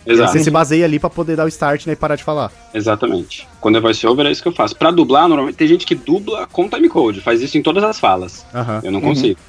Exato. 0.07 0.33
Você 0.33 0.44
se 0.44 0.50
baseia 0.50 0.85
ali 0.85 0.98
para 0.98 1.09
poder 1.09 1.37
dar 1.37 1.44
o 1.44 1.48
start 1.48 1.87
né, 1.87 1.94
e 1.94 1.96
parar 1.96 2.16
de 2.16 2.24
falar. 2.24 2.53
Exatamente. 2.74 3.48
Quando 3.61 3.79
é 3.79 3.81
voiceover 3.81 4.27
é 4.27 4.31
isso 4.31 4.42
que 4.42 4.48
eu 4.48 4.53
faço. 4.53 4.77
Para 4.77 4.90
dublar, 4.90 5.27
normalmente 5.29 5.57
tem 5.57 5.66
gente 5.66 5.87
que 5.87 5.94
dubla 5.94 6.46
com 6.46 6.68
timecode, 6.68 7.20
faz 7.20 7.40
isso 7.40 7.57
em 7.57 7.62
todas 7.62 7.83
as 7.83 7.98
falas. 7.98 8.44
Uhum. 8.53 8.81
Eu 8.83 8.92
não 8.92 9.00
uhum. 9.00 9.09
consigo. 9.09 9.40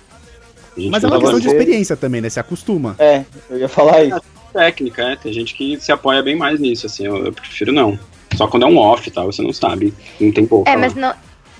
Mas 0.89 1.03
é 1.03 1.07
uma 1.07 1.19
questão 1.19 1.39
de 1.39 1.47
experiência 1.47 1.95
também, 1.95 2.21
né? 2.21 2.29
Se 2.29 2.39
acostuma. 2.39 2.95
É, 2.99 3.23
eu 3.49 3.57
ia 3.57 3.69
falar 3.69 4.03
isso. 4.03 4.17
É, 4.17 4.21
técnica, 4.59 5.03
é. 5.03 5.15
Tem 5.15 5.31
gente 5.31 5.53
que 5.53 5.79
se 5.79 5.91
apoia 5.91 6.21
bem 6.21 6.35
mais 6.35 6.59
nisso, 6.59 6.85
assim. 6.85 7.05
Eu, 7.05 7.25
eu 7.25 7.33
prefiro 7.33 7.71
não. 7.71 7.97
Só 8.35 8.47
quando 8.47 8.63
é 8.63 8.65
um 8.65 8.77
off 8.77 9.07
e 9.07 9.11
tal, 9.11 9.31
você 9.31 9.41
não 9.41 9.53
sabe. 9.53 9.93
Não 10.19 10.31
tem 10.31 10.45
pouco. 10.45 10.69
É, 10.69 10.75
mas 10.75 10.93
não, 10.93 11.13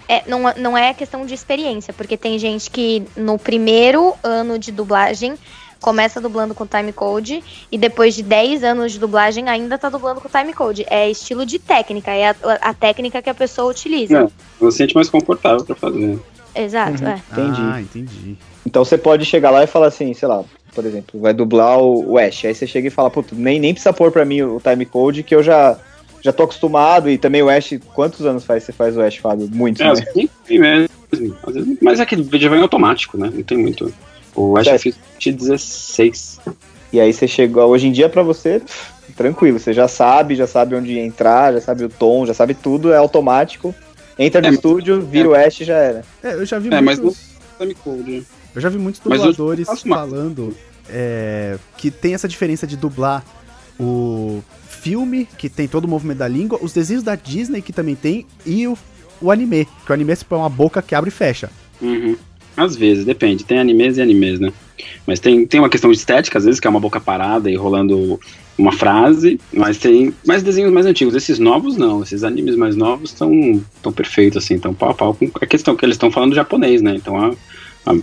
é, 0.08 0.24
não, 0.28 0.42
não 0.58 0.78
é 0.78 0.94
questão 0.94 1.26
de 1.26 1.34
experiência, 1.34 1.94
porque 1.94 2.18
tem 2.18 2.38
gente 2.38 2.70
que 2.70 3.04
no 3.16 3.38
primeiro 3.38 4.14
ano 4.24 4.60
de 4.60 4.72
dublagem 4.72 5.36
começa 5.82 6.20
dublando 6.20 6.56
com 6.56 6.66
timecode 6.66 7.44
e 7.72 7.78
depois 7.78 8.16
de 8.16 8.24
10 8.24 8.64
anos 8.64 8.94
de 8.94 9.00
dublagem 9.00 9.48
ainda 9.50 9.78
tá 9.78 9.90
dublando 9.90 10.20
com 10.20 10.28
timecode. 10.28 10.86
É 10.90 11.10
estilo 11.10 11.46
de 11.46 11.60
técnica, 11.60 12.12
é 12.12 12.30
a, 12.30 12.36
a 12.62 12.74
técnica 12.74 13.22
que 13.22 13.30
a 13.30 13.34
pessoa 13.36 13.70
utiliza. 13.70 14.24
É, 14.24 14.28
você 14.60 14.78
sente 14.78 14.96
mais 14.96 15.10
confortável 15.10 15.64
para 15.64 15.76
fazer. 15.76 16.20
Exato, 16.56 17.04
uhum. 17.04 17.10
é. 17.10 17.22
Entendi. 17.32 17.62
Ah, 17.62 17.82
entendi. 17.82 18.38
Então 18.66 18.84
você 18.84 18.98
pode 18.98 19.26
chegar 19.26 19.52
lá 19.52 19.64
e 19.64 19.68
falar 19.68 19.88
assim, 19.88 20.14
sei 20.14 20.28
lá, 20.28 20.44
por 20.74 20.86
exemplo, 20.86 21.20
vai 21.20 21.34
dublar 21.34 21.78
o 21.80 22.18
Ash. 22.18 22.46
Aí 22.46 22.56
você 22.56 22.66
chega 22.66 22.88
e 22.88 22.92
fala, 22.92 23.12
puto, 23.12 23.36
nem, 23.36 23.60
nem 23.60 23.74
precisa 23.74 23.94
pôr 23.94 24.12
pra 24.12 24.26
mim 24.26 24.42
o 24.42 24.60
timecode 24.60 25.22
que 25.22 25.36
eu 25.36 25.44
já 25.44 25.78
já 26.26 26.34
tô 26.34 26.42
acostumado 26.42 27.08
e 27.08 27.20
também 27.20 27.44
o 27.44 27.50
Ash, 27.50 27.78
quantos 27.94 28.26
anos 28.26 28.44
faz 28.44 28.64
você 28.64 28.72
faz 28.72 28.98
o 28.98 29.02
Ash, 29.02 29.18
Fábio? 29.18 29.48
Muitos, 29.52 29.80
é, 29.80 29.94
né? 29.94 30.28
Sim, 30.48 30.58
mesmo. 30.58 30.90
Mas 31.80 32.00
é 32.00 32.06
que 32.06 32.16
vídeo 32.16 32.50
vem 32.50 32.62
automático, 32.62 33.16
né? 33.16 33.30
Não 33.32 33.44
tem 33.44 33.56
muito. 33.60 33.94
O 34.36 34.58
Ash 34.58 34.66
eu 34.66 34.80
fiz 34.80 34.98
16. 35.24 36.40
E 36.92 37.00
aí 37.00 37.14
você 37.14 37.28
chegou, 37.28 37.70
hoje 37.70 37.88
em 37.88 37.92
dia 37.92 38.10
para 38.10 38.24
você, 38.24 38.60
tranquilo, 39.16 39.60
você 39.60 39.72
já 39.72 39.88
sabe, 39.88 40.34
já 40.34 40.48
sabe 40.48 40.74
onde 40.74 40.98
entrar, 40.98 41.54
já 41.54 41.62
sabe 41.62 41.84
o 41.84 41.90
tom, 41.90 42.26
já 42.26 42.34
sabe 42.34 42.56
tudo, 42.56 42.92
é 42.92 42.98
automático. 42.98 43.76
Entra 44.18 44.42
no 44.42 44.48
é, 44.48 44.50
estúdio, 44.50 45.02
vira 45.02 45.28
é. 45.28 45.30
o 45.30 45.36
Ash 45.36 45.62
e 45.62 45.64
já 45.64 45.78
era. 45.78 46.04
É, 46.24 46.34
eu 46.34 46.46
já 46.46 46.58
vi 46.58 46.74
é, 46.74 46.82
muitos... 46.82 47.18
Mas. 47.60 47.76
Eu 48.56 48.62
já 48.62 48.70
vi 48.70 48.80
muitos 48.80 49.00
dubladores 49.00 49.68
falando 49.88 50.56
é, 50.90 51.58
que 51.78 51.92
tem 51.92 52.16
essa 52.16 52.28
diferença 52.28 52.66
de 52.66 52.76
dublar 52.76 53.24
o 53.80 54.42
filme, 54.86 55.28
que 55.36 55.50
tem 55.50 55.68
todo 55.68 55.86
o 55.86 55.88
movimento 55.88 56.20
da 56.20 56.28
língua, 56.28 56.60
os 56.62 56.72
desenhos 56.72 57.02
da 57.02 57.16
Disney, 57.16 57.60
que 57.60 57.74
também 57.74 57.96
tem, 57.96 58.24
e 58.46 58.68
o, 58.68 58.78
o 59.20 59.32
anime, 59.32 59.68
que 59.84 59.92
o 59.92 59.94
anime 59.94 60.14
é 60.14 60.36
uma 60.36 60.48
boca 60.48 60.80
que 60.80 60.94
abre 60.94 61.10
e 61.10 61.12
fecha. 61.12 61.50
Uhum. 61.82 62.16
Às 62.56 62.76
vezes, 62.76 63.04
depende. 63.04 63.44
Tem 63.44 63.58
animes 63.58 63.98
e 63.98 64.02
animes, 64.04 64.40
né? 64.40 64.54
Mas 65.08 65.20
tem, 65.20 65.44
tem 65.48 65.60
uma 65.60 65.70
questão 65.70 65.90
de 65.90 65.98
estética, 65.98 66.38
às 66.38 66.46
vezes, 66.46 66.60
que 66.60 66.68
é 66.68 66.70
uma 66.70 66.80
boca 66.80 67.00
parada 67.00 67.50
e 67.50 67.56
rolando 67.56 68.20
uma 68.56 68.72
frase, 68.72 69.40
mas 69.52 69.80
tem 69.80 70.14
mais 70.24 70.44
desenhos 70.44 70.72
mais 70.72 70.86
antigos. 70.86 71.16
Esses 71.16 71.40
novos 71.40 71.76
não, 71.78 72.04
esses 72.04 72.24
animes 72.24 72.56
mais 72.56 72.76
novos 72.76 73.10
estão 73.10 73.60
tão 73.82 73.92
perfeitos, 73.92 74.44
assim, 74.44 74.60
tão 74.60 74.74
pau 74.74 74.92
a 74.92 74.94
pau 74.94 75.18
a 75.42 75.46
questão 75.48 75.76
que 75.76 75.84
eles 75.84 75.96
estão 75.96 76.12
falando 76.12 76.36
japonês, 76.36 76.82
né? 76.82 76.96
Então 76.96 77.18
a, 77.18 77.34
a, 77.88 77.96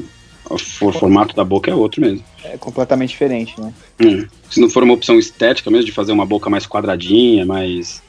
o 0.51 0.59
formato 0.59 1.35
da 1.35 1.45
boca 1.45 1.71
é 1.71 1.75
outro 1.75 2.01
mesmo. 2.01 2.25
É 2.45 2.57
completamente 2.59 3.11
diferente, 3.11 3.61
né? 3.61 3.73
Hum. 4.01 4.27
Se 4.51 4.61
não 4.61 4.69
for 4.69 4.83
uma 4.83 4.95
opção 4.95 5.19
estética 5.19 5.71
mesmo, 5.71 5.87
de 5.87 5.93
fazer 5.93 6.13
uma 6.13 6.27
boca 6.27 6.51
mais 6.51 6.67
quadradinha, 6.67 7.47
mais, 7.47 8.03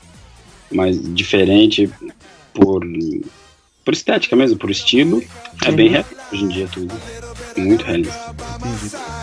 mais 0.71 1.01
diferente 1.13 1.89
por 2.53 2.83
por 3.83 3.93
estética 3.93 4.35
mesmo, 4.35 4.57
por 4.57 4.71
estilo, 4.71 5.21
é 5.65 5.71
bem 5.71 5.87
uhum. 5.87 5.91
realista 5.91 6.23
hoje 6.31 6.43
em 6.43 6.47
dia 6.47 6.67
tudo. 6.71 6.95
Muito 7.57 7.83
realista. 7.83 8.33
Entendi. 8.65 9.13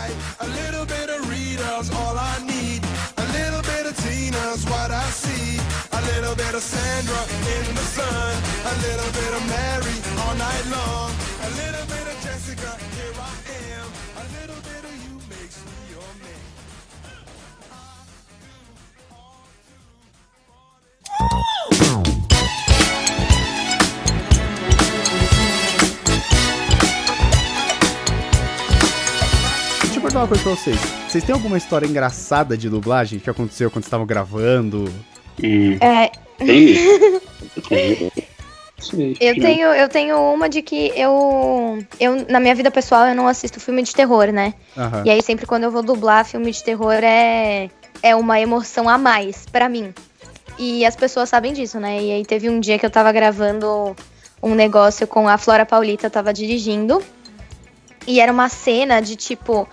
Perguntar 30.01 30.19
uma 30.21 30.27
coisa 30.27 30.43
pra 30.43 30.55
vocês. 30.55 30.79
Vocês 31.07 31.23
têm 31.23 31.33
alguma 31.33 31.57
história 31.57 31.85
engraçada 31.85 32.57
de 32.57 32.67
dublagem 32.69 33.19
que 33.19 33.29
aconteceu 33.29 33.69
quando 33.69 33.83
estavam 33.83 34.05
gravando? 34.05 34.91
Hum. 35.41 35.77
É. 35.79 36.11
Tem. 36.37 38.11
Eu 39.19 39.35
tenho, 39.35 39.67
eu 39.67 39.87
tenho 39.87 40.33
uma 40.33 40.49
de 40.49 40.63
que 40.63 40.91
eu, 40.95 41.77
eu, 41.99 42.25
na 42.27 42.39
minha 42.39 42.55
vida 42.55 42.71
pessoal, 42.71 43.05
eu 43.05 43.13
não 43.13 43.27
assisto 43.27 43.59
filme 43.59 43.83
de 43.83 43.93
terror, 43.93 44.31
né? 44.31 44.55
Uhum. 44.75 45.05
E 45.05 45.11
aí, 45.11 45.21
sempre 45.21 45.45
quando 45.45 45.65
eu 45.65 45.71
vou 45.71 45.83
dublar 45.83 46.25
filme 46.25 46.51
de 46.51 46.63
terror, 46.63 46.95
é, 46.95 47.69
é 48.01 48.15
uma 48.15 48.39
emoção 48.39 48.89
a 48.89 48.97
mais 48.97 49.45
para 49.45 49.69
mim. 49.69 49.93
E 50.57 50.83
as 50.83 50.95
pessoas 50.95 51.29
sabem 51.29 51.53
disso, 51.53 51.79
né? 51.79 52.01
E 52.01 52.11
aí, 52.11 52.25
teve 52.25 52.49
um 52.49 52.59
dia 52.59 52.79
que 52.79 52.85
eu 52.85 52.89
tava 52.89 53.11
gravando 53.11 53.95
um 54.41 54.55
negócio 54.55 55.05
com 55.05 55.29
a 55.29 55.37
Flora 55.37 55.63
Paulita, 55.63 56.07
eu 56.07 56.11
tava 56.11 56.33
dirigindo. 56.33 57.03
E 58.07 58.19
era 58.19 58.31
uma 58.31 58.49
cena 58.49 59.01
de 59.01 59.15
tipo. 59.15 59.67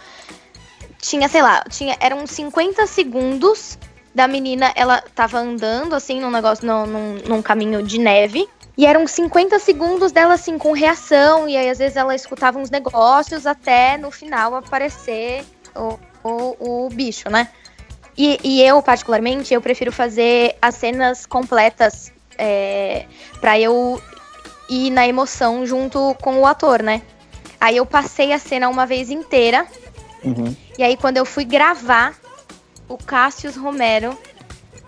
Tinha, 1.01 1.29
sei 1.29 1.43
lá, 1.43 1.63
tinha, 1.71 1.97
eram 2.01 2.27
50 2.27 2.87
segundos 2.87 3.79
da 4.15 4.27
menina, 4.27 4.73
ela 4.75 5.01
tava 5.15 5.39
andando 5.39 5.95
assim 5.95 6.21
num 6.21 6.31
negócio, 6.31 6.67
num, 6.67 6.87
num, 6.87 7.15
num 7.27 7.43
caminho 7.43 7.83
de 7.83 7.99
neve. 7.99 8.49
E 8.77 8.87
eram 8.87 9.07
50 9.07 9.59
segundos 9.59 10.13
dela, 10.13 10.35
assim, 10.35 10.57
com 10.57 10.73
reação. 10.73 11.49
E 11.49 11.57
aí, 11.57 11.69
às 11.69 11.79
vezes, 11.79 11.97
ela 11.97 12.15
escutava 12.15 12.59
uns 12.59 12.71
negócios 12.71 13.45
até 13.45 13.97
no 13.97 14.11
final 14.11 14.55
aparecer 14.55 15.45
o, 15.75 15.99
o, 16.23 16.87
o 16.87 16.89
bicho, 16.89 17.29
né? 17.29 17.49
E, 18.17 18.39
e, 18.43 18.63
eu, 18.63 18.81
particularmente, 18.81 19.53
eu 19.53 19.61
prefiro 19.61 19.91
fazer 19.91 20.57
as 20.63 20.77
cenas 20.77 21.27
completas 21.27 22.13
é, 22.37 23.07
para 23.41 23.59
eu 23.59 24.01
ir 24.69 24.91
na 24.91 25.07
emoção 25.07 25.67
junto 25.67 26.15
com 26.23 26.39
o 26.39 26.47
ator, 26.47 26.83
né? 26.83 27.03
Aí 27.61 27.77
eu 27.77 27.87
passei 27.87 28.33
a 28.33 28.39
cena 28.39 28.69
uma 28.69 28.87
vez 28.87 29.11
inteira. 29.11 29.67
Uhum. 30.25 30.55
E 30.77 30.83
aí, 30.83 30.97
quando 30.97 31.17
eu 31.17 31.25
fui 31.25 31.45
gravar, 31.45 32.15
o 32.89 32.97
Cássius 32.97 33.57
Romero 33.57 34.17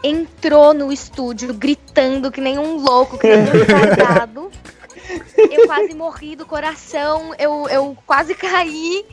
entrou 0.03 0.73
no 0.73 0.93
estúdio 0.93 1.53
gritando 1.53 2.31
que 2.31 2.41
nem 2.41 2.59
um 2.59 2.77
louco, 2.77 3.19
que 3.19 3.27
nem 3.27 3.39
um 3.41 4.51
eu 5.51 5.67
quase 5.67 5.95
morri 5.95 6.37
do 6.37 6.47
coração, 6.47 7.35
eu, 7.39 7.69
eu 7.69 7.97
quase 8.07 8.35
caí. 8.35 9.05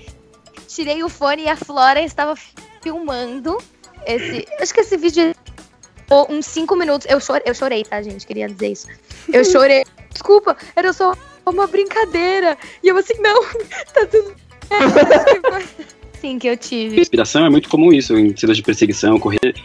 Tirei 0.68 1.03
o 1.03 1.10
fone 1.10 1.43
e 1.43 1.49
a 1.49 1.55
Flora 1.55 2.01
estava 2.01 2.36
filmando 2.82 3.58
esse. 4.05 4.47
Acho 4.60 4.74
que 4.74 4.82
esse 4.82 4.97
vídeo 4.97 5.34
uns 6.30 6.45
5 6.45 6.76
minutos. 6.76 7.08
Eu 7.10 7.20
chorei, 7.20 7.43
eu 7.45 7.53
chorei, 7.53 7.84
tá, 7.84 8.01
gente? 8.01 8.26
Queria 8.26 8.47
dizer 8.47 8.70
isso. 8.70 8.88
Eu 9.32 9.43
chorei. 9.43 9.84
Desculpa, 10.12 10.55
era 10.76 10.93
só 10.93 11.14
uma 11.50 11.68
brincadeira. 11.68 12.58
E 12.84 12.88
eu 12.88 12.98
assim, 12.98 13.14
não, 13.20 13.43
tá 13.93 14.06
tudo. 14.06 14.36
Sim, 16.20 16.39
que 16.39 16.48
eu 16.48 16.58
tive. 16.58 17.00
Inspiração 17.00 17.45
é 17.45 17.50
muito 17.50 17.70
comum 17.70 17.93
isso, 17.93 18.18
em 18.18 18.36
cenas 18.36 18.58
de 18.58 18.64
perseguição, 18.64 19.20
correr, 19.20 19.56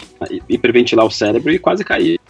hiperventilar 0.49 1.07
o 1.07 1.11
cérebro 1.11 1.51
e 1.51 1.59
quase 1.59 1.85
cair. 1.85 2.21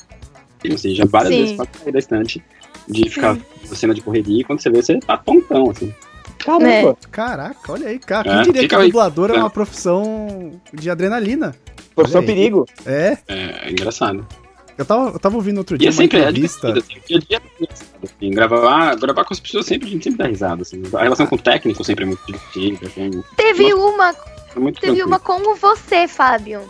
Assim, 0.73 0.95
já 0.95 1.05
várias 1.05 1.35
Sim. 1.35 1.41
vezes 1.41 1.57
quase 1.57 1.71
cair 1.73 1.93
da 1.93 1.99
estante 1.99 2.45
de 2.89 3.11
ficar 3.11 3.37
na 3.69 3.77
cena 3.77 3.95
de 3.95 4.01
correria 4.01 4.41
e 4.41 4.45
quando 4.45 4.61
você 4.61 4.71
vê, 4.71 4.83
você 4.83 4.99
tá 4.99 5.17
tontão, 5.17 5.71
assim. 5.71 5.93
Caramba! 6.39 6.91
É. 6.91 7.09
Caraca, 7.11 7.73
olha 7.73 7.89
aí, 7.89 7.99
cara. 7.99 8.31
Quem 8.31 8.41
é, 8.41 8.43
diria 8.43 8.69
que 8.69 8.77
dublador 8.77 9.31
é. 9.31 9.37
é 9.37 9.39
uma 9.39 9.51
profissão 9.51 10.53
de 10.73 10.91
adrenalina? 10.91 11.55
Profissão 11.95 12.25
perigo. 12.25 12.67
É? 12.87 13.19
É, 13.29 13.69
é 13.69 13.71
engraçado. 13.71 14.27
Eu 14.83 14.87
tava, 14.87 15.11
eu 15.11 15.19
tava 15.19 15.37
ouvindo 15.37 15.59
outro 15.59 15.79
dia 15.79 15.87
e 15.87 15.89
é 15.89 15.93
uma 15.93 15.97
sempre, 15.97 16.19
entrevista. 16.19 16.69
É 16.69 16.73
assim, 16.73 16.95
dia, 17.07 17.19
dia, 17.21 17.43
assim, 18.03 18.31
gravar, 18.31 18.97
gravar 18.97 19.25
com 19.25 19.33
as 19.33 19.41
pessoas 19.41 19.67
sempre, 19.67 19.89
a 19.89 19.93
gente 19.93 20.05
sempre 20.05 20.19
dá 20.19 20.27
risada. 20.27 20.63
Assim. 20.63 20.83
A 20.93 21.03
relação 21.03 21.27
com 21.27 21.37
o 21.37 21.39
técnico 21.39 21.85
sempre 21.85 22.05
é 22.05 22.07
muito 22.07 22.25
divertida. 22.27 22.87
Assim. 22.87 23.23
Teve 23.37 23.73
uma. 23.75 24.11
É 24.11 24.15
teve 24.55 24.73
tranquilo. 24.73 25.07
uma 25.07 25.19
com 25.19 25.55
você, 25.55 26.09
Fábio. 26.09 26.63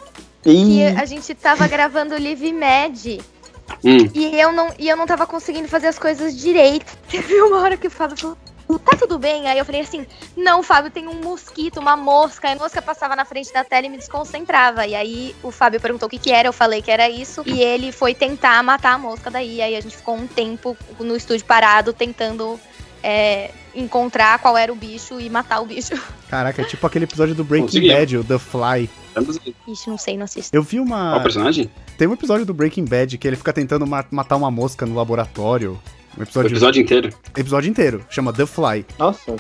E 0.44 0.84
a 0.84 1.04
gente 1.04 1.34
tava 1.34 1.66
gravando 1.68 2.14
o 2.14 2.22
Live 2.22 2.52
Med. 2.52 3.20
Hum. 3.84 4.10
E, 4.14 4.38
eu 4.38 4.52
não, 4.52 4.68
e 4.78 4.88
eu 4.88 4.96
não 4.96 5.06
tava 5.06 5.26
conseguindo 5.26 5.68
fazer 5.68 5.86
as 5.86 5.98
coisas 5.98 6.36
direito. 6.36 6.96
Teve 7.08 7.40
uma 7.40 7.60
hora 7.60 7.76
que 7.76 7.86
o 7.86 7.90
Fábio 7.90 8.16
falou: 8.16 8.36
tá 8.78 8.96
tudo 8.96 9.18
bem? 9.18 9.48
Aí 9.48 9.58
eu 9.58 9.64
falei 9.64 9.80
assim, 9.80 10.06
não, 10.36 10.62
Fábio, 10.62 10.90
tem 10.90 11.08
um 11.08 11.20
mosquito, 11.20 11.80
uma 11.80 11.96
mosca. 11.96 12.48
E 12.48 12.52
a 12.52 12.56
mosca 12.56 12.80
passava 12.82 13.16
na 13.16 13.24
frente 13.24 13.52
da 13.52 13.64
tela 13.64 13.86
e 13.86 13.90
me 13.90 13.96
desconcentrava. 13.96 14.86
E 14.86 14.94
aí 14.94 15.34
o 15.42 15.50
Fábio 15.50 15.80
perguntou 15.80 16.06
o 16.06 16.10
que 16.10 16.18
que 16.18 16.32
era, 16.32 16.48
eu 16.48 16.52
falei 16.52 16.82
que 16.82 16.90
era 16.90 17.08
isso. 17.08 17.42
E 17.46 17.60
ele 17.60 17.92
foi 17.92 18.14
tentar 18.14 18.62
matar 18.62 18.94
a 18.94 18.98
mosca 18.98 19.30
daí. 19.30 19.60
Aí 19.60 19.76
a 19.76 19.80
gente 19.80 19.96
ficou 19.96 20.16
um 20.16 20.26
tempo 20.26 20.76
no 20.98 21.16
estúdio 21.16 21.44
parado, 21.44 21.92
tentando 21.92 22.58
é, 23.02 23.50
encontrar 23.74 24.38
qual 24.38 24.56
era 24.56 24.72
o 24.72 24.76
bicho 24.76 25.20
e 25.20 25.28
matar 25.28 25.60
o 25.60 25.66
bicho. 25.66 25.94
Caraca, 26.28 26.62
é 26.62 26.64
tipo 26.64 26.86
aquele 26.86 27.04
episódio 27.04 27.34
do 27.34 27.44
Breaking. 27.44 27.88
Bad, 27.88 28.16
o 28.18 28.24
The 28.24 28.38
Fly. 28.38 28.88
Ixi, 29.68 29.90
não 29.90 29.98
sei, 29.98 30.16
não 30.16 30.24
assisto. 30.24 30.54
Eu 30.56 30.62
vi 30.62 30.80
uma. 30.80 31.12
Qual 31.12 31.22
personagem? 31.22 31.70
Tem 31.98 32.08
um 32.08 32.14
episódio 32.14 32.46
do 32.46 32.54
Breaking 32.54 32.84
Bad 32.84 33.18
que 33.18 33.26
ele 33.26 33.36
fica 33.36 33.52
tentando 33.52 33.86
ma 33.86 34.04
matar 34.10 34.36
uma 34.36 34.50
mosca 34.50 34.86
no 34.86 34.94
laboratório. 34.94 35.78
Um 36.16 36.22
episódio... 36.22 36.50
O 36.50 36.52
episódio 36.52 36.82
inteiro? 36.82 37.10
Episódio 37.36 37.70
inteiro. 37.70 38.04
Chama 38.10 38.32
The 38.32 38.46
Fly. 38.46 38.84
Nossa, 38.98 39.34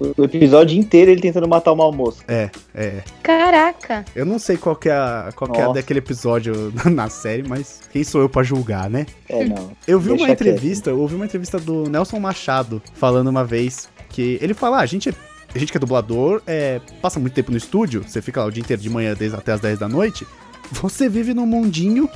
o 0.00 0.24
episódio 0.24 0.78
inteiro 0.78 1.10
ele 1.10 1.20
tentando 1.20 1.46
matar 1.46 1.72
uma 1.72 1.90
moça. 1.92 2.22
É, 2.26 2.50
é. 2.74 3.02
Caraca. 3.22 4.04
Eu 4.14 4.26
não 4.26 4.38
sei 4.38 4.56
qual 4.56 4.74
que 4.74 4.88
é, 4.88 4.92
a, 4.92 5.30
qual 5.34 5.50
que 5.50 5.60
é 5.60 5.72
daquele 5.72 6.00
episódio 6.00 6.72
na 6.90 7.08
série, 7.08 7.42
mas 7.46 7.82
quem 7.92 8.02
sou 8.02 8.20
eu 8.20 8.28
pra 8.28 8.42
julgar, 8.42 8.90
né? 8.90 9.06
É, 9.28 9.44
não. 9.44 9.70
Eu 9.86 10.00
vi 10.00 10.10
Deixa 10.10 10.24
uma 10.24 10.32
entrevista, 10.32 10.90
eu 10.90 11.00
ouvi 11.00 11.14
uma 11.14 11.24
entrevista 11.24 11.58
do 11.58 11.88
Nelson 11.88 12.18
Machado 12.18 12.82
falando 12.94 13.28
uma 13.28 13.44
vez 13.44 13.88
que 14.08 14.38
ele 14.40 14.54
fala, 14.54 14.78
ah, 14.78 14.80
a 14.80 14.86
gente 14.86 15.14
a 15.54 15.58
gente 15.58 15.70
que 15.70 15.78
é 15.78 15.80
dublador, 15.80 16.42
é, 16.46 16.80
passa 17.00 17.18
muito 17.18 17.32
tempo 17.32 17.50
no 17.50 17.56
estúdio, 17.56 18.04
você 18.06 18.20
fica 18.20 18.40
lá 18.40 18.46
o 18.46 18.50
dia 18.50 18.62
inteiro 18.62 18.82
de 18.82 18.90
manhã 18.90 19.14
desde 19.14 19.36
até 19.36 19.52
as 19.52 19.60
10 19.60 19.78
da 19.78 19.88
noite, 19.88 20.26
você 20.70 21.08
vive 21.08 21.32
num 21.32 21.46
mundinho 21.46 22.10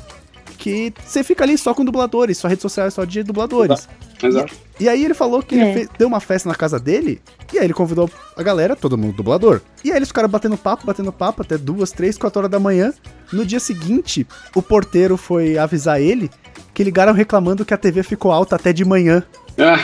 que 0.61 0.92
você 1.02 1.24
fica 1.24 1.42
ali 1.42 1.56
só 1.56 1.72
com 1.72 1.82
dubladores, 1.82 2.36
sua 2.36 2.50
rede 2.50 2.61
social 2.61 2.86
é 2.86 2.90
só 2.90 3.04
de 3.06 3.22
dubladores. 3.22 3.88
Exato. 4.22 4.54
E, 4.78 4.84
e 4.84 4.88
aí 4.88 5.02
ele 5.02 5.14
falou 5.14 5.42
que 5.42 5.54
é. 5.54 5.62
ele 5.62 5.72
fez, 5.72 5.88
deu 5.98 6.06
uma 6.06 6.20
festa 6.20 6.48
na 6.48 6.54
casa 6.54 6.78
dele, 6.78 7.20
e 7.52 7.58
aí 7.58 7.64
ele 7.64 7.72
convidou 7.72 8.11
a 8.36 8.42
galera, 8.42 8.76
todo 8.76 8.98
mundo 8.98 9.16
dublador. 9.16 9.62
E 9.82 9.90
aí 9.90 9.96
eles 9.96 10.08
ficaram 10.08 10.28
batendo 10.28 10.58
papo, 10.58 10.84
batendo 10.84 11.11
papo 11.11 11.40
até 11.40 11.56
duas, 11.56 11.90
três, 11.90 12.18
quatro 12.18 12.40
horas 12.40 12.50
da 12.50 12.61
manhã. 12.61 12.92
No 13.32 13.46
dia 13.46 13.58
seguinte, 13.58 14.26
o 14.54 14.61
porteiro 14.61 15.16
foi 15.16 15.56
avisar 15.56 15.98
ele 15.98 16.30
que 16.74 16.84
ligaram 16.84 17.14
reclamando 17.14 17.64
que 17.64 17.72
a 17.72 17.78
TV 17.78 18.02
ficou 18.02 18.30
alta 18.30 18.56
até 18.56 18.70
de 18.72 18.84
manhã. 18.84 19.22
Ah. 19.58 19.82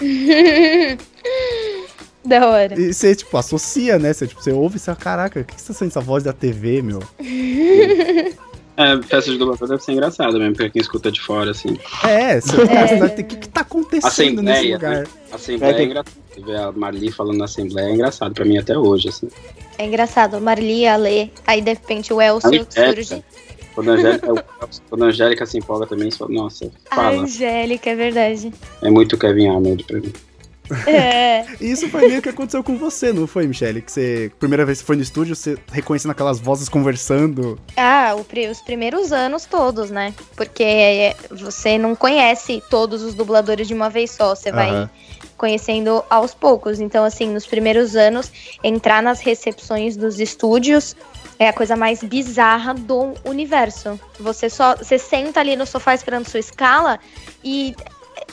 da 2.24 2.46
hora. 2.48 2.80
E 2.80 2.94
você, 2.94 3.14
tipo, 3.14 3.36
associa, 3.36 3.98
né? 3.98 4.14
Você, 4.14 4.26
tipo, 4.26 4.42
você 4.42 4.50
ouve 4.50 4.76
e 4.76 4.80
você, 4.80 4.94
caraca, 4.94 5.40
o 5.40 5.44
que 5.44 5.60
você 5.60 5.68
tá 5.68 5.74
sente 5.74 5.90
essa 5.90 6.00
voz 6.00 6.24
da 6.24 6.32
TV, 6.32 6.80
meu? 6.80 7.02
É, 8.76 9.02
festa 9.02 9.30
de 9.30 9.38
dublador 9.38 9.68
deve 9.68 9.82
ser 9.82 9.92
engraçado 9.92 10.38
mesmo, 10.38 10.56
pra 10.56 10.70
quem 10.70 10.80
escuta 10.80 11.10
de 11.10 11.20
fora, 11.20 11.50
assim. 11.50 11.76
É, 12.04 12.40
você 12.40 12.56
é. 12.56 13.04
o 13.04 13.14
que, 13.14 13.36
que 13.36 13.48
tá 13.48 13.60
acontecendo 13.60 14.06
Assembleia, 14.06 14.60
nesse 14.60 14.72
lugar? 14.72 14.96
Né? 14.96 15.04
Assembleia 15.32 15.72
é, 15.72 15.80
é 15.80 15.84
engraçado. 15.84 16.20
Ver 16.38 16.56
a 16.56 16.72
Marli 16.72 17.12
falando 17.12 17.38
na 17.38 17.44
Assembleia 17.44 17.88
é 17.88 17.92
engraçado 17.92 18.32
pra 18.32 18.44
mim 18.44 18.56
até 18.56 18.78
hoje, 18.78 19.08
assim. 19.08 19.28
É 19.76 19.86
engraçado, 19.86 20.40
Marli, 20.40 20.86
a 20.86 20.96
Lê, 20.96 21.28
aí 21.46 21.60
de 21.60 21.70
repente 21.70 22.12
o 22.12 22.20
Elcio 22.20 22.66
surge. 22.70 23.24
Quando 23.74 23.90
a, 23.90 23.94
Angélica, 23.94 24.44
quando 24.88 25.04
a 25.04 25.06
Angélica 25.06 25.46
se 25.46 25.58
empolga 25.58 25.86
também, 25.86 26.10
nossa, 26.28 26.70
fala. 26.90 27.20
A 27.20 27.22
Angélica, 27.22 27.90
é 27.90 27.94
verdade. 27.94 28.52
É 28.82 28.90
muito 28.90 29.16
Kevin 29.16 29.48
Arnold 29.48 29.84
pra 29.84 30.00
mim. 30.00 30.12
É. 30.86 31.44
Isso 31.60 31.88
foi 31.88 32.08
meio 32.08 32.22
que 32.22 32.28
aconteceu 32.28 32.62
com 32.62 32.76
você, 32.76 33.12
não 33.12 33.26
foi, 33.26 33.46
Michelle? 33.46 33.82
Que 33.82 33.90
você, 33.90 34.32
primeira 34.38 34.64
vez 34.64 34.80
que 34.80 34.86
foi 34.86 34.96
no 34.96 35.02
estúdio, 35.02 35.34
você 35.34 35.56
reconhecendo 35.70 36.12
aquelas 36.12 36.38
vozes 36.38 36.68
conversando. 36.68 37.58
Ah, 37.76 38.14
o, 38.16 38.26
os 38.50 38.60
primeiros 38.60 39.12
anos 39.12 39.44
todos, 39.44 39.90
né? 39.90 40.14
Porque 40.36 41.14
você 41.30 41.78
não 41.78 41.94
conhece 41.94 42.62
todos 42.70 43.02
os 43.02 43.14
dubladores 43.14 43.68
de 43.68 43.74
uma 43.74 43.90
vez 43.90 44.10
só, 44.10 44.34
você 44.34 44.52
vai 44.52 44.88
conhecendo 45.36 46.04
aos 46.10 46.34
poucos. 46.34 46.80
Então, 46.80 47.02
assim, 47.02 47.26
nos 47.32 47.46
primeiros 47.46 47.96
anos, 47.96 48.30
entrar 48.62 49.02
nas 49.02 49.20
recepções 49.20 49.96
dos 49.96 50.20
estúdios 50.20 50.94
é 51.38 51.48
a 51.48 51.52
coisa 51.54 51.74
mais 51.74 52.02
bizarra 52.02 52.74
do 52.74 53.14
universo. 53.24 53.98
Você 54.18 54.50
só, 54.50 54.76
você 54.76 54.98
senta 54.98 55.40
ali 55.40 55.56
no 55.56 55.64
sofá 55.64 55.94
esperando 55.94 56.28
sua 56.28 56.40
escala 56.40 57.00
e 57.42 57.74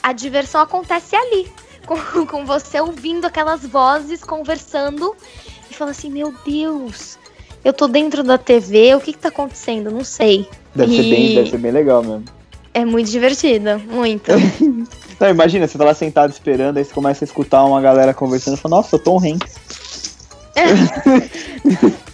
a 0.03 0.11
diversão 0.11 0.59
acontece 0.59 1.15
ali 1.15 1.49
com, 1.87 1.97
com 2.27 2.45
você 2.45 2.79
ouvindo 2.79 3.25
aquelas 3.25 3.65
vozes 3.65 4.23
conversando 4.23 5.15
e 5.71 5.73
fala 5.73 5.91
assim: 5.91 6.11
Meu 6.11 6.33
Deus, 6.45 7.17
eu 7.63 7.73
tô 7.73 7.87
dentro 7.87 8.23
da 8.23 8.37
TV, 8.37 8.93
o 8.93 8.99
que 8.99 9.13
que 9.13 9.19
tá 9.19 9.29
acontecendo? 9.29 9.89
Não 9.89 10.03
sei. 10.03 10.47
Deve, 10.75 10.93
e... 10.93 10.97
ser, 10.97 11.09
bem, 11.09 11.35
deve 11.35 11.49
ser 11.49 11.57
bem 11.57 11.71
legal 11.71 12.03
mesmo. 12.03 12.25
É 12.73 12.85
muito 12.85 13.09
divertido, 13.09 13.79
muito. 13.79 14.31
Não, 15.19 15.29
imagina, 15.29 15.67
você 15.67 15.79
tá 15.79 15.83
lá 15.83 15.95
sentado 15.95 16.31
esperando, 16.31 16.77
aí 16.77 16.85
você 16.85 16.93
começa 16.93 17.23
a 17.23 17.25
escutar 17.25 17.63
uma 17.65 17.81
galera 17.81 18.13
conversando 18.13 18.55
e 18.55 18.59
fala, 18.59 18.75
nossa, 18.75 18.95
eu 18.95 18.99
Tom 18.99 19.17
Hanks. 19.17 19.55
É. 20.55 20.63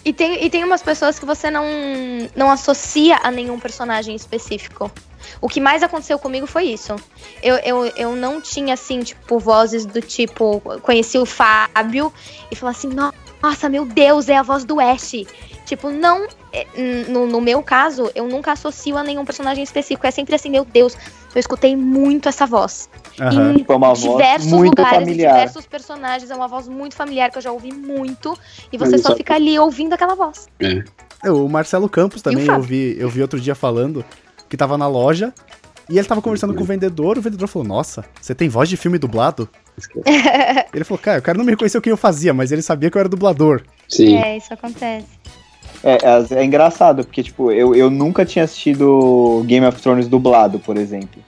e, 0.02 0.10
tem, 0.10 0.42
e 0.42 0.48
tem 0.48 0.64
umas 0.64 0.82
pessoas 0.82 1.18
que 1.18 1.26
você 1.26 1.50
não, 1.50 1.64
não 2.34 2.50
associa 2.50 3.20
a 3.22 3.30
nenhum 3.30 3.60
personagem 3.60 4.16
específico. 4.16 4.90
O 5.40 5.48
que 5.48 5.60
mais 5.60 5.82
aconteceu 5.82 6.18
comigo 6.18 6.46
foi 6.46 6.64
isso. 6.64 6.94
Eu, 7.42 7.56
eu, 7.56 7.86
eu 7.96 8.16
não 8.16 8.40
tinha, 8.40 8.74
assim, 8.74 9.00
tipo, 9.00 9.38
vozes 9.38 9.84
do 9.86 10.00
tipo. 10.00 10.60
Conheci 10.82 11.18
o 11.18 11.26
Fábio 11.26 12.12
e 12.50 12.56
falei 12.56 12.74
assim, 12.76 12.90
nossa 13.42 13.68
meu 13.68 13.84
Deus, 13.84 14.28
é 14.28 14.36
a 14.36 14.42
voz 14.42 14.64
do 14.64 14.80
Ash. 14.80 15.12
Tipo, 15.64 15.90
não. 15.90 16.26
É, 16.52 16.66
no, 17.08 17.26
no, 17.26 17.40
meu 17.40 17.62
caso, 17.62 18.10
eu 18.14 18.28
nunca 18.28 18.52
associo 18.52 18.96
a 18.96 19.02
nenhum 19.02 19.24
personagem 19.24 19.64
específico. 19.64 20.06
É 20.06 20.10
sempre 20.10 20.34
assim, 20.34 20.48
meu 20.48 20.64
Deus, 20.64 20.96
eu 21.34 21.40
escutei 21.40 21.74
muito 21.74 22.28
essa 22.28 22.46
voz. 22.46 22.88
Uhum. 23.18 23.52
Em 23.52 23.56
tipo, 23.58 23.74
uma 23.74 23.92
diversos 23.92 24.50
voz 24.50 24.62
muito 24.62 24.78
lugares, 24.78 24.98
familiar. 25.00 25.32
diversos 25.32 25.66
personagens. 25.66 26.30
É 26.30 26.34
uma 26.34 26.46
voz 26.46 26.68
muito 26.68 26.94
familiar 26.94 27.30
que 27.30 27.38
eu 27.38 27.42
já 27.42 27.50
ouvi 27.50 27.72
muito. 27.72 28.38
E 28.70 28.78
você 28.78 28.98
só 28.98 29.16
fica 29.16 29.34
ali 29.34 29.58
ouvindo 29.58 29.94
aquela 29.94 30.14
voz. 30.14 30.46
É. 30.60 30.84
é 31.24 31.30
o 31.30 31.48
Marcelo 31.48 31.88
Campos 31.88 32.22
também, 32.22 32.46
eu 32.46 32.60
vi, 32.60 32.96
eu 32.98 33.08
vi 33.08 33.22
outro 33.22 33.40
dia 33.40 33.54
falando 33.54 34.04
que 34.54 34.58
tava 34.58 34.78
na 34.78 34.86
loja. 34.86 35.34
E 35.90 35.98
ele 35.98 36.08
tava 36.08 36.22
conversando 36.22 36.54
com 36.54 36.62
o 36.62 36.66
vendedor, 36.66 37.18
o 37.18 37.20
vendedor 37.20 37.46
falou: 37.46 37.68
Nossa, 37.68 38.04
você 38.20 38.34
tem 38.34 38.48
voz 38.48 38.68
de 38.68 38.76
filme 38.76 38.96
dublado? 38.96 39.48
ele 40.72 40.84
falou, 40.84 40.98
cara, 40.98 41.18
o 41.18 41.22
cara 41.22 41.36
não 41.36 41.44
me 41.44 41.50
reconheceu 41.50 41.82
quem 41.82 41.90
eu 41.90 41.96
fazia, 41.96 42.32
mas 42.32 42.52
ele 42.52 42.62
sabia 42.62 42.90
que 42.90 42.96
eu 42.96 43.00
era 43.00 43.08
dublador. 43.08 43.62
Sim. 43.88 44.16
É, 44.16 44.36
isso 44.36 44.54
acontece. 44.54 45.06
É, 45.82 45.94
é, 45.94 46.40
é, 46.40 46.44
engraçado, 46.44 47.04
porque, 47.04 47.22
tipo, 47.22 47.50
eu, 47.50 47.74
eu 47.74 47.90
nunca 47.90 48.24
tinha 48.24 48.44
assistido 48.44 49.42
Game 49.46 49.66
of 49.66 49.80
Thrones 49.82 50.08
dublado, 50.08 50.58
por 50.58 50.76
exemplo. 50.76 51.20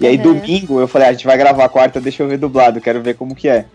E 0.00 0.06
aí, 0.06 0.16
uhum. 0.16 0.22
domingo, 0.22 0.80
eu 0.80 0.88
falei, 0.88 1.08
ah, 1.08 1.10
a 1.10 1.12
gente 1.12 1.26
vai 1.26 1.36
gravar 1.36 1.66
a 1.66 1.68
quarta, 1.68 2.00
deixa 2.00 2.22
eu 2.22 2.28
ver 2.28 2.38
dublado, 2.38 2.80
quero 2.80 3.02
ver 3.02 3.14
como 3.14 3.34
que 3.34 3.48
é. 3.48 3.66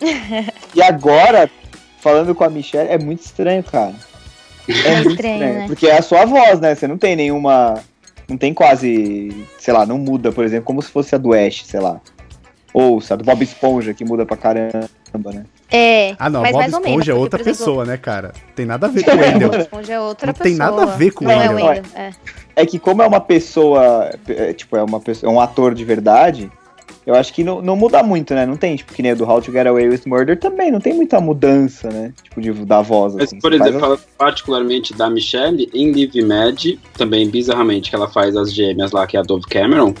e 0.74 0.80
agora, 0.80 1.50
falando 2.00 2.34
com 2.34 2.44
a 2.44 2.48
Michelle, 2.48 2.88
é 2.88 2.98
muito 2.98 3.22
estranho, 3.22 3.64
cara. 3.64 3.94
É, 4.68 4.72
é 4.72 4.94
muito 4.94 5.10
estranho, 5.10 5.34
estranho 5.34 5.58
né? 5.58 5.66
Porque 5.66 5.86
é 5.88 5.98
a 5.98 6.02
sua 6.02 6.24
voz, 6.24 6.60
né? 6.60 6.74
Você 6.74 6.86
não 6.86 6.96
tem 6.96 7.16
nenhuma... 7.16 7.82
Não 8.28 8.36
tem 8.36 8.52
quase, 8.52 9.46
sei 9.58 9.72
lá, 9.72 9.86
não 9.86 9.98
muda, 9.98 10.32
por 10.32 10.44
exemplo, 10.44 10.64
como 10.64 10.82
se 10.82 10.90
fosse 10.90 11.14
a 11.14 11.18
do 11.18 11.32
Ash, 11.32 11.64
sei 11.64 11.80
lá. 11.80 12.00
Ou, 12.74 13.00
sabe, 13.00 13.22
Bob 13.22 13.42
Esponja, 13.42 13.94
que 13.94 14.04
muda 14.04 14.26
pra 14.26 14.36
caramba, 14.36 15.32
né? 15.32 15.44
É. 15.70 16.14
Ah, 16.18 16.28
não, 16.28 16.42
Bob 16.42 16.64
Esponja 16.64 16.80
menos, 16.80 17.08
é 17.08 17.14
outra 17.14 17.42
pessoa, 17.42 17.84
né, 17.84 17.96
cara? 17.96 18.32
Tem 18.54 18.66
nada 18.66 18.86
a 18.86 18.90
ver 18.90 19.02
com 19.06 19.12
o 19.12 19.18
Wendell. 19.18 19.48
Bob 19.50 19.60
Esponja 19.60 19.92
é 19.92 20.00
outra 20.00 20.26
não 20.26 20.34
pessoa. 20.34 20.50
tem 20.50 20.58
nada 20.58 20.82
a 20.82 20.96
ver 20.96 21.10
com 21.12 21.24
o 21.24 21.28
Wendell. 21.28 21.70
É. 21.70 21.82
É. 21.94 22.12
é 22.56 22.66
que 22.66 22.78
como 22.78 23.02
é 23.02 23.06
uma 23.06 23.20
pessoa, 23.20 24.10
é, 24.28 24.52
tipo, 24.52 24.76
é 24.76 24.82
uma 24.82 25.00
pessoa, 25.00 25.32
é 25.32 25.34
um 25.34 25.40
ator 25.40 25.74
de 25.74 25.84
verdade, 25.84 26.50
eu 27.06 27.14
acho 27.14 27.32
que 27.32 27.44
não, 27.44 27.62
não 27.62 27.76
muda 27.76 28.02
muito, 28.02 28.34
né? 28.34 28.44
Não 28.44 28.56
tem, 28.56 28.74
tipo, 28.74 28.92
que 28.92 29.00
nem 29.00 29.14
do 29.14 29.24
How 29.24 29.40
to 29.40 29.52
Get 29.52 29.64
Away 29.64 29.88
with 29.88 30.02
Murder 30.06 30.36
também, 30.36 30.72
não 30.72 30.80
tem 30.80 30.92
muita 30.92 31.20
mudança, 31.20 31.88
né? 31.88 32.12
Tipo, 32.20 32.40
de, 32.40 32.52
da 32.52 32.82
voz, 32.82 33.14
assim. 33.14 33.36
Mas, 33.36 33.42
por 33.42 33.52
exemplo, 33.52 33.78
faz... 33.78 34.00
particularmente 34.18 34.92
da 34.92 35.08
Michelle, 35.08 35.70
em 35.72 35.92
Live 35.92 36.20
Mad, 36.22 36.64
também 36.98 37.30
bizarramente, 37.30 37.90
que 37.90 37.96
ela 37.96 38.08
faz 38.08 38.36
as 38.36 38.52
gêmeas 38.52 38.90
lá, 38.90 39.06
que 39.06 39.16
é 39.16 39.20
a 39.20 39.22
Dove 39.22 39.46
Cameron, 39.46 39.94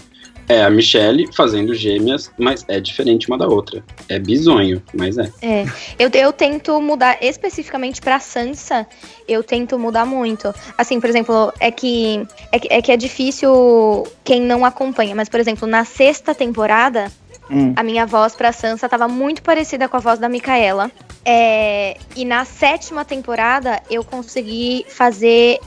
é 0.48 0.62
a 0.62 0.70
Michelle 0.70 1.28
fazendo 1.32 1.74
gêmeas, 1.74 2.30
mas 2.38 2.64
é 2.68 2.80
diferente 2.80 3.28
uma 3.28 3.38
da 3.38 3.46
outra. 3.46 3.82
É 4.08 4.18
bizonho, 4.18 4.82
mas 4.94 5.18
é. 5.18 5.30
É. 5.42 5.64
Eu, 5.98 6.08
eu 6.12 6.32
tento 6.32 6.80
mudar 6.80 7.18
especificamente 7.20 8.00
pra 8.00 8.20
Sansa, 8.20 8.86
eu 9.26 9.42
tento 9.42 9.78
mudar 9.78 10.06
muito. 10.06 10.54
Assim, 10.78 11.00
por 11.00 11.10
exemplo, 11.10 11.52
é 11.58 11.70
que 11.70 12.26
é, 12.52 12.58
que, 12.58 12.68
é, 12.70 12.82
que 12.82 12.92
é 12.92 12.96
difícil 12.96 14.06
quem 14.24 14.40
não 14.40 14.64
acompanha, 14.64 15.14
mas, 15.14 15.28
por 15.28 15.40
exemplo, 15.40 15.66
na 15.66 15.84
sexta 15.84 16.34
temporada, 16.34 17.10
hum. 17.50 17.72
a 17.74 17.82
minha 17.82 18.06
voz 18.06 18.34
pra 18.34 18.52
Sansa 18.52 18.88
tava 18.88 19.08
muito 19.08 19.42
parecida 19.42 19.88
com 19.88 19.96
a 19.96 20.00
voz 20.00 20.18
da 20.18 20.28
Micaela. 20.28 20.90
É, 21.24 21.96
e 22.14 22.24
na 22.24 22.44
sétima 22.44 23.04
temporada, 23.04 23.82
eu 23.90 24.04
consegui 24.04 24.86
fazer 24.88 25.58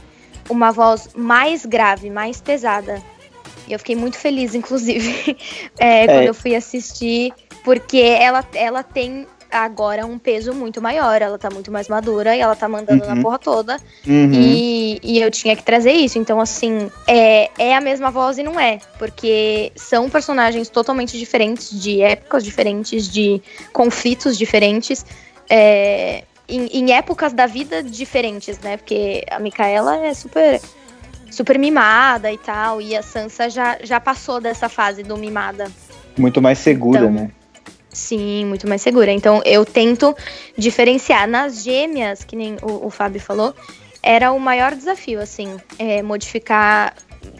uma 0.49 0.71
voz 0.71 1.09
mais 1.15 1.65
grave, 1.65 2.09
mais 2.09 2.39
pesada. 2.41 3.01
E 3.69 3.73
eu 3.73 3.79
fiquei 3.79 3.95
muito 3.95 4.17
feliz, 4.17 4.55
inclusive, 4.55 5.37
é, 5.79 6.03
é. 6.03 6.07
quando 6.07 6.25
eu 6.25 6.33
fui 6.33 6.55
assistir, 6.55 7.31
porque 7.63 7.99
ela, 7.99 8.43
ela 8.55 8.81
tem 8.81 9.27
agora 9.51 10.05
um 10.05 10.19
peso 10.19 10.53
muito 10.53 10.81
maior, 10.81 11.21
ela 11.21 11.37
tá 11.37 11.49
muito 11.49 11.71
mais 11.71 11.87
madura 11.87 12.35
e 12.35 12.39
ela 12.39 12.55
tá 12.55 12.67
mandando 12.67 13.03
uhum. 13.03 13.15
na 13.15 13.21
porra 13.21 13.39
toda. 13.39 13.77
Uhum. 14.07 14.31
E, 14.33 14.99
e 15.03 15.21
eu 15.21 15.31
tinha 15.31 15.55
que 15.55 15.63
trazer 15.63 15.91
isso. 15.91 16.19
Então, 16.19 16.39
assim, 16.39 16.89
é, 17.07 17.49
é 17.57 17.75
a 17.75 17.81
mesma 17.81 18.11
voz 18.11 18.37
e 18.37 18.43
não 18.43 18.59
é. 18.59 18.79
Porque 18.97 19.71
são 19.75 20.09
personagens 20.09 20.69
totalmente 20.69 21.17
diferentes, 21.17 21.69
de 21.79 22.01
épocas 22.01 22.43
diferentes, 22.43 23.07
de 23.07 23.41
conflitos 23.73 24.37
diferentes. 24.37 25.05
É, 25.49 26.23
em, 26.47 26.65
em, 26.67 26.91
épocas 26.93 27.33
da 27.33 27.45
vida 27.45 27.83
diferentes, 27.83 28.59
né? 28.59 28.77
Porque 28.77 29.23
a 29.29 29.39
Micaela 29.39 29.97
é 29.97 30.13
super 30.13 30.59
super 31.39 31.57
mimada 31.57 32.29
e 32.29 32.37
tal. 32.37 32.81
E 32.81 32.95
a 32.95 33.01
Sansa 33.01 33.49
já, 33.49 33.77
já 33.81 33.97
passou 33.97 34.41
dessa 34.41 34.67
fase 34.67 35.03
do 35.03 35.15
mimada. 35.15 35.71
Muito 36.17 36.41
mais 36.41 36.59
segura, 36.59 36.99
então, 36.99 37.11
né? 37.11 37.31
Sim, 37.89 38.45
muito 38.45 38.67
mais 38.67 38.81
segura. 38.81 39.09
Então 39.11 39.41
eu 39.45 39.63
tento 39.65 40.13
diferenciar. 40.57 41.27
Nas 41.29 41.63
gêmeas, 41.63 42.25
que 42.25 42.35
nem 42.35 42.57
o, 42.61 42.87
o 42.87 42.89
Fábio 42.89 43.21
falou, 43.21 43.55
era 44.03 44.33
o 44.33 44.39
maior 44.39 44.75
desafio, 44.75 45.21
assim, 45.21 45.55
é, 45.77 46.03
modificar. 46.03 46.93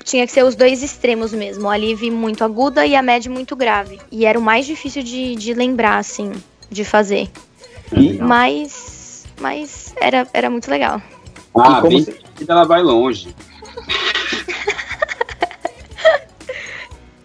Tinha 0.06 0.26
que 0.26 0.32
ser 0.32 0.44
os 0.44 0.56
dois 0.56 0.82
extremos 0.82 1.34
mesmo, 1.34 1.70
a 1.70 1.76
Liv 1.76 2.10
muito 2.10 2.44
aguda 2.44 2.86
e 2.86 2.96
a 2.96 3.04
Mad 3.04 3.26
muito 3.28 3.56
grave. 3.56 4.00
E 4.10 4.26
era 4.26 4.40
o 4.40 4.42
mais 4.42 4.66
difícil 4.66 5.04
de, 5.04 5.36
de 5.36 5.54
lembrar, 5.54 5.98
assim, 5.98 6.32
de 6.70 6.86
fazer. 6.86 7.30
E? 7.92 8.14
Mas. 8.14 9.26
Mas 9.40 9.94
era, 10.02 10.28
era 10.34 10.50
muito 10.50 10.70
legal. 10.70 11.02
Ah, 11.56 11.82
bem, 11.82 12.04
você... 12.04 12.18
ela 12.48 12.66
vai 12.66 12.82
longe. 12.82 13.34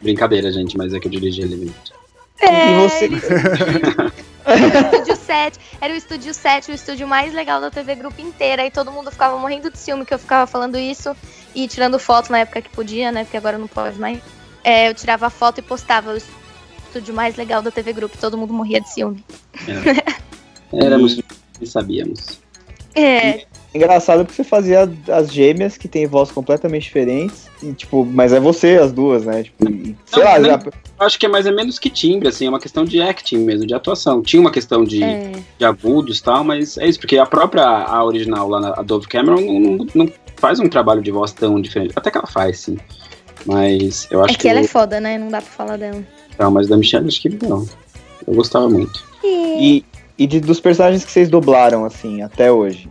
Brincadeira, 0.03 0.53
gente, 0.53 0.77
mas 0.77 0.93
é 0.93 1.01
que 1.01 1.09
eu 1.09 1.13
dirigi 1.13 1.41
ele 1.43 1.57
muito. 1.57 1.95
É. 2.41 2.71
E 2.71 2.89
você? 2.89 3.09
estúdio 4.93 5.17
7, 5.17 5.59
era 5.81 5.95
o 5.95 5.97
estúdio 5.97 6.35
7, 6.35 6.71
o 6.71 6.75
estúdio 6.75 7.09
mais 7.09 7.33
legal 7.33 7.61
da 7.61 7.71
TV 7.71 7.95
Grupo 7.95 8.21
inteira, 8.21 8.67
e 8.67 8.71
todo 8.71 8.93
mundo 8.93 9.11
ficava 9.11 9.39
morrendo 9.39 9.71
de 9.71 9.79
ciúme 9.79 10.05
que 10.05 10.13
eu 10.13 10.19
ficava 10.19 10.47
falando 10.47 10.79
isso 10.79 11.17
e 11.55 11.67
tirando 11.67 11.99
foto 11.99 12.31
na 12.31 12.41
época 12.41 12.61
que 12.61 12.69
podia, 12.69 13.11
né? 13.11 13.25
Porque 13.25 13.39
agora 13.39 13.57
não 13.57 13.67
pode 13.67 13.99
mais. 13.99 14.21
É, 14.63 14.89
eu 14.89 14.95
tirava 14.95 15.31
foto 15.31 15.59
e 15.59 15.63
postava 15.63 16.13
o 16.13 16.17
estúdio 16.17 17.15
mais 17.15 17.37
legal 17.37 17.63
da 17.63 17.71
TV 17.71 17.93
Grupo, 17.95 18.19
todo 18.19 18.37
mundo 18.37 18.53
morria 18.53 18.81
de 18.81 18.93
ciúme. 18.93 19.25
É. 19.67 20.85
Éramos 20.85 21.19
e 21.61 21.67
sabíamos. 21.67 22.44
É. 22.95 23.45
Engraçado 23.75 24.25
porque 24.25 24.37
você 24.37 24.45
fazia 24.45 24.89
as 25.09 25.33
gêmeas 25.33 25.77
que 25.77 25.89
tem 25.89 26.07
voz 26.07 26.31
completamente 26.31 26.85
diferentes. 26.85 27.51
E, 27.61 27.73
tipo, 27.73 28.05
mas 28.05 28.33
é 28.33 28.39
você, 28.39 28.77
as 28.77 28.93
duas, 28.93 29.25
né? 29.25 29.43
Tipo, 29.43 29.69
e, 29.69 29.97
sei 30.07 30.23
não, 30.23 30.31
lá. 30.31 30.41
já... 30.41 30.61
Acho 31.01 31.19
que 31.19 31.27
é 31.27 31.29
mais 31.29 31.45
ou 31.45 31.55
menos 31.55 31.79
que 31.81 31.91
timbre, 31.91 32.29
assim, 32.29 32.47
é 32.47 32.49
uma 32.49 32.61
questão 32.61 32.85
de 32.85 33.03
acting 33.03 33.39
mesmo, 33.39 33.67
de 33.67 33.75
atuação. 33.75 34.23
Tinha 34.23 34.41
uma 34.41 34.53
questão 34.53 34.85
de, 34.85 35.03
é. 35.03 35.33
de 35.59 35.65
agudos 35.65 36.19
e 36.19 36.23
tal, 36.23 36.45
mas 36.45 36.79
é 36.79 36.87
isso, 36.87 37.01
porque 37.01 37.19
a 37.19 37.27
própria 37.27 37.65
a 37.65 38.05
original 38.05 38.49
lá, 38.49 38.75
a 38.79 38.83
Dove 38.83 39.09
Cameron, 39.09 39.41
não, 39.41 39.87
não, 39.93 40.13
faz 40.37 40.61
um 40.61 40.69
trabalho 40.69 41.03
de 41.03 41.11
voz 41.11 41.33
tão 41.33 41.61
diferente. 41.61 41.93
Até 41.97 42.13
que 42.13 42.19
ela 42.19 42.29
faz, 42.29 42.61
sim. 42.61 42.79
Mas 43.45 44.07
eu 44.11 44.23
acho 44.23 44.35
é 44.35 44.37
que. 44.37 44.43
que 44.43 44.49
ela 44.49 44.61
é 44.61 44.65
foda, 44.69 45.01
né? 45.01 45.19
Não 45.19 45.29
dá 45.29 45.43
pra 45.43 45.51
falar 45.51 45.77
dela. 45.77 46.03
Não, 46.39 46.51
mas 46.51 46.69
da 46.69 46.77
Michelle 46.77 47.09
acho 47.09 47.21
que 47.21 47.29
não. 47.45 47.69
Eu 48.27 48.35
gostava 48.35 48.69
muito. 48.69 49.05
E, 49.25 49.85
e 50.17 50.27
de, 50.27 50.41
dos 50.41 50.61
personagens 50.61 51.05
que 51.05 51.11
vocês 51.11 51.29
dublaram, 51.29 51.85
assim, 51.85 52.23
até 52.23 52.51
hoje, 52.51 52.89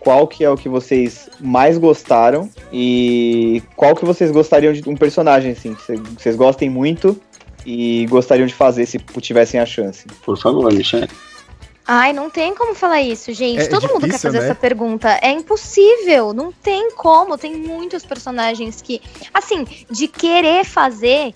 qual 0.00 0.26
que 0.26 0.44
é 0.44 0.50
o 0.50 0.56
que 0.56 0.68
vocês 0.68 1.28
mais 1.40 1.78
gostaram 1.78 2.50
e 2.72 3.62
qual 3.76 3.94
que 3.94 4.04
vocês 4.04 4.30
gostariam 4.30 4.72
de 4.72 4.88
um 4.88 4.96
personagem, 4.96 5.52
assim, 5.52 5.74
que 5.74 5.96
vocês 6.18 6.36
gostem 6.36 6.68
muito 6.68 7.18
e 7.64 8.06
gostariam 8.10 8.46
de 8.46 8.54
fazer 8.54 8.86
se 8.86 8.98
tivessem 8.98 9.58
a 9.58 9.64
chance. 9.64 10.06
Por 10.24 10.38
favor, 10.38 10.72
Michelle. 10.72 11.08
Ai, 11.86 12.12
não 12.12 12.30
tem 12.30 12.54
como 12.54 12.74
falar 12.74 13.02
isso, 13.02 13.32
gente. 13.32 13.60
É 13.60 13.66
Todo 13.66 13.80
difícil, 13.82 14.00
mundo 14.00 14.10
quer 14.10 14.18
fazer 14.18 14.38
né? 14.38 14.44
essa 14.44 14.54
pergunta. 14.54 15.18
É 15.20 15.30
impossível, 15.30 16.32
não 16.32 16.50
tem 16.50 16.90
como. 16.92 17.36
Tem 17.36 17.56
muitos 17.56 18.04
personagens 18.04 18.80
que. 18.80 19.02
Assim, 19.32 19.66
de 19.90 20.08
querer 20.08 20.64
fazer, 20.64 21.34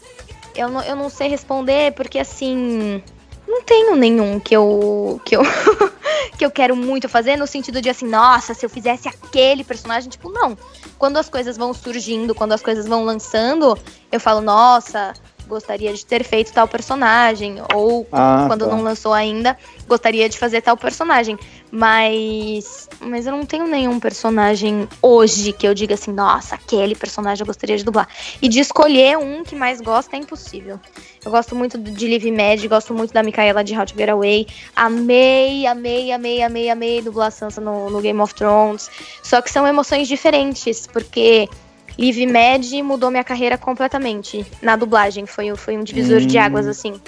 eu 0.57 0.71
não, 0.71 0.83
eu 0.83 0.97
não 0.97 1.11
sei 1.11 1.29
responder, 1.29 1.93
porque 1.93 2.19
assim 2.19 3.03
não 3.49 3.63
tenho 3.63 3.97
nenhum 3.97 4.39
que 4.39 4.55
eu 4.55 5.21
que 5.25 5.35
eu 5.35 5.43
que 6.37 6.45
eu 6.45 6.51
quero 6.51 6.77
muito 6.77 7.09
fazer 7.09 7.37
no 7.37 7.47
sentido 7.47 7.81
de 7.81 7.89
assim, 7.89 8.07
nossa, 8.07 8.55
se 8.55 8.65
eu 8.65 8.71
fizesse 8.71 9.09
aquele 9.09 9.65
personagem, 9.65 10.09
tipo, 10.09 10.31
não. 10.31 10.57
Quando 10.99 11.17
as 11.17 11.29
coisas 11.29 11.57
vão 11.57 11.73
surgindo, 11.73 12.35
quando 12.35 12.53
as 12.53 12.63
coisas 12.63 12.87
vão 12.87 13.05
lançando, 13.05 13.77
eu 14.13 14.21
falo, 14.21 14.41
nossa, 14.41 15.15
gostaria 15.49 15.93
de 15.93 16.05
ter 16.05 16.23
feito 16.23 16.53
tal 16.53 16.69
personagem, 16.69 17.57
ou 17.75 18.07
ah, 18.13 18.45
quando 18.47 18.67
tá. 18.67 18.71
não 18.71 18.83
lançou 18.83 19.13
ainda, 19.13 19.57
gostaria 19.89 20.29
de 20.29 20.39
fazer 20.39 20.61
tal 20.61 20.77
personagem. 20.77 21.39
Mas, 21.71 22.89
mas 23.01 23.27
eu 23.27 23.33
não 23.33 23.45
tenho 23.45 23.67
nenhum 23.67 24.01
personagem 24.01 24.89
hoje 25.03 25.53
que 25.53 25.67
eu 25.67 25.75
diga 25.75 25.95
assim, 25.95 26.13
nossa, 26.13 26.55
aquele 26.55 26.95
personagem 26.95 27.43
eu 27.43 27.47
gostaria 27.47 27.77
de 27.77 27.85
dublar. 27.85 28.09
E 28.41 28.49
de 28.49 28.61
escolher 28.61 29.19
um 29.19 29.43
que 29.43 29.55
mais 29.55 29.81
gosta 29.81 30.17
é 30.17 30.19
impossível. 30.19 30.81
Eu 31.25 31.31
gosto 31.31 31.55
muito 31.55 31.77
de 31.77 32.07
Liv 32.07 32.25
Med, 32.31 32.67
gosto 32.69 32.95
muito 32.95 33.13
da 33.13 33.23
Micaela 33.23 33.63
de 33.63 33.77
How 33.77 33.85
to 33.85 33.95
Get 33.97 34.09
Away. 34.09 34.47
Amei, 34.75 35.67
amei, 35.67 36.13
amei, 36.13 36.43
amei, 36.43 36.71
amei 36.71 37.03
dublar 37.03 37.31
Sansa 37.31 37.61
no, 37.61 37.91
no 37.91 38.01
Game 38.01 38.21
of 38.21 38.35
Thrones. 38.35 38.91
Só 39.23 39.43
que 39.43 39.51
são 39.51 39.67
emoções 39.67 40.09
diferentes, 40.09 40.87
porque 40.87 41.49
Live 41.99 42.27
Med 42.27 42.83
mudou 42.83 43.11
minha 43.11 43.25
carreira 43.25 43.59
completamente 43.59 44.47
na 44.63 44.77
dublagem. 44.77 45.27
Foi, 45.27 45.55
foi 45.57 45.77
um 45.77 45.83
divisor 45.83 46.23
hum. 46.23 46.27
de 46.27 46.39
águas, 46.39 46.67
assim. 46.67 47.01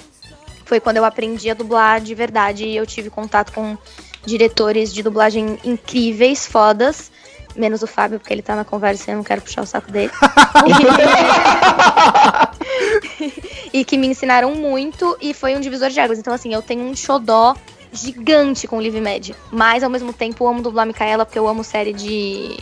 Foi 0.64 0.80
quando 0.80 0.98
eu 0.98 1.04
aprendi 1.04 1.50
a 1.50 1.54
dublar 1.54 2.00
de 2.00 2.14
verdade 2.14 2.64
e 2.64 2.76
eu 2.76 2.86
tive 2.86 3.10
contato 3.10 3.52
com, 3.52 3.76
diretores 4.24 4.92
de 4.92 5.02
dublagem 5.02 5.58
incríveis, 5.64 6.46
fodas. 6.46 7.10
Menos 7.56 7.82
o 7.82 7.86
Fábio, 7.86 8.20
porque 8.20 8.32
ele 8.32 8.42
tá 8.42 8.54
na 8.54 8.64
conversa 8.64 9.10
e 9.10 9.12
eu 9.12 9.16
não 9.16 9.24
quero 9.24 9.42
puxar 9.42 9.62
o 9.62 9.66
saco 9.66 9.90
dele. 9.90 10.12
e 13.72 13.84
que 13.84 13.98
me 13.98 14.06
ensinaram 14.06 14.54
muito 14.54 15.16
e 15.20 15.34
foi 15.34 15.56
um 15.56 15.60
divisor 15.60 15.90
de 15.90 15.98
águas. 15.98 16.18
Então, 16.18 16.32
assim, 16.32 16.54
eu 16.54 16.62
tenho 16.62 16.84
um 16.84 16.94
xodó 16.94 17.56
gigante 17.92 18.68
com 18.68 18.76
o 18.76 18.80
Live 18.80 19.00
Med. 19.00 19.34
Mas, 19.50 19.82
ao 19.82 19.90
mesmo 19.90 20.12
tempo, 20.12 20.44
eu 20.44 20.48
amo 20.48 20.62
dublar 20.62 20.86
Micaela 20.86 21.26
porque 21.26 21.38
eu 21.38 21.48
amo 21.48 21.64
série 21.64 21.92
de, 21.92 22.56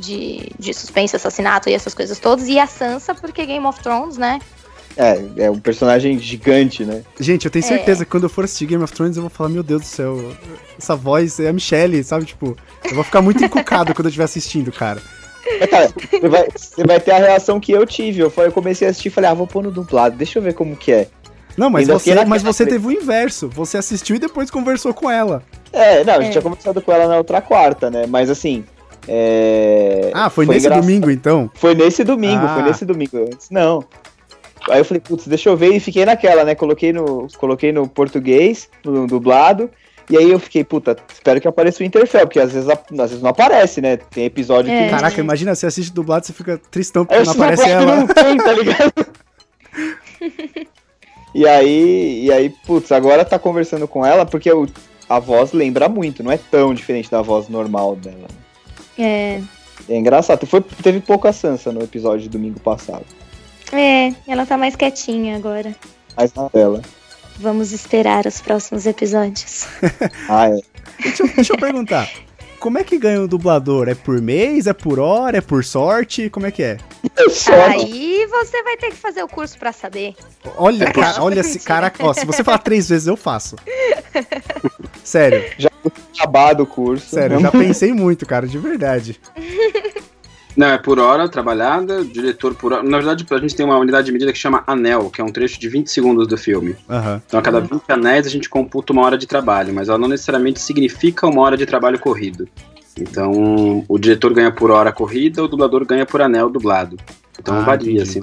de, 0.00 0.50
de 0.58 0.74
suspense, 0.74 1.14
assassinato 1.14 1.68
e 1.68 1.74
essas 1.74 1.94
coisas 1.94 2.18
todas. 2.18 2.48
E 2.48 2.58
a 2.58 2.66
Sansa, 2.66 3.14
porque 3.14 3.46
Game 3.46 3.64
of 3.66 3.80
Thrones, 3.80 4.16
né? 4.16 4.40
É, 4.96 5.44
é 5.44 5.50
um 5.50 5.58
personagem 5.58 6.18
gigante, 6.18 6.84
né? 6.84 7.02
Gente, 7.18 7.44
eu 7.44 7.50
tenho 7.50 7.64
certeza 7.64 8.02
é. 8.02 8.04
que 8.04 8.10
quando 8.10 8.24
eu 8.24 8.28
for 8.28 8.44
assistir 8.44 8.66
Game 8.66 8.82
of 8.82 8.92
Thrones, 8.92 9.16
eu 9.16 9.22
vou 9.22 9.30
falar, 9.30 9.50
meu 9.50 9.62
Deus 9.62 9.82
do 9.82 9.86
céu, 9.86 10.36
essa 10.76 10.96
voz 10.96 11.38
é 11.38 11.48
a 11.48 11.52
Michelle, 11.52 12.02
sabe? 12.02 12.24
Tipo, 12.24 12.56
eu 12.84 12.94
vou 12.94 13.04
ficar 13.04 13.22
muito 13.22 13.44
encucado 13.44 13.94
quando 13.94 14.06
eu 14.06 14.10
estiver 14.10 14.24
assistindo, 14.24 14.72
cara. 14.72 15.00
É, 15.46 15.66
cara, 15.66 15.88
você 15.88 16.28
vai, 16.28 16.48
você 16.54 16.84
vai, 16.84 17.00
ter 17.00 17.12
a 17.12 17.18
reação 17.18 17.60
que 17.60 17.72
eu 17.72 17.86
tive. 17.86 18.20
Eu, 18.20 18.32
eu 18.36 18.52
comecei 18.52 18.88
a 18.88 18.90
assistir 18.90 19.08
e 19.08 19.12
falei, 19.12 19.30
ah, 19.30 19.34
vou 19.34 19.46
pôr 19.46 19.62
no 19.62 19.70
dublado, 19.70 20.16
deixa 20.16 20.38
eu 20.38 20.42
ver 20.42 20.54
como 20.54 20.76
que 20.76 20.92
é. 20.92 21.08
Não, 21.56 21.70
mas 21.70 21.88
você, 21.88 22.24
mas 22.24 22.42
você 22.42 22.66
teve 22.66 22.86
o 22.86 22.92
inverso. 22.92 23.48
Você 23.48 23.76
assistiu 23.76 24.16
e 24.16 24.18
depois 24.18 24.50
conversou 24.50 24.94
com 24.94 25.10
ela. 25.10 25.42
É, 25.72 26.04
não, 26.04 26.14
a 26.14 26.20
gente 26.20 26.28
é. 26.28 26.32
tinha 26.32 26.42
conversado 26.42 26.80
com 26.80 26.92
ela 26.92 27.06
na 27.06 27.16
outra 27.16 27.40
quarta, 27.40 27.90
né? 27.90 28.06
Mas 28.06 28.30
assim. 28.30 28.64
É... 29.08 30.10
Ah, 30.14 30.30
foi, 30.30 30.46
foi 30.46 30.54
nesse 30.54 30.66
engraçado. 30.66 30.86
domingo 30.86 31.10
então? 31.10 31.50
Foi 31.54 31.74
nesse 31.74 32.04
domingo, 32.04 32.44
ah. 32.44 32.54
foi 32.54 32.62
nesse 32.62 32.84
domingo. 32.84 33.18
Antes 33.18 33.50
não. 33.50 33.84
Aí 34.68 34.80
eu 34.80 34.84
falei, 34.84 35.00
putz, 35.00 35.26
deixa 35.26 35.48
eu 35.48 35.56
ver 35.56 35.74
e 35.74 35.80
fiquei 35.80 36.04
naquela, 36.04 36.44
né? 36.44 36.54
Coloquei 36.54 36.92
no, 36.92 37.26
coloquei 37.38 37.72
no 37.72 37.88
português, 37.88 38.68
no 38.84 39.06
dublado. 39.06 39.70
E 40.08 40.18
aí 40.18 40.30
eu 40.30 40.40
fiquei, 40.40 40.64
puta, 40.64 40.96
espero 41.12 41.40
que 41.40 41.46
apareça 41.46 41.82
o 41.82 41.86
Interfell, 41.86 42.26
porque 42.26 42.40
às 42.40 42.52
vezes, 42.52 42.68
às 42.68 43.10
vezes 43.10 43.22
não 43.22 43.30
aparece, 43.30 43.80
né? 43.80 43.96
Tem 43.96 44.24
episódio 44.24 44.70
é. 44.70 44.84
que. 44.84 44.90
Caraca, 44.90 45.20
imagina, 45.20 45.54
você 45.54 45.66
assiste 45.66 45.92
dublado, 45.92 46.26
você 46.26 46.32
fica 46.32 46.60
tristão 46.70 47.06
porque 47.06 47.22
não 47.22 47.32
aparece 47.32 47.70
ela. 47.70 47.96
Não 47.96 48.06
tem, 48.08 48.36
tá 48.36 48.52
ligado? 48.52 48.92
e 51.32 51.46
aí, 51.46 52.24
e 52.24 52.32
aí, 52.32 52.50
putz, 52.66 52.90
agora 52.90 53.24
tá 53.24 53.38
conversando 53.38 53.86
com 53.86 54.04
ela, 54.04 54.26
porque 54.26 54.50
o, 54.52 54.66
a 55.08 55.20
voz 55.20 55.52
lembra 55.52 55.88
muito, 55.88 56.24
não 56.24 56.32
é 56.32 56.38
tão 56.38 56.74
diferente 56.74 57.08
da 57.08 57.22
voz 57.22 57.48
normal 57.48 57.94
dela. 57.94 58.26
É. 59.00 59.40
É 59.88 59.96
engraçado. 59.96 60.46
Foi, 60.46 60.60
teve 60.60 61.00
pouca 61.00 61.32
Sansa 61.32 61.72
no 61.72 61.82
episódio 61.82 62.20
de 62.20 62.28
domingo 62.28 62.60
passado. 62.60 63.04
É, 63.72 64.12
ela 64.26 64.44
tá 64.44 64.56
mais 64.56 64.76
quietinha 64.76 65.36
agora. 65.36 65.74
Mais 66.16 66.34
na 66.34 66.48
tela. 66.48 66.82
Vamos 67.38 67.72
esperar 67.72 68.26
os 68.26 68.40
próximos 68.40 68.84
episódios. 68.86 69.66
ah, 70.28 70.48
é. 70.48 70.58
Deixa 71.02 71.22
eu, 71.22 71.28
deixa 71.34 71.52
eu 71.54 71.58
perguntar. 71.58 72.10
Como 72.60 72.76
é 72.76 72.84
que 72.84 72.98
ganha 72.98 73.22
o 73.22 73.26
dublador? 73.26 73.88
É 73.88 73.94
por 73.94 74.20
mês? 74.20 74.66
É 74.66 74.74
por 74.74 75.00
hora? 75.00 75.38
É 75.38 75.40
por 75.40 75.64
sorte? 75.64 76.28
Como 76.28 76.46
é 76.46 76.50
que 76.50 76.62
é? 76.62 76.76
Aí 77.66 78.26
você 78.26 78.62
vai 78.62 78.76
ter 78.76 78.90
que 78.90 78.96
fazer 78.96 79.22
o 79.22 79.28
curso 79.28 79.58
para 79.58 79.72
saber. 79.72 80.14
Olha, 80.58 80.84
é 80.84 80.92
cara, 80.92 81.22
olha, 81.22 81.42
se, 81.42 81.58
cara, 81.60 81.90
ó, 81.98 82.12
se 82.12 82.26
você 82.26 82.44
falar 82.44 82.58
três 82.58 82.88
vezes, 82.90 83.06
eu 83.06 83.16
faço. 83.16 83.56
Sério. 85.02 85.50
Já 85.58 85.70
acabado 86.14 86.62
o 86.62 86.66
curso. 86.66 87.08
Sério, 87.08 87.40
já 87.40 87.50
pensei 87.50 87.92
muito, 87.94 88.26
cara, 88.26 88.46
de 88.46 88.58
verdade. 88.58 89.18
Não, 90.56 90.66
é 90.66 90.78
por 90.78 90.98
hora 90.98 91.28
trabalhada, 91.28 92.04
diretor 92.04 92.54
por 92.54 92.72
hora. 92.72 92.82
Na 92.82 92.98
verdade, 92.98 93.24
a 93.30 93.38
gente 93.38 93.54
tem 93.54 93.64
uma 93.64 93.78
unidade 93.78 94.06
de 94.06 94.12
medida 94.12 94.32
que 94.32 94.38
chama 94.38 94.64
anel, 94.66 95.10
que 95.10 95.20
é 95.20 95.24
um 95.24 95.30
trecho 95.30 95.60
de 95.60 95.68
20 95.68 95.88
segundos 95.88 96.26
do 96.26 96.36
filme. 96.36 96.76
Uhum. 96.88 97.20
Então, 97.26 97.38
a 97.38 97.42
cada 97.42 97.60
20 97.60 97.82
anéis 97.88 98.26
a 98.26 98.30
gente 98.30 98.48
computa 98.48 98.92
uma 98.92 99.02
hora 99.02 99.16
de 99.16 99.26
trabalho, 99.26 99.72
mas 99.72 99.88
ela 99.88 99.98
não 99.98 100.08
necessariamente 100.08 100.60
significa 100.60 101.26
uma 101.26 101.40
hora 101.42 101.56
de 101.56 101.66
trabalho 101.66 101.98
corrido. 101.98 102.48
Então, 102.98 103.84
o 103.88 103.98
diretor 103.98 104.34
ganha 104.34 104.50
por 104.50 104.70
hora 104.70 104.92
corrida, 104.92 105.42
o 105.42 105.48
dublador 105.48 105.84
ganha 105.86 106.04
por 106.04 106.20
anel 106.20 106.50
dublado. 106.50 106.96
Então, 107.38 107.56
ah, 107.56 107.60
varia, 107.60 107.92
entendi. 107.92 108.18
assim. 108.18 108.22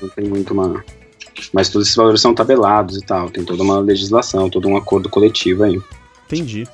Não 0.00 0.08
tem 0.08 0.26
muito 0.26 0.52
uma. 0.52 0.84
Mas 1.52 1.68
todos 1.68 1.86
esses 1.86 1.96
valores 1.96 2.20
são 2.20 2.34
tabelados 2.34 2.96
e 2.96 3.04
tal. 3.04 3.30
Tem 3.30 3.44
toda 3.44 3.62
uma 3.62 3.78
legislação, 3.78 4.48
todo 4.48 4.68
um 4.68 4.76
acordo 4.76 5.08
coletivo 5.08 5.64
aí. 5.64 5.80
Entendi. 6.26 6.66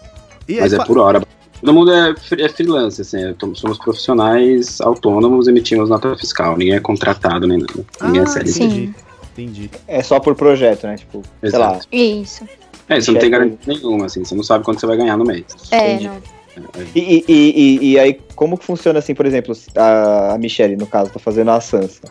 E 0.48 0.60
mas 0.60 0.72
aí, 0.72 0.80
é 0.80 0.84
por 0.84 0.98
hora. 0.98 1.22
Todo 1.62 1.74
mundo 1.74 1.92
é, 1.92 2.12
é 2.38 2.48
freelance, 2.48 3.00
assim, 3.00 3.24
é, 3.24 3.34
somos 3.54 3.78
profissionais 3.78 4.80
autônomos, 4.80 5.46
emitimos 5.46 5.88
nota 5.88 6.16
fiscal, 6.16 6.56
ninguém 6.56 6.74
é 6.74 6.80
contratado 6.80 7.46
nem 7.46 7.58
nada. 7.58 7.84
Ninguém 8.02 8.20
é 8.20 8.24
ah, 8.24 8.26
é 8.26 8.26
sério. 8.26 8.50
Entendi. 8.50 8.94
Entendi. 9.32 9.70
É 9.86 10.02
só 10.02 10.18
por 10.18 10.34
projeto, 10.34 10.88
né? 10.88 10.96
Tipo, 10.96 11.22
Exato. 11.40 11.86
sei 11.88 12.10
lá. 12.10 12.20
Isso. 12.20 12.48
É, 12.88 13.00
você 13.00 13.12
não 13.12 13.20
tem 13.20 13.30
garantia 13.30 13.58
nenhuma, 13.64 14.06
assim, 14.06 14.24
você 14.24 14.34
não 14.34 14.42
sabe 14.42 14.64
quanto 14.64 14.80
você 14.80 14.86
vai 14.86 14.96
ganhar 14.96 15.16
no 15.16 15.24
mês. 15.24 15.44
É, 15.70 15.94
Entendi. 15.94 16.08
não. 16.08 16.14
É, 16.14 16.86
e, 16.96 17.24
e, 17.28 17.34
e, 17.78 17.92
e, 17.92 17.98
aí, 17.98 18.20
como 18.34 18.58
que 18.58 18.64
funciona 18.64 18.98
assim, 18.98 19.14
por 19.14 19.24
exemplo, 19.24 19.54
a, 19.76 20.34
a 20.34 20.38
Michelle, 20.38 20.76
no 20.76 20.86
caso, 20.86 21.10
tá 21.10 21.20
fazendo 21.20 21.52
a 21.52 21.60
Sansa. 21.60 22.02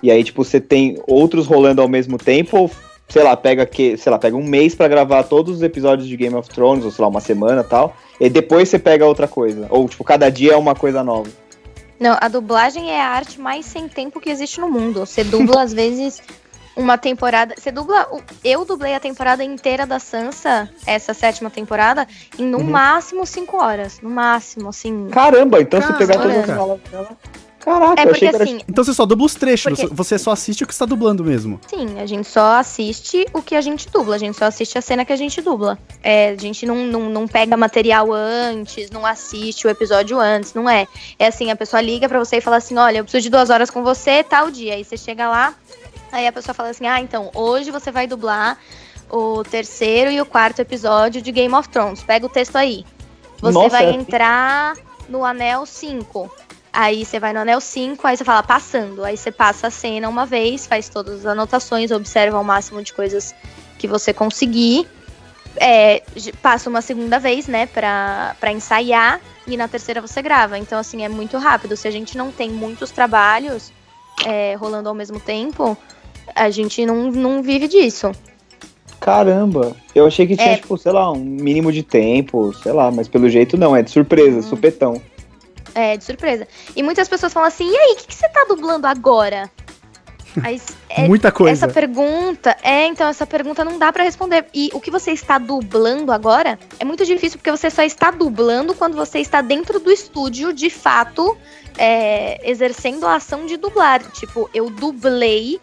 E 0.00 0.10
aí, 0.12 0.22
tipo, 0.22 0.44
você 0.44 0.60
tem 0.60 0.96
outros 1.08 1.46
rolando 1.46 1.82
ao 1.82 1.88
mesmo 1.88 2.18
tempo 2.18 2.56
ou 2.56 2.70
sei 3.12 3.22
lá, 3.22 3.36
pega 3.36 3.66
que, 3.66 3.94
sei 3.98 4.10
lá, 4.10 4.18
pega 4.18 4.34
um 4.34 4.42
mês 4.42 4.74
para 4.74 4.88
gravar 4.88 5.24
todos 5.24 5.56
os 5.56 5.62
episódios 5.62 6.08
de 6.08 6.16
Game 6.16 6.34
of 6.34 6.48
Thrones, 6.48 6.82
ou 6.82 6.90
sei 6.90 7.02
lá, 7.02 7.08
uma 7.10 7.20
semana 7.20 7.62
tal, 7.62 7.94
e 8.18 8.30
depois 8.30 8.70
você 8.70 8.78
pega 8.78 9.04
outra 9.04 9.28
coisa. 9.28 9.66
Ou, 9.68 9.86
tipo, 9.86 10.02
cada 10.02 10.30
dia 10.30 10.54
é 10.54 10.56
uma 10.56 10.74
coisa 10.74 11.04
nova. 11.04 11.28
Não, 12.00 12.16
a 12.18 12.26
dublagem 12.28 12.90
é 12.90 13.02
a 13.02 13.08
arte 13.08 13.38
mais 13.38 13.66
sem 13.66 13.86
tempo 13.86 14.18
que 14.18 14.30
existe 14.30 14.58
no 14.58 14.70
mundo. 14.70 15.00
Você 15.00 15.22
dubla, 15.22 15.60
às 15.60 15.74
vezes, 15.74 16.22
uma 16.74 16.96
temporada. 16.96 17.54
Você 17.58 17.70
dubla. 17.70 18.08
Eu 18.42 18.64
dublei 18.64 18.94
a 18.94 19.00
temporada 19.00 19.44
inteira 19.44 19.84
da 19.84 19.98
Sansa, 19.98 20.70
essa 20.86 21.12
sétima 21.12 21.50
temporada, 21.50 22.08
em 22.38 22.46
no 22.46 22.58
uhum. 22.58 22.64
máximo 22.64 23.26
cinco 23.26 23.58
horas. 23.58 24.00
No 24.00 24.08
máximo, 24.08 24.70
assim. 24.70 25.08
Caramba, 25.10 25.60
então 25.60 25.80
Caramba. 25.80 25.98
você 25.98 26.06
pegar 26.06 26.22
todas 26.22 26.48
as 26.48 26.56
falas 26.56 26.80
dela. 26.90 27.16
Caraca, 27.62 28.02
é 28.02 28.06
porque, 28.06 28.26
assim, 28.26 28.60
Então 28.68 28.82
você 28.82 28.92
só 28.92 29.06
dubla 29.06 29.24
os 29.24 29.34
trechos, 29.36 29.78
porque... 29.78 29.94
você 29.94 30.18
só 30.18 30.32
assiste 30.32 30.64
o 30.64 30.66
que 30.66 30.72
está 30.72 30.84
dublando 30.84 31.22
mesmo. 31.24 31.60
Sim, 31.68 32.00
a 32.00 32.06
gente 32.06 32.26
só 32.28 32.58
assiste 32.58 33.24
o 33.32 33.40
que 33.40 33.54
a 33.54 33.60
gente 33.60 33.88
dubla, 33.88 34.16
a 34.16 34.18
gente 34.18 34.36
só 34.36 34.46
assiste 34.46 34.76
a 34.76 34.82
cena 34.82 35.04
que 35.04 35.12
a 35.12 35.16
gente 35.16 35.40
dubla. 35.40 35.78
É, 36.02 36.30
a 36.30 36.36
gente 36.36 36.66
não, 36.66 36.76
não, 36.84 37.08
não 37.08 37.28
pega 37.28 37.56
material 37.56 38.12
antes, 38.12 38.90
não 38.90 39.06
assiste 39.06 39.64
o 39.64 39.70
episódio 39.70 40.18
antes, 40.18 40.52
não 40.54 40.68
é. 40.68 40.88
É 41.16 41.28
assim, 41.28 41.52
a 41.52 41.56
pessoa 41.56 41.80
liga 41.80 42.08
para 42.08 42.18
você 42.18 42.38
e 42.38 42.40
fala 42.40 42.56
assim, 42.56 42.76
olha, 42.76 42.98
eu 42.98 43.04
preciso 43.04 43.22
de 43.22 43.30
duas 43.30 43.48
horas 43.48 43.70
com 43.70 43.84
você, 43.84 44.24
tal 44.24 44.50
dia. 44.50 44.74
Aí 44.74 44.84
você 44.84 44.96
chega 44.96 45.28
lá, 45.28 45.54
aí 46.10 46.26
a 46.26 46.32
pessoa 46.32 46.54
fala 46.54 46.70
assim, 46.70 46.88
ah, 46.88 47.00
então, 47.00 47.30
hoje 47.32 47.70
você 47.70 47.92
vai 47.92 48.08
dublar 48.08 48.58
o 49.08 49.44
terceiro 49.44 50.10
e 50.10 50.20
o 50.20 50.26
quarto 50.26 50.58
episódio 50.58 51.22
de 51.22 51.30
Game 51.30 51.54
of 51.54 51.68
Thrones. 51.68 52.02
Pega 52.02 52.26
o 52.26 52.28
texto 52.28 52.56
aí. 52.56 52.84
Você 53.40 53.54
Nossa, 53.54 53.68
vai 53.68 53.90
entrar 53.94 54.74
no 55.08 55.24
anel 55.24 55.66
5. 55.66 56.30
Aí 56.72 57.04
você 57.04 57.20
vai 57.20 57.34
no 57.34 57.40
anel 57.40 57.60
5, 57.60 58.06
aí 58.06 58.16
você 58.16 58.24
fala 58.24 58.42
passando. 58.42 59.04
Aí 59.04 59.16
você 59.16 59.30
passa 59.30 59.66
a 59.66 59.70
cena 59.70 60.08
uma 60.08 60.24
vez, 60.24 60.66
faz 60.66 60.88
todas 60.88 61.20
as 61.20 61.26
anotações, 61.26 61.90
observa 61.90 62.40
o 62.40 62.44
máximo 62.44 62.82
de 62.82 62.92
coisas 62.94 63.34
que 63.78 63.86
você 63.86 64.14
conseguir. 64.14 64.88
É, 65.56 66.02
passa 66.40 66.70
uma 66.70 66.80
segunda 66.80 67.18
vez, 67.18 67.46
né, 67.46 67.66
pra, 67.66 68.34
pra 68.40 68.52
ensaiar. 68.52 69.20
E 69.46 69.56
na 69.56 69.68
terceira 69.68 70.00
você 70.00 70.22
grava. 70.22 70.56
Então, 70.56 70.78
assim, 70.78 71.04
é 71.04 71.08
muito 71.10 71.36
rápido. 71.36 71.76
Se 71.76 71.86
a 71.86 71.90
gente 71.90 72.16
não 72.16 72.32
tem 72.32 72.48
muitos 72.48 72.90
trabalhos 72.90 73.70
é, 74.24 74.54
rolando 74.54 74.88
ao 74.88 74.94
mesmo 74.94 75.20
tempo, 75.20 75.76
a 76.34 76.48
gente 76.48 76.86
não, 76.86 77.10
não 77.10 77.42
vive 77.42 77.68
disso. 77.68 78.12
Caramba, 78.98 79.76
eu 79.94 80.06
achei 80.06 80.26
que 80.26 80.36
tinha, 80.36 80.52
é. 80.52 80.56
tipo, 80.56 80.78
sei 80.78 80.92
lá, 80.92 81.10
um 81.10 81.18
mínimo 81.18 81.72
de 81.72 81.82
tempo, 81.82 82.54
sei 82.54 82.72
lá, 82.72 82.88
mas 82.90 83.08
pelo 83.08 83.28
jeito 83.28 83.58
não, 83.58 83.74
é 83.74 83.82
de 83.82 83.90
surpresa, 83.90 84.38
hum. 84.38 84.42
supetão. 84.42 85.02
É, 85.74 85.96
de 85.96 86.04
surpresa. 86.04 86.46
E 86.76 86.82
muitas 86.82 87.08
pessoas 87.08 87.32
falam 87.32 87.48
assim: 87.48 87.70
e 87.70 87.76
aí, 87.76 87.92
o 87.92 87.96
que, 87.96 88.08
que 88.08 88.14
você 88.14 88.28
tá 88.28 88.44
dublando 88.48 88.86
agora? 88.86 89.50
Aí, 90.42 90.60
é, 90.88 91.06
Muita 91.06 91.30
coisa. 91.30 91.52
Essa 91.52 91.68
pergunta, 91.68 92.56
é, 92.62 92.86
então 92.86 93.06
essa 93.08 93.26
pergunta 93.26 93.64
não 93.64 93.78
dá 93.78 93.92
para 93.92 94.04
responder. 94.04 94.46
E 94.54 94.70
o 94.72 94.80
que 94.80 94.90
você 94.90 95.12
está 95.12 95.38
dublando 95.38 96.12
agora 96.12 96.58
é 96.78 96.84
muito 96.84 97.04
difícil 97.04 97.38
porque 97.38 97.50
você 97.50 97.70
só 97.70 97.82
está 97.82 98.10
dublando 98.10 98.74
quando 98.74 98.96
você 98.96 99.18
está 99.18 99.40
dentro 99.40 99.78
do 99.78 99.90
estúdio, 99.90 100.52
de 100.52 100.70
fato, 100.70 101.36
é, 101.76 102.40
exercendo 102.48 103.06
a 103.06 103.16
ação 103.16 103.46
de 103.46 103.56
dublar. 103.56 104.02
Tipo, 104.12 104.48
eu 104.54 104.70
dublei 104.70 105.60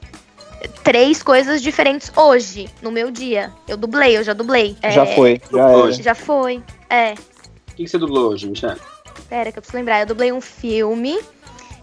três 0.83 1.23
coisas 1.23 1.61
diferentes 1.61 2.11
hoje, 2.15 2.69
no 2.81 2.91
meu 2.91 3.09
dia. 3.09 3.51
Eu 3.67 3.77
dublei, 3.77 4.17
eu 4.17 4.23
já 4.23 4.33
dublei. 4.33 4.75
Já 4.83 5.03
é, 5.03 5.15
foi, 5.15 5.41
já, 5.51 5.91
já 5.91 6.15
foi. 6.15 6.61
É. 6.89 7.13
O 7.13 7.75
que, 7.75 7.83
que 7.83 7.87
você 7.87 7.97
dublou 7.97 8.31
hoje, 8.31 8.47
Michelle? 8.47 8.79
Pera, 9.27 9.51
que 9.51 9.59
eu 9.59 9.61
preciso 9.61 9.77
lembrar. 9.77 9.99
Eu 10.01 10.05
dublei 10.05 10.31
um 10.31 10.41
filme 10.41 11.19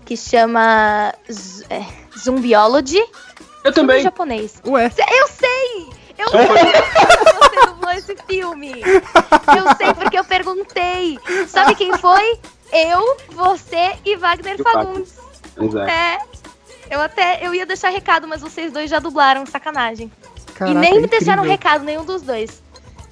que 0.04 0.16
chama 0.16 1.14
Z 1.30 1.64
é, 1.70 1.84
Zumbiology. 2.18 3.04
Eu 3.64 3.72
também. 3.72 4.02
japonês. 4.02 4.60
Ué. 4.66 4.86
Eu 4.86 5.28
sei! 5.28 5.96
Eu 6.18 6.28
sei 6.30 6.46
que 6.46 7.34
você 7.34 7.66
dublou 7.66 7.92
esse 7.92 8.16
filme. 8.26 8.72
Eu 8.80 9.76
sei 9.76 9.94
porque 9.94 10.18
eu 10.18 10.24
perguntei. 10.24 11.18
Sabe 11.46 11.74
quem 11.74 11.96
foi? 11.98 12.38
Eu, 12.72 13.16
você 13.30 13.96
e 14.04 14.16
Wagner 14.16 14.62
Fagundes. 14.62 15.14
Exato. 15.60 15.90
É. 15.90 16.18
Eu 16.90 17.00
até 17.00 17.46
eu 17.46 17.54
ia 17.54 17.66
deixar 17.66 17.90
recado, 17.90 18.28
mas 18.28 18.40
vocês 18.40 18.72
dois 18.72 18.88
já 18.88 18.98
dublaram, 18.98 19.44
sacanagem. 19.44 20.10
Caraca, 20.54 20.76
e 20.76 20.80
nem 20.80 21.00
me 21.00 21.06
deixaram 21.06 21.42
recado 21.42 21.84
nenhum 21.84 22.04
dos 22.04 22.22
dois. 22.22 22.62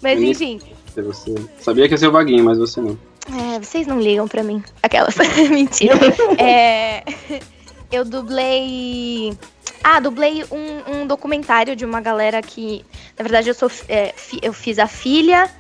Mas 0.01 0.21
enfim. 0.21 0.61
ser 0.95 1.03
você. 1.03 1.35
Sabia 1.61 1.89
que 1.89 1.95
ia 1.95 1.99
ser 1.99 2.07
o 2.07 2.13
Vaguinho, 2.13 2.45
mas 2.45 2.59
você 2.59 2.81
não. 2.81 2.99
É, 3.33 3.59
vocês 3.59 3.87
não 3.87 4.01
ligam 4.01 4.29
pra 4.29 4.43
mim. 4.43 4.63
Aquelas. 4.83 5.15
Mentira. 5.51 5.95
é, 6.39 7.03
eu 7.91 8.05
dublei. 8.05 9.37
Ah, 9.83 10.01
dublei 10.01 10.45
um, 10.51 10.93
um, 10.93 11.07
documentário 11.07 11.75
de 11.75 11.85
uma 11.85 12.01
galera 12.01 12.43
que. 12.43 12.85
Na 13.19 13.23
verdade, 13.23 13.49
eu 13.49 13.55
sou. 13.55 13.71
É, 13.89 14.13
fi, 14.17 14.39
eu 14.43 14.53
fiz 14.53 14.79
a 14.79 14.87
filha 14.87 15.51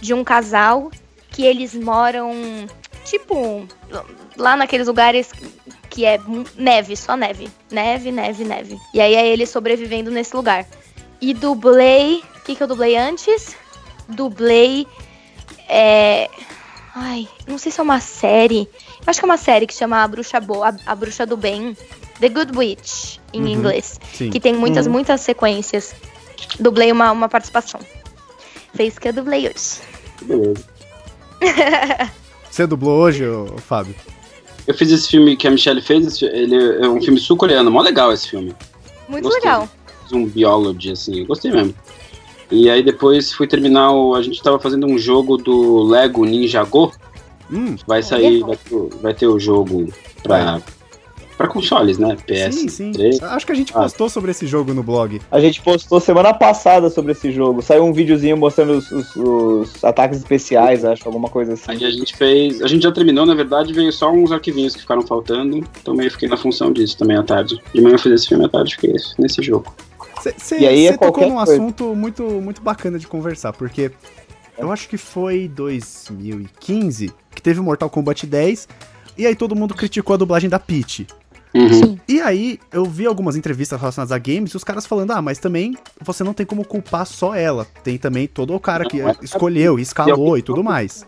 de 0.00 0.14
um 0.14 0.24
casal 0.24 0.90
que 1.30 1.44
eles 1.44 1.74
moram. 1.74 2.32
Tipo. 3.04 3.66
Lá 4.36 4.56
naqueles 4.56 4.86
lugares 4.86 5.30
que 5.90 6.06
é 6.06 6.18
neve, 6.56 6.96
só 6.96 7.16
neve. 7.16 7.50
Neve, 7.70 8.10
neve, 8.10 8.44
neve. 8.44 8.78
E 8.94 9.00
aí 9.00 9.14
é 9.14 9.26
ele 9.26 9.44
sobrevivendo 9.44 10.10
nesse 10.10 10.34
lugar. 10.34 10.66
E 11.20 11.34
dublei. 11.34 12.22
O 12.36 12.40
que, 12.44 12.54
que 12.54 12.62
eu 12.62 12.66
dublei 12.66 12.96
antes? 12.96 13.54
Dublei. 14.08 14.86
É. 15.68 16.30
Ai, 16.94 17.28
não 17.46 17.58
sei 17.58 17.70
se 17.70 17.80
é 17.80 17.82
uma 17.82 18.00
série. 18.00 18.68
Eu 19.00 19.04
acho 19.06 19.20
que 19.20 19.24
é 19.24 19.28
uma 19.28 19.36
série 19.36 19.66
que 19.66 19.74
chama 19.74 20.02
A 20.02 20.08
Bruxa 20.08 20.40
Boa, 20.40 20.74
A, 20.84 20.94
Bruxa 20.94 21.24
do 21.24 21.36
Bem. 21.36 21.76
The 22.20 22.28
Good 22.28 22.56
Witch, 22.56 23.16
em 23.32 23.42
uhum, 23.42 23.48
inglês. 23.48 23.98
Sim. 24.12 24.30
Que 24.30 24.38
tem 24.38 24.54
muitas, 24.54 24.86
uhum. 24.86 24.92
muitas 24.92 25.22
sequências. 25.22 25.94
Dublei 26.58 26.92
uma, 26.92 27.10
uma 27.12 27.28
participação. 27.28 27.80
Fez 28.74 28.98
que 28.98 29.08
eu 29.08 29.12
dublei 29.12 29.48
hoje. 29.48 29.80
Beleza. 30.22 30.64
Você 32.50 32.66
dublou 32.66 33.00
hoje, 33.00 33.24
Fábio? 33.66 33.94
Eu 34.66 34.74
fiz 34.74 34.90
esse 34.90 35.08
filme 35.08 35.36
que 35.36 35.48
a 35.48 35.50
Michelle 35.50 35.80
fez, 35.80 36.20
ele 36.20 36.84
é 36.84 36.88
um 36.88 37.00
filme 37.00 37.18
sul-coreano, 37.18 37.70
mó 37.70 37.80
legal 37.80 38.12
esse 38.12 38.28
filme. 38.28 38.54
Muito 39.08 39.24
gostei. 39.24 39.42
legal. 39.42 39.68
Um 40.12 40.26
biology, 40.26 40.92
assim, 40.92 41.24
gostei 41.24 41.50
mesmo. 41.50 41.74
E 42.50 42.68
aí 42.68 42.82
depois 42.82 43.32
fui 43.32 43.46
terminar 43.46 43.92
o. 43.92 44.14
A 44.14 44.22
gente 44.22 44.42
tava 44.42 44.58
fazendo 44.58 44.86
um 44.86 44.98
jogo 44.98 45.36
do 45.36 45.82
Lego 45.84 46.24
Ninja 46.24 46.64
Go. 46.64 46.92
Hum, 47.52 47.76
vai 47.86 48.02
sair, 48.02 48.40
vai 48.40 48.56
ter, 48.56 48.88
vai 49.02 49.14
ter 49.14 49.26
o 49.26 49.38
jogo 49.38 49.92
pra, 50.22 50.60
para 51.36 51.48
consoles, 51.48 51.96
né? 51.96 52.16
PS. 52.26 52.54
Sim, 52.54 52.68
sim. 52.68 52.92
3. 52.92 53.22
Acho 53.22 53.46
que 53.46 53.52
a 53.52 53.54
gente 53.54 53.72
postou 53.72 54.06
ah. 54.06 54.10
sobre 54.10 54.30
esse 54.30 54.46
jogo 54.46 54.74
no 54.74 54.82
blog. 54.82 55.20
A 55.30 55.40
gente 55.40 55.62
postou 55.62 55.98
semana 55.98 56.34
passada 56.34 56.90
sobre 56.90 57.12
esse 57.12 57.32
jogo. 57.32 57.62
Saiu 57.62 57.84
um 57.84 57.92
videozinho 57.92 58.36
mostrando 58.36 58.72
os, 58.74 58.90
os, 58.90 59.16
os 59.16 59.84
ataques 59.84 60.18
especiais, 60.18 60.84
acho, 60.84 61.06
alguma 61.06 61.28
coisa 61.28 61.54
assim. 61.54 61.70
Aí 61.70 61.84
a 61.84 61.90
gente 61.90 62.16
fez. 62.16 62.60
A 62.62 62.68
gente 62.68 62.82
já 62.82 62.92
terminou, 62.92 63.24
na 63.24 63.34
verdade, 63.34 63.72
veio 63.72 63.92
só 63.92 64.12
uns 64.12 64.30
arquivinhos 64.30 64.74
que 64.74 64.82
ficaram 64.82 65.02
faltando. 65.02 65.64
Então 65.80 65.94
meio 65.94 66.10
fiquei 66.10 66.28
na 66.28 66.36
função 66.36 66.72
disso 66.72 66.98
também 66.98 67.16
à 67.16 67.22
tarde. 67.22 67.60
De 67.72 67.80
manhã 67.80 67.94
eu 67.94 67.98
fiz 67.98 68.12
esse 68.12 68.28
filme 68.28 68.44
à 68.44 68.48
tarde, 68.48 68.74
fiquei 68.74 68.94
nesse 69.18 69.42
jogo. 69.42 69.72
Você 70.20 70.64
é 70.64 70.96
tocou 70.96 71.28
num 71.28 71.36
coisa. 71.36 71.52
assunto 71.52 71.94
muito, 71.94 72.22
muito 72.22 72.60
bacana 72.60 72.98
de 72.98 73.06
conversar, 73.06 73.52
porque 73.52 73.90
eu 74.58 74.70
acho 74.70 74.88
que 74.88 74.96
foi 74.96 75.48
2015 75.48 77.12
que 77.34 77.42
teve 77.42 77.60
o 77.60 77.62
Mortal 77.62 77.88
Kombat 77.88 78.26
10 78.26 78.68
e 79.16 79.26
aí 79.26 79.34
todo 79.34 79.56
mundo 79.56 79.74
criticou 79.74 80.14
a 80.14 80.16
dublagem 80.16 80.50
da 80.50 80.58
Peach. 80.58 81.06
Uhum. 81.54 81.98
E 82.06 82.20
aí, 82.20 82.60
eu 82.72 82.84
vi 82.84 83.06
algumas 83.06 83.34
entrevistas 83.36 83.78
relacionadas 83.80 84.12
a 84.12 84.18
games 84.18 84.52
e 84.52 84.56
os 84.56 84.62
caras 84.62 84.86
falando: 84.86 85.10
ah, 85.10 85.22
mas 85.22 85.38
também 85.38 85.76
você 86.00 86.22
não 86.22 86.32
tem 86.32 86.46
como 86.46 86.64
culpar 86.64 87.04
só 87.06 87.34
ela. 87.34 87.66
Tem 87.82 87.98
também 87.98 88.28
todo 88.28 88.54
o 88.54 88.60
cara 88.60 88.84
que 88.84 88.98
escolheu, 89.22 89.78
escalou 89.78 90.38
e 90.38 90.42
tudo 90.42 90.62
mais. 90.62 91.04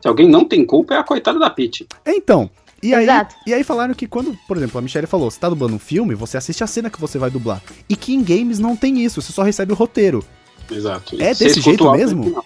Se 0.00 0.06
alguém 0.06 0.28
não 0.28 0.44
tem 0.44 0.64
culpa, 0.64 0.94
é 0.94 0.98
a 0.98 1.04
coitada 1.04 1.38
da 1.38 1.50
Peach. 1.50 1.86
Então. 2.06 2.48
E 2.86 2.94
aí, 2.94 3.06
e 3.46 3.54
aí 3.54 3.64
falaram 3.64 3.94
que 3.94 4.06
quando, 4.06 4.36
por 4.46 4.56
exemplo, 4.56 4.78
a 4.78 4.82
Michelle 4.82 5.06
falou, 5.06 5.30
você 5.30 5.40
tá 5.40 5.48
dublando 5.48 5.74
um 5.74 5.78
filme, 5.78 6.14
você 6.14 6.36
assiste 6.36 6.62
a 6.62 6.66
cena 6.66 6.88
que 6.88 7.00
você 7.00 7.18
vai 7.18 7.30
dublar. 7.30 7.62
E 7.88 7.96
que 7.96 8.14
em 8.14 8.22
games 8.22 8.58
não 8.58 8.76
tem 8.76 9.04
isso, 9.04 9.20
você 9.20 9.32
só 9.32 9.42
recebe 9.42 9.72
o 9.72 9.76
roteiro. 9.76 10.24
Exato. 10.70 11.20
É 11.20 11.34
desse 11.34 11.60
jeito 11.60 11.90
mesmo? 11.92 12.44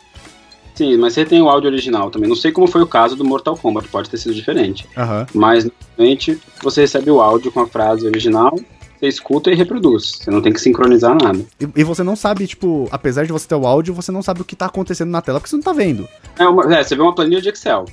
Sim, 0.75 0.97
mas 0.97 1.13
você 1.13 1.27
tem 1.27 1.43
o 1.43 1.49
áudio 1.49 1.69
original 1.69 2.11
também. 2.11 2.27
Não 2.27 2.37
sei 2.37 2.51
como 2.53 2.67
foi 2.67 2.81
o 2.81 2.87
caso 2.87 3.15
do 3.15 3.25
Mortal 3.25 3.55
Kombat, 3.55 3.89
pode 3.89 4.09
ter 4.09 4.17
sido 4.17 4.35
diferente. 4.35 4.87
Uhum. 4.97 5.27
Mas, 5.35 5.69
normalmente, 5.99 6.41
você 6.63 6.83
recebe 6.83 7.11
o 7.11 7.21
áudio 7.21 7.53
com 7.53 7.61
a 7.61 7.67
frase 7.67 8.07
original, 8.07 8.59
você 8.99 9.09
escuta 9.09 9.51
e 9.51 9.55
reproduz. 9.55 10.21
Você 10.21 10.31
não 10.31 10.41
tem 10.41 10.53
que 10.53 10.61
sincronizar 10.61 11.15
nada. 11.23 11.39
E, 11.61 11.69
e, 11.81 11.85
você 11.85 12.03
não 12.03 12.17
sabe, 12.17 12.47
tipo, 12.47 12.89
apesar 12.91 13.27
de 13.27 13.33
você 13.33 13.47
ter 13.47 13.57
o 13.57 13.67
áudio, 13.67 13.93
você 13.93 14.11
não 14.11 14.23
sabe 14.23 14.41
o 14.41 14.45
que 14.45 14.57
tá 14.57 14.67
acontecendo 14.67 15.11
na 15.11 15.21
tela, 15.21 15.39
porque 15.39 15.51
você 15.51 15.57
não 15.57 15.63
tá 15.63 15.73
vendo. 15.73 16.09
É, 16.39 16.49
uma, 16.49 16.75
é 16.75 16.83
você 16.83 16.97
vê 16.97 17.03
uma 17.03 17.15
planilha 17.15 17.43
de 17.43 17.51
Excel. 17.51 17.85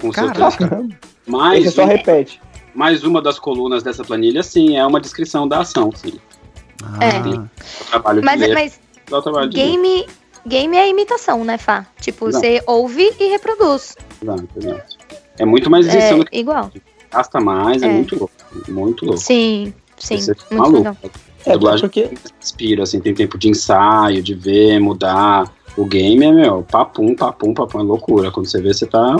Com 0.00 0.10
Caraca. 0.10 0.88
Mais 1.26 1.64
você 1.64 1.70
só 1.70 1.84
repete. 1.84 2.40
Mais 2.74 3.04
uma 3.04 3.22
das 3.22 3.38
colunas 3.38 3.82
dessa 3.82 4.04
planilha, 4.04 4.42
sim, 4.42 4.76
é 4.76 4.84
uma 4.84 5.00
descrição 5.00 5.46
da 5.46 5.60
ação, 5.60 5.90
sim. 5.94 6.18
Ah. 6.82 7.04
É. 7.04 7.88
trabalho 7.88 8.22
mas, 8.24 8.40
ler, 8.40 8.54
mas 8.54 8.80
game, 9.50 10.06
Game 10.46 10.76
é 10.76 10.88
imitação, 10.88 11.42
né, 11.42 11.56
Fá? 11.56 11.86
Tipo, 12.00 12.28
exato. 12.28 12.44
você 12.44 12.62
ouve 12.66 13.10
e 13.18 13.28
reproduz. 13.30 13.96
Exato, 14.22 14.48
exato. 14.56 14.96
É 15.38 15.44
muito 15.44 15.70
mais 15.70 15.86
edição 15.86 16.16
é, 16.16 16.18
do 16.18 16.24
que. 16.26 16.38
Igual. 16.38 16.70
Gasta 17.10 17.40
mais, 17.40 17.82
é. 17.82 17.86
é, 17.86 17.90
muito 17.90 18.18
louco. 18.18 18.34
Muito 18.68 19.06
louco. 19.06 19.20
Sim, 19.20 19.72
sim. 19.96 20.18
Você 20.18 20.32
muito 20.50 20.54
maluco. 20.54 20.78
legal. 20.78 20.96
É, 21.46 21.52
dublagem 21.52 21.80
porque... 21.80 22.10
inspira, 22.40 22.82
assim, 22.82 23.00
tem 23.00 23.14
tempo 23.14 23.38
de 23.38 23.48
ensaio, 23.48 24.22
de 24.22 24.34
ver, 24.34 24.78
mudar. 24.78 25.50
O 25.76 25.84
game 25.86 26.24
é, 26.24 26.30
meu, 26.30 26.62
papum, 26.62 27.14
papum, 27.14 27.54
papum, 27.54 27.80
é 27.80 27.82
loucura. 27.82 28.30
Quando 28.30 28.46
você 28.46 28.60
vê, 28.60 28.72
você 28.72 28.86
tá, 28.86 29.16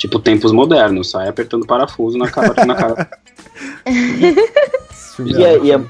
tipo, 0.00 0.18
tempos 0.18 0.50
modernos, 0.50 1.10
sai 1.10 1.28
apertando 1.28 1.66
parafuso 1.66 2.16
na 2.16 2.30
cara. 2.30 2.64
na 2.64 2.74
cara. 2.74 3.10
e, 5.20 5.44
é, 5.44 5.58
e, 5.58 5.72
é, 5.72 5.80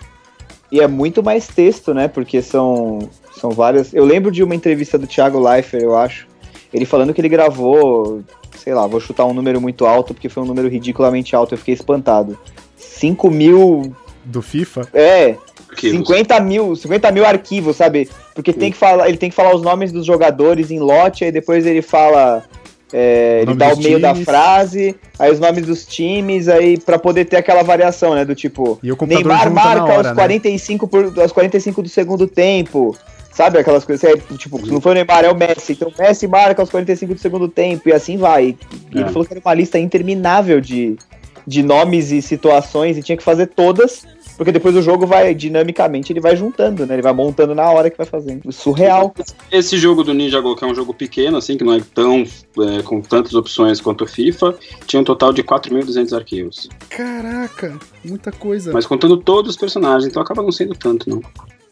e 0.72 0.80
é 0.80 0.88
muito 0.88 1.22
mais 1.22 1.46
texto, 1.46 1.94
né? 1.94 2.08
Porque 2.08 2.42
são 2.42 3.08
são 3.32 3.50
várias. 3.52 3.94
Eu 3.94 4.04
lembro 4.04 4.32
de 4.32 4.42
uma 4.42 4.54
entrevista 4.54 4.98
do 4.98 5.06
Thiago 5.06 5.38
Leifert, 5.38 5.82
eu 5.82 5.96
acho. 5.96 6.26
Ele 6.74 6.84
falando 6.84 7.14
que 7.14 7.20
ele 7.20 7.28
gravou, 7.28 8.22
sei 8.56 8.74
lá, 8.74 8.86
vou 8.86 9.00
chutar 9.00 9.24
um 9.24 9.32
número 9.32 9.60
muito 9.60 9.86
alto, 9.86 10.12
porque 10.12 10.28
foi 10.28 10.42
um 10.42 10.46
número 10.46 10.68
ridiculamente 10.68 11.34
alto, 11.36 11.54
eu 11.54 11.58
fiquei 11.58 11.74
espantado. 11.74 12.36
5 12.76 13.30
mil. 13.30 13.94
Do 14.24 14.42
FIFA? 14.42 14.88
É. 14.92 15.36
Arquivos. 15.70 16.08
50 16.08 16.40
mil, 16.40 16.76
50 16.76 17.12
mil 17.12 17.24
arquivos, 17.24 17.76
sabe? 17.76 18.10
Porque 18.34 18.52
tem 18.52 18.72
que 18.72 18.76
falar, 18.76 19.08
ele 19.08 19.16
tem 19.16 19.30
que 19.30 19.36
falar 19.36 19.54
os 19.54 19.62
nomes 19.62 19.92
dos 19.92 20.04
jogadores 20.04 20.70
em 20.70 20.80
lote, 20.80 21.24
aí 21.24 21.30
depois 21.30 21.64
ele 21.64 21.80
fala. 21.80 22.42
É, 22.92 23.42
ele 23.42 23.54
dá 23.54 23.72
o 23.72 23.76
meio 23.76 23.98
times. 23.98 24.02
da 24.02 24.14
frase, 24.14 24.96
aí 25.18 25.30
os 25.30 25.38
nomes 25.38 25.64
dos 25.64 25.86
times, 25.86 26.48
aí 26.48 26.78
para 26.78 26.98
poder 26.98 27.24
ter 27.24 27.36
aquela 27.36 27.62
variação, 27.62 28.14
né? 28.14 28.24
Do 28.24 28.34
tipo, 28.34 28.78
Neymar 29.06 29.50
marca 29.50 29.84
hora, 29.84 30.08
aos, 30.08 30.14
45 30.16 30.86
né? 30.86 30.90
por, 30.90 31.20
aos 31.20 31.32
45 31.32 31.82
do 31.82 31.88
segundo 31.88 32.26
tempo. 32.26 32.96
Sabe 33.32 33.58
aquelas 33.58 33.84
coisas? 33.84 34.02
É, 34.04 34.16
tipo, 34.36 34.60
não 34.66 34.80
foi 34.80 34.92
o 34.92 34.94
Neymar, 34.94 35.24
é 35.24 35.30
o 35.30 35.36
Messi. 35.36 35.72
Então 35.72 35.88
o 35.88 36.02
Messi 36.02 36.26
marca 36.26 36.60
aos 36.60 36.68
45 36.68 37.14
do 37.14 37.20
segundo 37.20 37.48
tempo 37.48 37.88
e 37.88 37.92
assim 37.92 38.16
vai. 38.16 38.56
E 38.92 38.98
é. 38.98 39.00
ele 39.00 39.10
falou 39.10 39.24
que 39.24 39.32
era 39.32 39.40
uma 39.44 39.54
lista 39.54 39.78
interminável 39.78 40.60
de, 40.60 40.96
de 41.46 41.62
nomes 41.62 42.10
e 42.10 42.20
situações 42.20 42.98
e 42.98 43.02
tinha 43.02 43.16
que 43.16 43.22
fazer 43.22 43.46
todas, 43.46 44.04
porque 44.40 44.52
depois 44.52 44.74
o 44.74 44.80
jogo 44.80 45.06
vai, 45.06 45.34
dinamicamente, 45.34 46.14
ele 46.14 46.18
vai 46.18 46.34
juntando, 46.34 46.86
né? 46.86 46.94
Ele 46.94 47.02
vai 47.02 47.12
montando 47.12 47.54
na 47.54 47.68
hora 47.70 47.90
que 47.90 47.98
vai 47.98 48.06
fazendo. 48.06 48.50
Surreal. 48.50 49.12
Esse 49.52 49.76
jogo 49.76 50.02
do 50.02 50.14
Ninja 50.14 50.40
Go, 50.40 50.56
que 50.56 50.64
é 50.64 50.66
um 50.66 50.74
jogo 50.74 50.94
pequeno, 50.94 51.36
assim, 51.36 51.58
que 51.58 51.62
não 51.62 51.74
é 51.74 51.80
tão 51.94 52.24
é, 52.58 52.82
com 52.82 53.02
tantas 53.02 53.34
opções 53.34 53.82
quanto 53.82 54.04
o 54.04 54.06
FIFA, 54.06 54.54
tinha 54.86 54.98
um 54.98 55.04
total 55.04 55.34
de 55.34 55.42
4.200 55.42 56.16
arquivos. 56.16 56.70
Caraca, 56.88 57.78
muita 58.02 58.32
coisa. 58.32 58.72
Mas 58.72 58.86
contando 58.86 59.18
todos 59.18 59.50
os 59.50 59.56
personagens, 59.58 60.06
então 60.06 60.22
acaba 60.22 60.42
não 60.42 60.50
sendo 60.50 60.74
tanto, 60.74 61.10
não. 61.10 61.20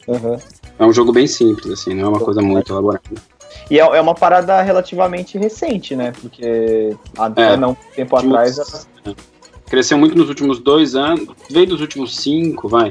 Uhum. 0.06 0.36
É 0.78 0.84
um 0.84 0.92
jogo 0.92 1.10
bem 1.10 1.26
simples, 1.26 1.72
assim, 1.72 1.94
não 1.94 2.04
é 2.04 2.08
uma 2.10 2.20
coisa 2.20 2.42
muito 2.42 2.70
elaborada. 2.70 3.00
E 3.70 3.80
é, 3.80 3.82
é 3.82 4.00
uma 4.02 4.14
parada 4.14 4.60
relativamente 4.60 5.38
recente, 5.38 5.96
né? 5.96 6.12
Porque 6.20 6.94
até 7.16 7.54
é, 7.54 7.56
não 7.56 7.74
tempo 7.96 8.14
atrás. 8.14 8.58
Era... 8.58 9.16
Cresceu 9.68 9.98
muito 9.98 10.16
nos 10.16 10.28
últimos 10.28 10.58
dois 10.58 10.94
anos, 10.94 11.28
veio 11.50 11.66
dos 11.66 11.80
últimos 11.80 12.16
cinco, 12.16 12.68
vai. 12.68 12.90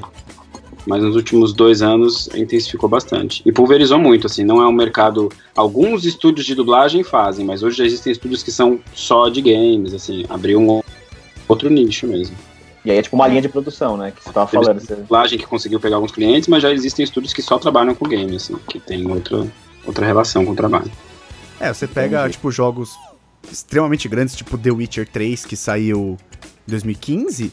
Mas 0.85 1.03
nos 1.03 1.15
últimos 1.15 1.51
dois 1.51 1.81
anos 1.81 2.29
intensificou 2.33 2.87
bastante. 2.87 3.41
E 3.45 3.51
pulverizou 3.51 3.99
muito, 3.99 4.27
assim, 4.27 4.43
não 4.43 4.61
é 4.61 4.67
um 4.67 4.71
mercado. 4.71 5.29
Alguns 5.55 6.05
estúdios 6.05 6.45
de 6.45 6.55
dublagem 6.55 7.03
fazem, 7.03 7.45
mas 7.45 7.61
hoje 7.61 7.77
já 7.77 7.85
existem 7.85 8.11
estúdios 8.11 8.41
que 8.41 8.51
são 8.51 8.79
só 8.93 9.27
de 9.27 9.41
games, 9.41 9.93
assim, 9.93 10.25
abriu 10.29 10.59
um 10.59 10.81
outro 11.47 11.69
nicho 11.69 12.07
mesmo. 12.07 12.37
E 12.85 12.91
aí 12.91 12.97
é 12.99 13.01
tipo 13.01 13.17
uma 13.17 13.27
linha 13.27 13.41
de 13.41 13.49
produção, 13.49 13.97
né? 13.97 14.13
Que 14.15 14.23
você 14.23 14.31
tava 14.31 14.47
falando. 14.47 14.79
Você... 14.79 14.95
Dublagem 14.95 15.37
que 15.37 15.45
conseguiu 15.45 15.77
pegar 15.77 15.97
alguns 15.97 16.11
clientes, 16.11 16.47
mas 16.47 16.63
já 16.63 16.71
existem 16.71 17.03
estúdios 17.03 17.33
que 17.33 17.41
só 17.41 17.57
trabalham 17.59 17.93
com 17.93 18.07
games, 18.07 18.43
assim, 18.43 18.55
que 18.69 18.79
tem 18.79 19.05
outra, 19.11 19.45
outra 19.85 20.05
relação 20.05 20.45
com 20.45 20.51
o 20.51 20.55
trabalho. 20.55 20.89
É, 21.59 21.73
você 21.73 21.85
pega, 21.85 22.19
Entendi. 22.19 22.33
tipo, 22.33 22.49
jogos 22.49 22.91
extremamente 23.51 24.07
grandes, 24.07 24.35
tipo 24.35 24.57
The 24.57 24.71
Witcher 24.71 25.07
3, 25.07 25.45
que 25.45 25.55
saiu 25.55 26.17
em 26.67 26.71
2015. 26.71 27.51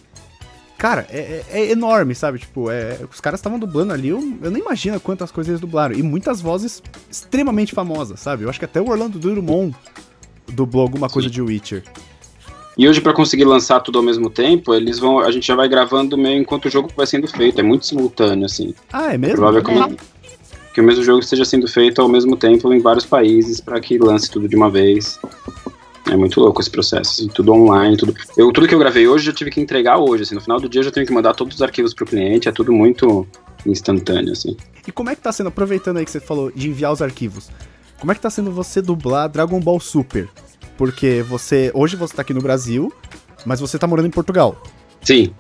Cara, 0.77 1.07
é, 1.09 1.45
é, 1.51 1.61
é 1.61 1.71
enorme, 1.71 2.15
sabe? 2.15 2.39
Tipo, 2.39 2.71
é, 2.71 2.99
os 3.11 3.21
caras 3.21 3.41
estavam 3.41 3.59
dublando 3.59 3.93
ali, 3.93 4.09
eu, 4.09 4.39
eu 4.43 4.51
nem 4.51 4.61
imagino 4.61 5.01
quantas 5.01 5.31
coisas 5.31 5.51
eles 5.51 5.61
dublaram. 5.61 5.95
E 5.95 6.03
muitas 6.03 6.41
vozes 6.41 6.83
extremamente 7.11 7.75
famosas, 7.75 8.21
sabe? 8.21 8.43
Eu 8.43 8.51
acho 8.51 8.59
que 8.59 8.65
até 8.65 8.81
o 8.81 8.89
Orlando 8.89 9.19
Drummond 9.19 9.75
dublou 10.53 10.83
alguma 10.83 11.09
coisa 11.09 11.29
Sim. 11.29 11.35
de 11.35 11.43
Witcher. 11.43 11.85
E 12.77 12.89
hoje, 12.89 13.01
para 13.01 13.13
conseguir 13.13 13.45
lançar 13.45 13.81
tudo 13.81 13.99
ao 13.99 14.05
mesmo 14.05 14.29
tempo, 14.29 14.75
eles 14.75 14.99
vão. 14.99 15.21
A 15.21 15.31
gente 15.31 15.47
já 15.47 15.55
vai 15.55 15.69
gravando 15.69 16.19
meio 16.19 16.41
enquanto 16.41 16.67
o 16.67 16.71
jogo 16.71 16.91
vai 16.97 17.07
sendo 17.07 17.29
feito. 17.29 17.61
É 17.61 17.63
muito 17.63 17.87
simultâneo, 17.87 18.45
assim. 18.45 18.75
Ah, 18.93 19.15
é 19.15 19.19
mesmo? 19.19 19.37
Provável 19.37 19.61
é. 19.61 19.97
que 20.75 20.81
o 20.81 20.85
mesmo 20.85 21.05
jogo 21.05 21.21
esteja 21.21 21.45
sendo 21.45 21.69
feito 21.69 22.03
ao 22.03 22.09
mesmo 22.09 22.37
tempo 22.37 22.73
em 22.75 22.81
vários 22.81 23.07
países 23.07 23.61
para 23.61 23.81
que 23.81 23.97
lance 23.97 24.29
tudo 24.29 24.49
de 24.49 24.57
uma 24.57 24.69
vez. 24.69 25.21
É 26.07 26.17
muito 26.17 26.39
louco 26.39 26.61
esse 26.61 26.71
processo, 26.71 27.13
assim, 27.13 27.29
tudo 27.29 27.53
online, 27.53 27.97
tudo. 27.97 28.15
Eu, 28.37 28.53
tudo 28.53 28.69
que 28.69 28.75
eu 28.75 28.79
gravei 28.79 29.09
hoje 29.09 29.31
eu 29.31 29.35
tive 29.35 29.51
que 29.51 29.61
entregar 29.61 29.99
hoje, 29.99 30.23
assim, 30.23 30.35
no 30.35 30.41
final 30.41 30.61
do 30.61 30.69
dia 30.69 30.81
eu 30.81 30.85
já 30.85 30.91
tenho 30.91 31.07
que 31.07 31.13
mandar 31.13 31.35
todos 31.35 31.57
os 31.57 31.63
arquivos 31.63 31.95
pro 31.95 32.05
cliente, 32.05 32.49
é 32.49 32.53
tudo 32.53 32.73
muito 32.73 33.27
instantâneo, 33.67 34.33
assim. 34.33 34.57
E 34.87 34.93
como 34.93 35.09
é 35.11 35.15
que 35.15 35.23
tá 35.23 35.33
sendo, 35.33 35.49
aproveitando 35.49 35.97
aí 35.97 36.05
que 36.05 36.11
você 36.11 36.21
falou 36.21 36.51
de 36.51 36.69
enviar 36.69 36.93
os 36.93 37.01
arquivos, 37.01 37.51
como 37.99 38.13
é 38.13 38.15
que 38.15 38.21
tá 38.21 38.29
sendo 38.29 38.51
você 38.51 38.83
dublar 38.83 39.29
Dragon 39.31 39.59
Ball 39.61 39.81
Super? 39.81 40.29
Porque 40.77 41.23
você, 41.23 41.71
hoje 41.75 41.97
você 41.97 42.15
tá 42.15 42.23
aqui 42.23 42.35
no 42.35 42.41
Brasil, 42.43 42.93
mas 43.47 43.61
você 43.61 43.79
tá 43.79 43.87
morando 43.87 44.07
em 44.07 44.11
Portugal. 44.11 44.63
Sim. 45.03 45.33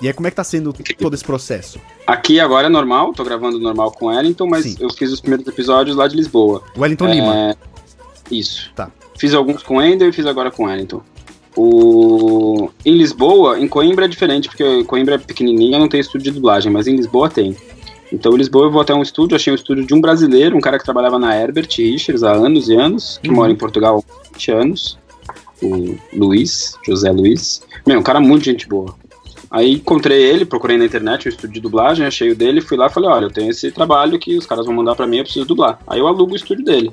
E 0.00 0.08
aí 0.08 0.12
como 0.12 0.26
é 0.26 0.30
que 0.30 0.36
tá 0.36 0.44
sendo 0.44 0.74
todo 0.98 1.14
esse 1.14 1.24
processo? 1.24 1.80
Aqui 2.06 2.40
agora 2.40 2.66
é 2.66 2.70
normal, 2.70 3.12
tô 3.12 3.24
gravando 3.24 3.58
normal 3.58 3.92
com 3.92 4.06
Wellington, 4.06 4.46
mas 4.46 4.64
Sim. 4.64 4.76
eu 4.80 4.90
fiz 4.90 5.12
os 5.12 5.20
primeiros 5.20 5.46
episódios 5.46 5.96
lá 5.96 6.08
de 6.08 6.16
Lisboa. 6.16 6.62
Wellington 6.76 7.06
é... 7.06 7.14
Lima. 7.14 7.56
Isso. 8.30 8.72
Tá. 8.74 8.90
Fiz 9.22 9.34
alguns 9.34 9.62
com 9.62 9.80
Ender 9.80 10.08
e 10.08 10.12
fiz 10.12 10.26
agora 10.26 10.50
com 10.50 10.64
Wellington. 10.64 11.00
O... 11.56 12.68
Em 12.84 12.96
Lisboa, 12.96 13.56
em 13.56 13.68
Coimbra 13.68 14.06
é 14.06 14.08
diferente, 14.08 14.48
porque 14.48 14.82
Coimbra 14.82 15.14
é 15.14 15.18
pequenininha, 15.18 15.78
não 15.78 15.86
tem 15.86 16.00
estúdio 16.00 16.24
de 16.24 16.32
dublagem, 16.32 16.72
mas 16.72 16.88
em 16.88 16.96
Lisboa 16.96 17.30
tem. 17.30 17.56
Então, 18.12 18.32
em 18.32 18.38
Lisboa, 18.38 18.66
eu 18.66 18.72
vou 18.72 18.80
até 18.80 18.92
um 18.92 19.00
estúdio, 19.00 19.36
achei 19.36 19.52
um 19.52 19.54
estúdio 19.54 19.86
de 19.86 19.94
um 19.94 20.00
brasileiro, 20.00 20.56
um 20.56 20.60
cara 20.60 20.76
que 20.76 20.84
trabalhava 20.84 21.20
na 21.20 21.40
Herbert 21.40 21.68
Richards 21.78 22.24
há 22.24 22.32
anos 22.32 22.68
e 22.68 22.74
anos, 22.74 23.20
que 23.22 23.28
uhum. 23.28 23.36
mora 23.36 23.52
em 23.52 23.54
Portugal 23.54 24.04
há 24.10 24.32
20 24.32 24.50
anos, 24.50 24.98
o 25.62 25.94
Luiz, 26.12 26.76
José 26.84 27.12
Luiz. 27.12 27.62
Meu, 27.86 28.00
um 28.00 28.02
cara 28.02 28.18
muito 28.18 28.44
gente 28.44 28.68
boa. 28.68 28.92
Aí 29.48 29.74
encontrei 29.74 30.20
ele, 30.20 30.44
procurei 30.44 30.76
na 30.76 30.84
internet 30.84 31.28
um 31.28 31.30
estúdio 31.30 31.54
de 31.54 31.60
dublagem, 31.60 32.04
achei 32.04 32.32
o 32.32 32.34
dele, 32.34 32.60
fui 32.60 32.76
lá 32.76 32.88
e 32.88 32.90
falei, 32.90 33.08
olha, 33.08 33.26
eu 33.26 33.30
tenho 33.30 33.52
esse 33.52 33.70
trabalho 33.70 34.18
que 34.18 34.36
os 34.36 34.46
caras 34.46 34.66
vão 34.66 34.74
mandar 34.74 34.96
para 34.96 35.06
mim, 35.06 35.18
eu 35.18 35.22
preciso 35.22 35.46
dublar. 35.46 35.78
Aí 35.86 36.00
eu 36.00 36.08
alugo 36.08 36.32
o 36.32 36.36
estúdio 36.36 36.64
dele. 36.64 36.90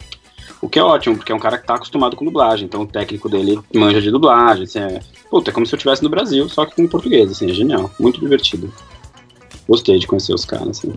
O 0.61 0.67
que 0.67 0.77
é 0.77 0.83
ótimo, 0.83 1.15
porque 1.15 1.31
é 1.31 1.35
um 1.35 1.39
cara 1.39 1.57
que 1.57 1.65
tá 1.65 1.75
acostumado 1.75 2.15
com 2.15 2.25
dublagem, 2.25 2.65
então 2.65 2.81
o 2.81 2.87
técnico 2.87 3.29
dele 3.29 3.59
manja 3.73 4.01
de 4.01 4.11
dublagem, 4.11 4.63
assim, 4.63 4.79
é... 4.79 4.99
Puta, 5.29 5.51
é 5.51 5.53
como 5.53 5.65
se 5.65 5.73
eu 5.73 5.77
estivesse 5.77 6.03
no 6.03 6.09
Brasil, 6.09 6.49
só 6.49 6.65
que 6.65 6.75
com 6.75 6.87
português, 6.87 7.31
assim, 7.31 7.49
é 7.49 7.53
genial, 7.53 7.89
muito 7.99 8.19
divertido. 8.19 8.71
Gostei 9.67 9.99
de 9.99 10.07
conhecer 10.07 10.33
os 10.33 10.43
caras, 10.43 10.69
assim. 10.69 10.93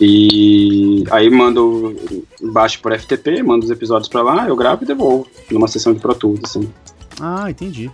E 0.00 1.04
aí 1.10 1.28
mando, 1.28 1.94
baixo 2.40 2.80
por 2.80 2.98
FTP, 2.98 3.42
mando 3.42 3.64
os 3.64 3.70
episódios 3.70 4.08
pra 4.08 4.22
lá, 4.22 4.48
eu 4.48 4.56
gravo 4.56 4.84
e 4.84 4.86
devolvo, 4.86 5.26
numa 5.50 5.68
sessão 5.68 5.92
de 5.92 6.00
Pro 6.00 6.14
Tools, 6.14 6.40
assim. 6.44 6.72
Ah, 7.20 7.50
entendi. 7.50 7.90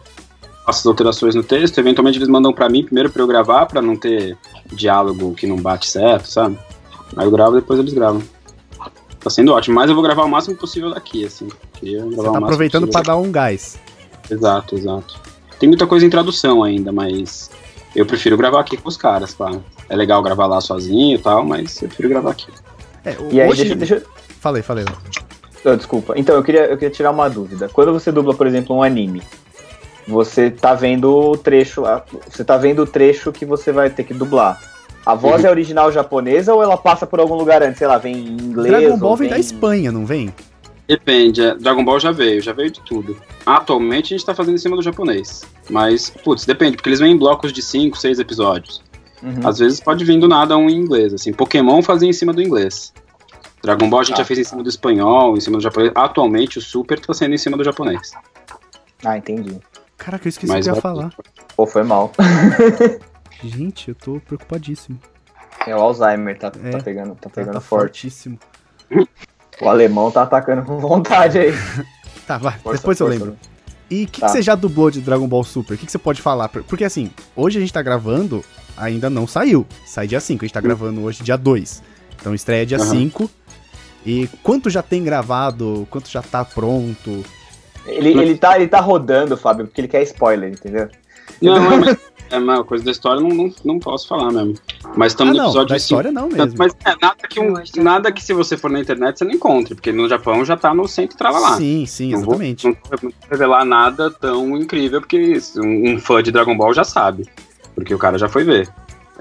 Faço 0.64 0.80
as 0.80 0.86
alterações 0.86 1.34
no 1.34 1.42
texto, 1.42 1.78
eventualmente 1.78 2.18
eles 2.18 2.28
mandam 2.28 2.52
pra 2.52 2.68
mim 2.68 2.84
primeiro 2.84 3.10
pra 3.10 3.22
eu 3.22 3.26
gravar, 3.26 3.66
pra 3.66 3.82
não 3.82 3.96
ter 3.96 4.38
diálogo 4.72 5.34
que 5.34 5.46
não 5.46 5.56
bate 5.56 5.88
certo, 5.88 6.28
sabe? 6.28 6.58
Aí 7.16 7.26
eu 7.26 7.30
gravo 7.30 7.56
e 7.56 7.60
depois 7.60 7.80
eles 7.80 7.92
gravam. 7.92 8.22
Tá 9.20 9.30
sendo 9.30 9.52
ótimo, 9.52 9.74
mas 9.76 9.88
eu 9.88 9.94
vou 9.94 10.04
gravar 10.04 10.24
o 10.24 10.28
máximo 10.28 10.56
possível 10.56 10.90
daqui, 10.90 11.24
assim. 11.24 11.48
Você 11.80 12.30
tá 12.30 12.38
aproveitando 12.38 12.86
para 12.86 13.02
dar 13.02 13.16
um 13.16 13.30
gás. 13.32 13.78
Exato, 14.30 14.76
exato. 14.76 15.18
Tem 15.58 15.68
muita 15.68 15.86
coisa 15.86 16.06
em 16.06 16.10
tradução 16.10 16.62
ainda, 16.62 16.92
mas 16.92 17.50
eu 17.96 18.06
prefiro 18.06 18.36
gravar 18.36 18.60
aqui 18.60 18.76
com 18.76 18.88
os 18.88 18.96
caras, 18.96 19.34
claro. 19.34 19.64
É 19.88 19.96
legal 19.96 20.22
gravar 20.22 20.46
lá 20.46 20.60
sozinho 20.60 21.16
e 21.16 21.18
tal, 21.18 21.44
mas 21.44 21.82
eu 21.82 21.88
prefiro 21.88 22.08
gravar 22.10 22.30
aqui. 22.30 22.46
É, 23.04 23.16
e 23.30 23.40
aí, 23.40 23.52
deixa, 23.54 23.74
deixa... 23.74 24.02
Falei, 24.40 24.62
falei. 24.62 24.84
Oh, 25.64 25.74
desculpa. 25.74 26.14
Então, 26.16 26.36
eu 26.36 26.42
queria, 26.42 26.66
eu 26.66 26.76
queria 26.76 26.94
tirar 26.94 27.10
uma 27.10 27.28
dúvida. 27.28 27.68
Quando 27.68 27.92
você 27.92 28.12
dubla, 28.12 28.34
por 28.34 28.46
exemplo, 28.46 28.76
um 28.76 28.82
anime, 28.82 29.22
você 30.06 30.50
tá 30.50 30.74
vendo 30.74 31.12
o 31.12 31.36
trecho, 31.36 31.82
você 32.30 32.44
tá 32.44 32.56
vendo 32.56 32.82
o 32.82 32.86
trecho 32.86 33.32
que 33.32 33.44
você 33.44 33.72
vai 33.72 33.90
ter 33.90 34.04
que 34.04 34.14
dublar. 34.14 34.60
A 35.08 35.14
voz 35.14 35.42
é 35.42 35.48
original 35.48 35.90
japonesa 35.90 36.52
ou 36.52 36.62
ela 36.62 36.76
passa 36.76 37.06
por 37.06 37.18
algum 37.18 37.34
lugar 37.34 37.62
antes? 37.62 37.78
Sei 37.78 37.86
lá, 37.86 37.96
vem 37.96 38.14
em 38.14 38.28
inglês? 38.28 38.70
Dragon 38.70 38.98
Ball 38.98 39.16
vem 39.16 39.30
da 39.30 39.38
Espanha, 39.38 39.90
não 39.90 40.04
vem? 40.04 40.34
Depende, 40.86 41.40
é, 41.40 41.54
Dragon 41.54 41.82
Ball 41.82 41.98
já 41.98 42.12
veio, 42.12 42.42
já 42.42 42.52
veio 42.52 42.70
de 42.70 42.82
tudo. 42.82 43.16
Atualmente 43.46 44.12
a 44.12 44.18
gente 44.18 44.26
tá 44.26 44.34
fazendo 44.34 44.56
em 44.56 44.58
cima 44.58 44.76
do 44.76 44.82
japonês. 44.82 45.46
Mas, 45.70 46.10
putz, 46.10 46.44
depende, 46.44 46.76
porque 46.76 46.90
eles 46.90 47.00
vêm 47.00 47.12
em 47.12 47.16
blocos 47.16 47.54
de 47.54 47.62
5, 47.62 47.96
6 47.96 48.18
episódios. 48.18 48.84
Uhum. 49.22 49.48
Às 49.48 49.58
vezes 49.58 49.80
pode 49.80 50.04
vir 50.04 50.20
do 50.20 50.28
nada 50.28 50.58
um 50.58 50.68
em 50.68 50.76
inglês, 50.76 51.14
assim. 51.14 51.32
Pokémon 51.32 51.80
fazia 51.80 52.10
em 52.10 52.12
cima 52.12 52.34
do 52.34 52.42
inglês. 52.42 52.92
Dragon 53.62 53.88
Ball 53.88 54.00
a 54.00 54.04
gente 54.04 54.16
ah, 54.16 54.18
já 54.18 54.24
fez 54.26 54.40
em 54.40 54.44
cima 54.44 54.62
do 54.62 54.68
espanhol, 54.68 55.38
em 55.38 55.40
cima 55.40 55.56
do 55.56 55.62
japonês. 55.62 55.90
Atualmente 55.94 56.58
o 56.58 56.60
Super 56.60 57.00
tá 57.00 57.14
sendo 57.14 57.34
em 57.34 57.38
cima 57.38 57.56
do 57.56 57.64
japonês. 57.64 58.12
Ah, 59.02 59.16
entendi. 59.16 59.58
Caraca, 59.96 60.26
eu 60.26 60.28
esqueci 60.28 60.52
o 60.52 60.60
que 60.60 60.68
ia 60.68 60.74
falar. 60.74 61.14
Pô, 61.56 61.66
foi 61.66 61.82
mal. 61.82 62.12
Gente, 63.42 63.90
eu 63.90 63.94
tô 63.94 64.20
preocupadíssimo. 64.20 64.98
É 65.66 65.74
o 65.74 65.80
Alzheimer, 65.80 66.38
tá, 66.38 66.52
é, 66.62 66.70
tá 66.70 66.78
pegando, 66.78 67.14
tá, 67.14 67.28
tá 67.28 67.30
pegando 67.30 67.54
tá, 67.54 67.60
forte. 67.60 68.02
Fortíssimo. 68.02 68.38
O 69.60 69.68
alemão 69.68 70.10
tá 70.10 70.22
atacando 70.22 70.62
com 70.62 70.78
vontade 70.78 71.38
aí. 71.38 71.52
tá, 72.26 72.38
vai, 72.38 72.58
força, 72.58 72.78
depois 72.78 73.00
eu 73.00 73.06
lembro. 73.06 73.36
E 73.90 74.04
o 74.04 74.06
que, 74.06 74.20
tá. 74.20 74.26
que, 74.26 74.32
você 74.32 74.42
já 74.42 74.54
dublou 74.54 74.90
de 74.90 75.00
Dragon 75.00 75.26
Ball 75.26 75.44
Super? 75.44 75.74
O 75.74 75.78
que, 75.78 75.86
que, 75.86 75.92
você 75.92 75.98
pode 75.98 76.20
falar? 76.20 76.48
Porque 76.48 76.84
assim, 76.84 77.10
hoje 77.34 77.58
a 77.58 77.60
gente 77.60 77.72
tá 77.72 77.82
gravando, 77.82 78.44
ainda 78.76 79.08
não 79.08 79.26
saiu. 79.26 79.66
Sai 79.86 80.06
dia 80.06 80.20
5, 80.20 80.44
a 80.44 80.46
gente 80.46 80.54
tá 80.54 80.60
gravando 80.60 81.02
hoje 81.02 81.22
dia 81.22 81.36
2. 81.36 81.82
Então 82.20 82.34
estreia 82.34 82.66
dia 82.66 82.78
uhum. 82.78 82.90
5. 82.90 83.30
E 84.04 84.28
quanto 84.42 84.70
já 84.70 84.82
tem 84.82 85.02
gravado? 85.02 85.86
Quanto 85.90 86.08
já 86.08 86.22
tá 86.22 86.44
pronto? 86.44 87.24
Ele, 87.86 88.10
ele, 88.10 88.36
tá, 88.36 88.56
ele 88.56 88.68
tá 88.68 88.80
rodando, 88.80 89.36
Fábio, 89.36 89.66
porque 89.66 89.80
ele 89.80 89.88
quer 89.88 90.02
spoiler, 90.02 90.50
entendeu? 90.50 90.88
Não, 91.40 91.60
não 91.60 91.78
mas 91.80 91.96
é 92.30 92.38
uma 92.38 92.64
coisa 92.64 92.84
da 92.84 92.90
história 92.90 93.20
não, 93.20 93.30
não, 93.30 93.52
não 93.64 93.78
posso 93.78 94.06
falar 94.06 94.30
mesmo. 94.30 94.54
Mas 94.96 95.12
estamos 95.12 95.36
ah, 95.36 95.42
no 95.42 95.48
episódio 95.48 95.68
da 95.68 95.76
história 95.76 96.12
não 96.12 96.28
mesmo. 96.28 96.54
Mas 96.58 96.72
é, 96.84 96.94
nada 97.00 97.28
que, 97.28 97.40
um, 97.40 97.54
nada 97.76 98.12
que 98.12 98.22
se 98.22 98.32
você 98.32 98.56
for 98.56 98.70
na 98.70 98.80
internet 98.80 99.18
você 99.18 99.24
não 99.24 99.32
encontre, 99.32 99.74
porque 99.74 99.92
no 99.92 100.08
Japão 100.08 100.44
já 100.44 100.56
tá 100.56 100.74
no 100.74 100.86
centro 100.86 101.16
trava 101.16 101.38
lá. 101.38 101.56
Sim, 101.56 101.86
sim, 101.86 102.12
exatamente. 102.12 102.66
Não 102.66 102.72
vou, 102.72 102.82
não 102.90 103.10
vou 103.10 103.12
revelar 103.30 103.64
nada 103.64 104.10
tão 104.10 104.56
incrível, 104.56 105.00
porque 105.00 105.38
um, 105.56 105.94
um, 105.94 105.98
fã 105.98 106.22
de 106.22 106.30
Dragon 106.30 106.56
Ball 106.56 106.74
já 106.74 106.84
sabe. 106.84 107.26
Porque 107.74 107.94
o 107.94 107.98
cara 107.98 108.18
já 108.18 108.28
foi 108.28 108.44
ver. 108.44 108.68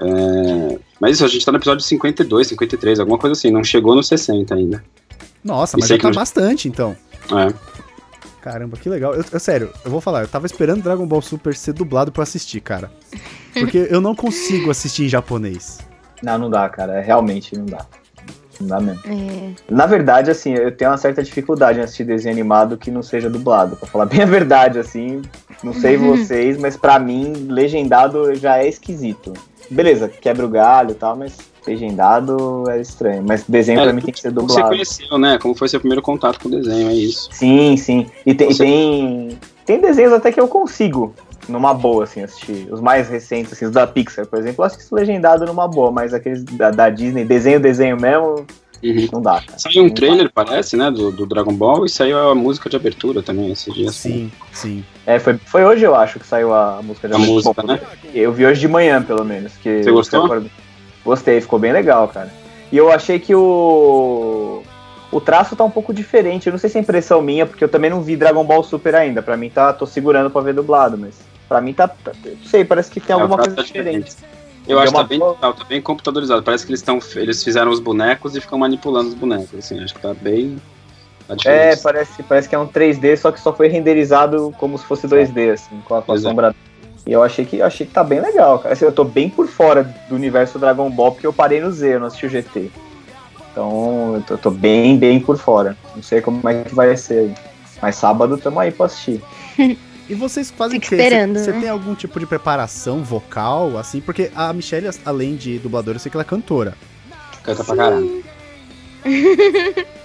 É, 0.00 0.78
mas 1.00 1.16
isso, 1.16 1.24
a 1.24 1.28
gente 1.28 1.44
tá 1.44 1.52
no 1.52 1.58
episódio 1.58 1.84
52, 1.84 2.46
53, 2.48 3.00
alguma 3.00 3.18
coisa 3.18 3.32
assim, 3.32 3.50
não 3.50 3.64
chegou 3.64 3.94
no 3.94 4.02
60 4.02 4.54
ainda. 4.54 4.84
Nossa, 5.42 5.76
mas 5.78 5.88
já 5.88 5.98
tá 5.98 6.10
bastante 6.10 6.68
então. 6.68 6.96
É. 7.30 7.67
Caramba, 8.50 8.78
que 8.78 8.88
legal. 8.88 9.14
Eu, 9.14 9.22
eu, 9.30 9.38
sério, 9.38 9.70
eu 9.84 9.90
vou 9.90 10.00
falar, 10.00 10.22
eu 10.22 10.28
tava 10.28 10.46
esperando 10.46 10.82
Dragon 10.82 11.06
Ball 11.06 11.20
Super 11.20 11.54
ser 11.54 11.74
dublado 11.74 12.10
pra 12.10 12.22
assistir, 12.22 12.62
cara. 12.62 12.90
Porque 13.52 13.86
eu 13.90 14.00
não 14.00 14.14
consigo 14.14 14.70
assistir 14.70 15.04
em 15.04 15.08
japonês. 15.08 15.80
Não, 16.22 16.38
não 16.38 16.48
dá, 16.48 16.66
cara. 16.66 16.98
Realmente 17.02 17.54
não 17.54 17.66
dá. 17.66 17.84
Não 18.58 18.66
dá 18.66 18.80
mesmo. 18.80 19.02
É. 19.04 19.52
Na 19.70 19.84
verdade, 19.84 20.30
assim, 20.30 20.54
eu 20.54 20.74
tenho 20.74 20.90
uma 20.90 20.96
certa 20.96 21.22
dificuldade 21.22 21.78
em 21.78 21.82
assistir 21.82 22.04
desenho 22.04 22.34
animado 22.34 22.78
que 22.78 22.90
não 22.90 23.02
seja 23.02 23.28
dublado. 23.28 23.76
Pra 23.76 23.86
falar 23.86 24.06
bem 24.08 24.22
a 24.22 24.26
verdade, 24.26 24.78
assim. 24.78 25.20
Não 25.62 25.74
sei 25.74 25.98
vocês, 25.98 26.56
mas 26.56 26.74
para 26.74 26.98
mim, 26.98 27.48
legendado 27.50 28.34
já 28.34 28.58
é 28.58 28.66
esquisito. 28.66 29.34
Beleza, 29.70 30.08
quebra 30.08 30.46
o 30.46 30.48
galho 30.48 30.92
e 30.92 30.94
tal, 30.94 31.14
mas 31.14 31.36
legendado 31.68 32.64
é 32.68 32.80
estranho. 32.80 33.24
Mas 33.26 33.44
desenho 33.46 33.80
é, 33.80 33.84
pra 33.84 33.92
mim 33.92 34.00
tem 34.00 34.12
que 34.12 34.20
ser 34.20 34.30
dublado. 34.30 34.54
Você 34.54 34.62
conheceu, 34.62 35.18
né? 35.18 35.38
Como 35.38 35.54
foi 35.54 35.68
seu 35.68 35.80
primeiro 35.80 36.02
contato 36.02 36.40
com 36.40 36.48
o 36.48 36.50
desenho, 36.50 36.88
é 36.88 36.94
isso. 36.94 37.28
Sim, 37.32 37.76
sim. 37.76 38.06
E 38.24 38.34
tem, 38.34 38.48
você... 38.48 38.64
tem, 38.64 39.38
tem 39.64 39.80
desenhos 39.80 40.12
até 40.12 40.32
que 40.32 40.40
eu 40.40 40.48
consigo, 40.48 41.14
numa 41.48 41.74
boa, 41.74 42.04
assim, 42.04 42.22
assistir. 42.22 42.68
Os 42.70 42.80
mais 42.80 43.08
recentes, 43.08 43.52
assim, 43.52 43.66
os 43.66 43.72
da 43.72 43.86
Pixar, 43.86 44.26
por 44.26 44.38
exemplo, 44.38 44.62
eu 44.62 44.66
assisto 44.66 44.94
legendado 44.94 45.44
numa 45.46 45.68
boa, 45.68 45.90
mas 45.90 46.14
aqueles 46.14 46.44
da, 46.44 46.70
da 46.70 46.90
Disney, 46.90 47.24
desenho, 47.24 47.60
desenho 47.60 48.00
mesmo, 48.00 48.46
Uhum. 48.82 49.08
Não 49.12 49.22
dá. 49.22 49.40
Cara. 49.40 49.58
Saiu 49.58 49.84
um 49.84 49.90
trailer, 49.90 50.30
parece, 50.32 50.76
né, 50.76 50.90
do, 50.90 51.10
do, 51.10 51.26
Dragon 51.26 51.52
Ball 51.52 51.84
e 51.84 51.88
saiu 51.88 52.16
a 52.16 52.34
música 52.34 52.70
de 52.70 52.76
abertura 52.76 53.22
também 53.22 53.50
esse 53.50 53.70
dia. 53.72 53.90
Sim, 53.90 54.30
sim. 54.52 54.84
É, 55.04 55.18
foi, 55.18 55.36
foi 55.36 55.64
hoje, 55.64 55.84
eu 55.84 55.94
acho, 55.94 56.18
que 56.20 56.26
saiu 56.26 56.54
a 56.54 56.80
música 56.82 57.08
de 57.08 57.14
a 57.14 57.16
abertura. 57.16 57.34
Música, 57.34 57.62
né? 57.64 57.80
Eu 58.14 58.32
vi 58.32 58.46
hoje 58.46 58.60
de 58.60 58.68
manhã, 58.68 59.02
pelo 59.02 59.24
menos. 59.24 59.52
Que 59.56 59.82
Você 59.82 59.90
gostou? 59.90 60.44
Gostei, 61.08 61.40
ficou 61.40 61.58
bem 61.58 61.72
legal, 61.72 62.06
cara. 62.06 62.30
E 62.70 62.76
eu 62.76 62.92
achei 62.92 63.18
que 63.18 63.34
o. 63.34 64.62
O 65.10 65.22
traço 65.22 65.56
tá 65.56 65.64
um 65.64 65.70
pouco 65.70 65.94
diferente. 65.94 66.46
Eu 66.46 66.50
não 66.50 66.58
sei 66.58 66.68
se 66.68 66.76
é 66.76 66.82
impressão 66.82 67.22
minha, 67.22 67.46
porque 67.46 67.64
eu 67.64 67.68
também 67.68 67.88
não 67.88 68.02
vi 68.02 68.14
Dragon 68.14 68.44
Ball 68.44 68.62
Super 68.62 68.94
ainda. 68.94 69.22
Pra 69.22 69.38
mim 69.38 69.48
tá. 69.48 69.72
tô 69.72 69.86
segurando 69.86 70.28
pra 70.28 70.42
ver 70.42 70.52
dublado, 70.52 70.98
mas. 70.98 71.14
Pra 71.48 71.62
mim 71.62 71.72
tá. 71.72 71.88
tá 71.88 72.12
não 72.22 72.44
sei, 72.44 72.62
parece 72.62 72.90
que 72.90 73.00
tem 73.00 73.16
é, 73.16 73.18
alguma 73.18 73.38
coisa 73.38 73.56
tá 73.56 73.62
diferente. 73.62 74.10
diferente. 74.10 74.38
Eu 74.68 74.78
acho 74.78 74.92
que 74.92 74.98
tá 74.98 75.04
bem, 75.04 75.18
tá, 75.18 75.52
tá 75.54 75.64
bem 75.64 75.80
computadorizado. 75.80 76.42
Parece 76.42 76.66
que 76.66 76.72
eles 76.72 76.80
estão. 76.80 76.98
Eles 77.16 77.42
fizeram 77.42 77.70
os 77.70 77.80
bonecos 77.80 78.36
e 78.36 78.40
ficam 78.42 78.58
manipulando 78.58 79.08
os 79.08 79.14
bonecos. 79.14 79.58
Assim, 79.58 79.82
acho 79.82 79.94
que 79.94 80.02
tá 80.02 80.12
bem. 80.12 80.60
Tá 81.26 81.36
é, 81.50 81.74
parece, 81.76 82.22
parece 82.22 82.48
que 82.50 82.54
é 82.54 82.58
um 82.58 82.66
3D, 82.66 83.16
só 83.16 83.32
que 83.32 83.40
só 83.40 83.50
foi 83.54 83.68
renderizado 83.68 84.54
como 84.58 84.76
se 84.76 84.84
fosse 84.84 85.06
2D, 85.06 85.54
assim, 85.54 85.80
com 85.86 85.94
a, 85.94 86.02
com 86.02 86.12
a 86.12 86.18
sombra. 86.18 86.54
E 87.06 87.12
eu 87.12 87.22
achei 87.22 87.44
que 87.44 87.62
achei 87.62 87.86
que 87.86 87.92
tá 87.92 88.04
bem 88.04 88.20
legal, 88.20 88.58
cara. 88.58 88.72
Assim, 88.72 88.84
eu 88.84 88.92
tô 88.92 89.04
bem 89.04 89.30
por 89.30 89.46
fora 89.46 89.94
do 90.08 90.14
universo 90.14 90.58
Dragon 90.58 90.90
Ball, 90.90 91.12
porque 91.12 91.26
eu 91.26 91.32
parei 91.32 91.60
no 91.60 91.70
Z, 91.70 91.94
eu 91.94 92.00
não 92.00 92.06
assisti 92.06 92.26
o 92.26 92.30
GT. 92.30 92.70
Então, 93.50 94.14
eu 94.16 94.22
tô, 94.22 94.38
tô 94.38 94.50
bem, 94.50 94.98
bem 94.98 95.18
por 95.18 95.38
fora. 95.38 95.76
Não 95.96 96.02
sei 96.02 96.20
como 96.20 96.46
é 96.48 96.64
que 96.64 96.74
vai 96.74 96.96
ser. 96.96 97.32
Mas 97.80 97.96
sábado 97.96 98.36
tamo 98.36 98.60
aí 98.60 98.70
pra 98.70 98.86
assistir. 98.86 99.22
E 100.08 100.14
vocês 100.14 100.50
fazem 100.50 100.78
o 100.78 100.80
quê? 100.80 100.96
Você 100.96 101.52
né? 101.52 101.60
tem 101.60 101.68
algum 101.68 101.94
tipo 101.94 102.18
de 102.18 102.24
preparação 102.24 103.04
vocal, 103.04 103.76
assim? 103.76 104.00
Porque 104.00 104.30
a 104.34 104.50
Michelle, 104.54 104.88
além 105.04 105.36
de 105.36 105.58
dubladora, 105.58 105.96
eu 105.96 106.00
sei 106.00 106.08
que 106.08 106.16
ela 106.16 106.22
é 106.22 106.24
cantora. 106.24 106.72
Canta 107.42 107.62
pra 107.62 107.76
caralho. 107.76 108.24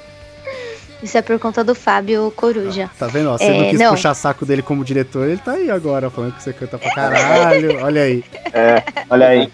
Isso 1.04 1.18
é 1.18 1.22
por 1.22 1.38
conta 1.38 1.66
do 1.66 1.76
Fábio 1.76 2.32
Coruja. 2.34 2.90
Tá 2.98 3.08
vendo? 3.08 3.30
Ó, 3.30 3.38
você 3.38 3.44
é, 3.44 3.58
não 3.58 3.70
quis 3.70 3.80
não. 3.80 3.92
puxar 3.92 4.14
saco 4.14 4.46
dele 4.46 4.62
como 4.62 4.86
diretor, 4.86 5.28
ele 5.28 5.38
tá 5.38 5.52
aí 5.52 5.70
agora 5.70 6.10
falando 6.10 6.34
que 6.34 6.42
você 6.42 6.54
canta 6.54 6.78
pra 6.78 6.96
caralho. 6.96 7.78
olha 7.84 8.04
aí. 8.04 8.24
É, 8.54 8.82
olha 9.10 9.28
aí. 9.28 9.52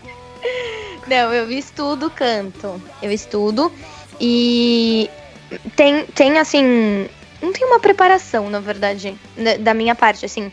Não, 1.07 1.33
eu 1.33 1.49
estudo 1.49 2.07
canto. 2.11 2.79
Eu 3.01 3.11
estudo 3.11 3.71
e 4.21 5.09
tem, 5.75 6.05
tem 6.05 6.37
assim. 6.37 7.07
Não 7.41 7.51
tem 7.51 7.65
uma 7.65 7.79
preparação, 7.79 8.47
na 8.47 8.59
verdade, 8.59 9.17
da 9.59 9.73
minha 9.73 9.95
parte, 9.95 10.25
assim. 10.25 10.51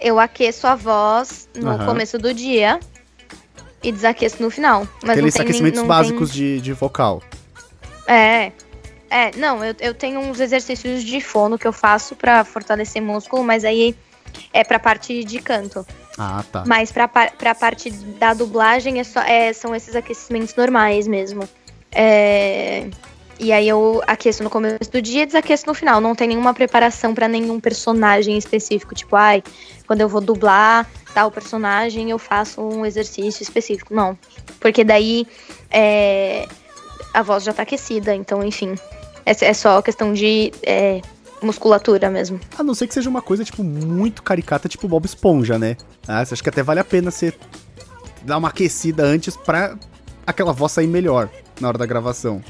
Eu 0.00 0.20
aqueço 0.20 0.68
a 0.68 0.76
voz 0.76 1.48
no 1.56 1.72
uhum. 1.72 1.84
começo 1.84 2.16
do 2.16 2.32
dia 2.32 2.78
e 3.82 3.90
desaqueço 3.90 4.40
no 4.40 4.50
final. 4.50 4.86
Mas 5.02 5.10
Aqueles 5.10 5.40
aquecimentos 5.40 5.82
básicos 5.82 6.30
tem... 6.30 6.38
de, 6.38 6.60
de 6.60 6.72
vocal. 6.72 7.20
É, 8.06 8.52
é, 9.10 9.30
não, 9.36 9.64
eu, 9.64 9.74
eu 9.80 9.94
tenho 9.94 10.20
uns 10.20 10.40
exercícios 10.40 11.02
de 11.02 11.20
fono 11.20 11.58
que 11.58 11.66
eu 11.66 11.72
faço 11.72 12.14
para 12.14 12.44
fortalecer 12.44 13.02
músculo, 13.02 13.42
mas 13.42 13.64
aí 13.64 13.96
é 14.52 14.62
pra 14.64 14.78
parte 14.78 15.24
de 15.24 15.40
canto. 15.40 15.86
Ah, 16.18 16.44
tá. 16.50 16.64
Mas 16.66 16.90
pra, 16.90 17.08
pra 17.08 17.54
parte 17.54 17.90
da 17.90 18.34
dublagem 18.34 19.00
é 19.00 19.04
só, 19.04 19.20
é, 19.20 19.52
são 19.52 19.74
esses 19.74 19.94
aquecimentos 19.94 20.54
normais 20.54 21.06
mesmo. 21.06 21.48
É, 21.92 22.88
e 23.40 23.52
aí 23.52 23.68
eu 23.68 24.02
aqueço 24.06 24.42
no 24.42 24.50
começo 24.50 24.90
do 24.90 25.00
dia 25.00 25.22
e 25.22 25.26
desaqueço 25.26 25.66
no 25.66 25.74
final. 25.74 26.00
Não 26.00 26.14
tem 26.14 26.28
nenhuma 26.28 26.52
preparação 26.52 27.14
para 27.14 27.28
nenhum 27.28 27.60
personagem 27.60 28.36
específico. 28.36 28.94
Tipo, 28.94 29.14
ai, 29.14 29.42
quando 29.86 30.00
eu 30.00 30.08
vou 30.08 30.20
dublar 30.20 30.90
tal 31.14 31.30
personagem, 31.30 32.10
eu 32.10 32.18
faço 32.18 32.60
um 32.60 32.84
exercício 32.84 33.42
específico. 33.42 33.94
Não. 33.94 34.18
Porque 34.58 34.82
daí 34.82 35.24
é, 35.70 36.48
a 37.14 37.22
voz 37.22 37.44
já 37.44 37.52
tá 37.52 37.62
aquecida. 37.62 38.12
Então, 38.12 38.42
enfim. 38.42 38.74
É, 39.28 39.44
é 39.44 39.52
só 39.52 39.82
questão 39.82 40.14
de 40.14 40.52
é, 40.62 41.02
musculatura 41.42 42.08
mesmo. 42.08 42.40
A 42.58 42.62
não 42.62 42.74
ser 42.74 42.86
que 42.86 42.94
seja 42.94 43.10
uma 43.10 43.20
coisa, 43.20 43.44
tipo, 43.44 43.62
muito 43.62 44.22
caricata, 44.22 44.68
tipo 44.68 44.88
Bob 44.88 45.04
Esponja, 45.04 45.58
né? 45.58 45.76
Ah, 46.06 46.20
acho 46.20 46.42
que 46.42 46.48
até 46.48 46.62
vale 46.62 46.80
a 46.80 46.84
pena 46.84 47.10
você 47.10 47.34
dar 48.22 48.38
uma 48.38 48.48
aquecida 48.48 49.04
antes 49.04 49.36
pra 49.36 49.76
aquela 50.26 50.52
voz 50.52 50.72
sair 50.72 50.86
melhor 50.86 51.28
na 51.60 51.68
hora 51.68 51.76
da 51.76 51.84
gravação. 51.84 52.42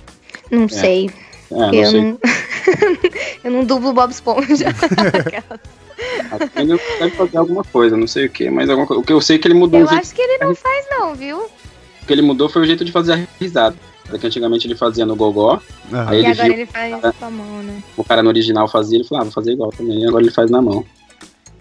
Não 0.50 0.64
é. 0.64 0.68
sei. 0.68 1.10
É, 1.50 1.54
não 1.54 1.74
eu, 1.74 1.90
sei. 1.90 2.00
Não... 2.00 2.18
eu 3.44 3.50
não 3.50 3.64
dublo 3.64 3.92
Bob 3.92 4.12
Esponja. 4.12 4.66
ele 6.54 6.80
deve 7.00 7.10
fazer 7.10 7.38
alguma 7.38 7.64
coisa, 7.64 7.96
não 7.96 8.06
sei 8.06 8.26
o 8.26 8.30
que, 8.30 8.48
mas 8.48 8.70
alguma 8.70 8.86
coisa. 8.86 9.00
O 9.00 9.04
que 9.04 9.12
eu 9.12 9.20
sei 9.20 9.36
é 9.36 9.38
que 9.40 9.48
ele 9.48 9.54
mudou. 9.54 9.80
Eu 9.80 9.88
acho 9.90 10.14
que 10.14 10.22
ele 10.22 10.38
não 10.38 10.54
faz, 10.54 10.86
não, 10.90 11.14
viu? 11.16 11.38
O 11.38 12.06
que 12.06 12.12
ele 12.12 12.22
mudou 12.22 12.48
foi 12.48 12.62
o 12.62 12.64
jeito 12.64 12.84
de 12.84 12.92
fazer 12.92 13.14
a 13.14 13.26
risada. 13.40 13.76
Porque 14.09 14.26
antigamente 14.26 14.66
ele 14.66 14.74
fazia 14.74 15.04
no 15.04 15.14
gogó. 15.14 15.61
Uhum. 15.90 16.09
Aí 16.09 16.16
e 16.16 16.18
ele 16.20 16.26
agora 16.28 16.44
viu, 16.44 16.52
ele 16.54 16.66
faz 16.66 17.16
com 17.16 17.24
a 17.24 17.30
mão, 17.30 17.62
né? 17.62 17.82
O 17.96 18.04
cara 18.04 18.22
no 18.22 18.28
original 18.28 18.66
fazia, 18.68 18.98
ele 18.98 19.06
falava, 19.06 19.24
ah, 19.24 19.26
vou 19.26 19.32
fazer 19.32 19.52
igual 19.52 19.70
também. 19.70 20.06
Agora 20.06 20.22
ele 20.22 20.32
faz 20.32 20.50
na 20.50 20.62
mão. 20.62 20.84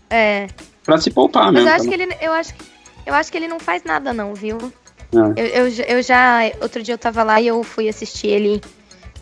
É. 0.10 0.48
Pra 0.84 0.98
se 0.98 1.12
poupar 1.12 1.52
Mas 1.52 1.54
mesmo. 1.54 1.70
Mas 1.70 1.78
eu 1.78 1.82
acho, 1.82 1.98
que 1.98 2.02
ele, 2.02 2.18
eu, 2.22 2.32
acho, 2.32 2.54
eu 3.06 3.14
acho 3.14 3.32
que 3.32 3.38
ele 3.38 3.48
não 3.48 3.60
faz 3.60 3.84
nada, 3.84 4.14
não, 4.14 4.34
viu? 4.34 4.58
É. 5.14 5.42
Eu, 5.42 5.68
eu, 5.68 5.86
eu 5.88 6.02
já. 6.02 6.40
Outro 6.62 6.82
dia 6.82 6.94
eu 6.94 6.98
tava 6.98 7.24
lá 7.24 7.42
e 7.42 7.48
eu 7.48 7.64
fui 7.64 7.90
assistir 7.90 8.28
ele 8.28 8.62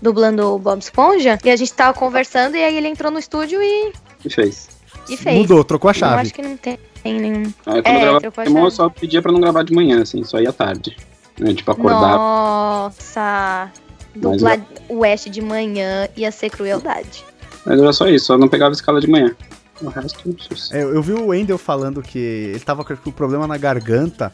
dublando 0.02 0.54
o 0.54 0.60
Bob 0.60 0.80
Esponja. 0.80 1.40
E 1.44 1.50
a 1.50 1.56
gente 1.56 1.74
tava 1.74 1.98
conversando 1.98 2.56
e 2.56 2.64
aí 2.64 2.78
ele 2.78 2.88
entrou 2.88 3.12
no 3.12 3.20
estúdio 3.20 3.62
e. 3.62 3.92
E 4.24 4.30
fez. 4.30 4.70
E 5.10 5.18
fez. 5.18 5.38
Mudou, 5.38 5.64
trocou 5.64 5.90
a 5.90 5.94
chave. 5.94 6.14
Eu 6.14 6.20
acho 6.20 6.34
que 6.34 6.42
não 6.42 6.58
tem 6.58 6.78
nenhum. 7.04 7.44
Aí, 7.66 7.82
quando 7.82 7.88
é, 7.88 8.08
eu 8.08 8.20
gravava, 8.20 8.60
eu 8.60 8.72
só 8.72 8.90
pedia 8.90 9.22
pra 9.22 9.32
não 9.32 9.40
gravar 9.40 9.64
de 9.64 9.74
manhã, 9.74 10.02
assim, 10.02 10.24
só 10.24 10.40
ia 10.40 10.52
tarde. 10.52 10.98
Né, 11.40 11.54
tipo, 11.54 11.72
acordar. 11.72 12.18
Nossa! 12.18 13.72
Dublar 14.16 14.60
Mas, 14.60 14.82
o 14.90 15.04
Ash 15.04 15.26
de 15.26 15.42
manhã 15.42 16.08
ia 16.16 16.32
ser 16.32 16.50
crueldade. 16.50 17.24
Mas 17.66 17.80
era 17.80 17.92
só 17.92 18.08
isso, 18.08 18.28
só 18.28 18.38
não 18.38 18.48
pegava 18.48 18.74
escala 18.74 19.02
de 19.02 19.08
manhã. 19.08 19.36
O 19.82 19.90
resto, 19.90 20.34
é, 20.72 20.84
eu 20.84 21.02
vi 21.02 21.12
o 21.12 21.28
Wendell 21.28 21.58
falando 21.58 22.02
que 22.02 22.18
ele 22.18 22.60
tava 22.62 22.86
com 22.86 23.12
problema 23.12 23.46
na 23.46 23.58
garganta. 23.58 24.32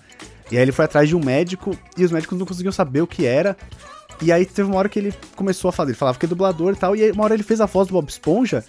E 0.51 0.57
aí 0.57 0.61
ele 0.61 0.71
foi 0.71 0.85
atrás 0.85 1.09
de 1.09 1.15
um 1.15 1.23
médico 1.23 1.75
e 1.97 2.03
os 2.03 2.11
médicos 2.11 2.37
não 2.37 2.45
conseguiam 2.45 2.71
saber 2.71 3.01
o 3.01 3.07
que 3.07 3.25
era. 3.25 3.57
E 4.21 4.31
aí 4.31 4.45
teve 4.45 4.69
uma 4.69 4.77
hora 4.77 4.87
que 4.87 4.99
ele 4.99 5.13
começou 5.35 5.69
a 5.69 5.71
fazer, 5.71 5.91
ele 5.91 5.97
falava 5.97 6.19
que 6.19 6.25
é 6.25 6.29
dublador 6.29 6.73
e 6.73 6.75
tal, 6.75 6.95
e 6.95 7.03
aí 7.03 7.11
uma 7.11 7.23
hora 7.23 7.33
ele 7.33 7.41
fez 7.41 7.59
a 7.59 7.65
voz 7.65 7.87
do 7.87 7.93
Bob 7.93 8.07
Esponja. 8.07 8.63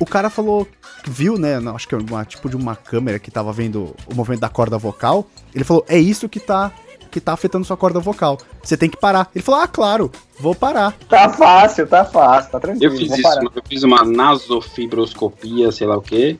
O 0.00 0.06
cara 0.06 0.30
falou, 0.30 0.66
viu, 1.06 1.36
né? 1.36 1.56
Acho 1.74 1.86
que 1.86 1.94
é 1.94 1.98
uma, 1.98 2.24
tipo 2.24 2.48
de 2.48 2.56
uma 2.56 2.74
câmera 2.74 3.18
que 3.18 3.30
tava 3.30 3.52
vendo 3.52 3.94
o 4.10 4.14
movimento 4.14 4.40
da 4.40 4.48
corda 4.48 4.78
vocal. 4.78 5.26
Ele 5.54 5.62
falou: 5.62 5.84
é 5.88 5.98
isso 5.98 6.28
que 6.28 6.40
tá 6.40 6.72
que 7.14 7.20
tá 7.20 7.32
afetando 7.32 7.64
sua 7.64 7.76
corda 7.76 8.00
vocal. 8.00 8.36
Você 8.60 8.76
tem 8.76 8.90
que 8.90 8.96
parar. 8.96 9.30
Ele 9.32 9.44
falou: 9.44 9.60
Ah, 9.60 9.68
claro, 9.68 10.10
vou 10.38 10.52
parar. 10.52 10.96
Tá 11.08 11.28
fácil, 11.28 11.86
tá 11.86 12.04
fácil, 12.04 12.50
tá 12.50 12.58
tranquilo. 12.58 12.92
Eu 12.92 12.98
fiz 12.98 13.12
isso, 13.12 13.22
parar. 13.22 13.44
eu 13.44 13.62
fiz 13.68 13.82
uma 13.84 14.04
nasofibroscopia, 14.04 15.70
sei 15.70 15.86
lá 15.86 15.96
o 15.96 16.02
quê. 16.02 16.36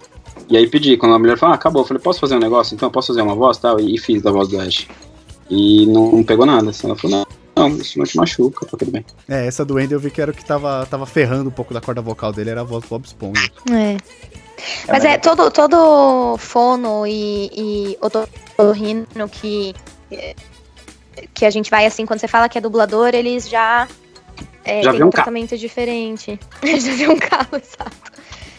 E 0.51 0.57
aí 0.57 0.66
pedi, 0.68 0.97
quando 0.97 1.14
a 1.14 1.18
mulher 1.18 1.39
falou, 1.39 1.53
ah, 1.53 1.55
acabou, 1.55 1.83
eu 1.83 1.87
falei, 1.87 2.03
posso 2.03 2.18
fazer 2.18 2.35
um 2.35 2.41
negócio? 2.41 2.75
Então, 2.75 2.91
posso 2.91 3.09
fazer 3.09 3.22
uma 3.22 3.37
voz 3.37 3.57
tal? 3.57 3.79
E, 3.79 3.95
e 3.95 3.99
fiz 3.99 4.20
da 4.20 4.33
voz 4.33 4.49
do 4.49 4.61
Ash. 4.61 4.89
E 5.49 5.87
não, 5.87 6.11
não, 6.11 6.25
pegou 6.25 6.45
nada, 6.45 6.70
assim. 6.70 6.89
Ela 6.89 6.97
falou, 6.97 7.25
não, 7.55 7.68
não, 7.68 7.77
isso 7.77 7.97
não 7.97 8.05
te 8.05 8.16
machuca, 8.16 8.66
tá 8.66 8.77
tudo 8.77 8.91
bem. 8.91 9.05
É, 9.29 9.47
essa 9.47 9.64
do 9.64 9.79
Andy 9.79 9.95
eu 9.95 10.01
vi 10.01 10.11
que 10.11 10.20
era 10.20 10.33
o 10.33 10.35
que 10.35 10.45
tava, 10.45 10.85
tava 10.91 11.07
ferrando 11.07 11.51
um 11.51 11.53
pouco 11.53 11.72
da 11.72 11.81
corda 11.81 12.03
vocal 12.03 12.33
dele, 12.33 12.51
era 12.51 12.62
a 12.62 12.64
voz 12.64 12.83
do 12.83 12.89
Bob 12.89 13.05
Esponja. 13.05 13.49
É. 13.70 13.97
Mas 14.89 15.05
é, 15.05 15.18
todo, 15.18 15.51
todo 15.53 16.37
fono 16.39 17.07
e, 17.07 17.51
e 17.55 17.99
otorrino 18.01 19.29
que 19.31 19.72
que 21.33 21.45
a 21.45 21.51
gente 21.51 21.71
vai 21.71 21.87
assim, 21.87 22.07
quando 22.07 22.21
você 22.21 22.29
fala 22.29 22.49
que 22.49 22.59
é 22.59 22.61
dublador, 22.61 23.11
eles 23.15 23.49
já, 23.49 23.89
é, 24.65 24.83
já 24.83 24.93
tem 24.93 25.03
um 25.03 25.11
tratamento 25.11 25.51
carro. 25.51 25.61
diferente. 25.61 26.39
já 26.62 26.95
vê 26.95 27.09
um 27.09 27.19
carro, 27.19 27.57
exato. 27.57 28.12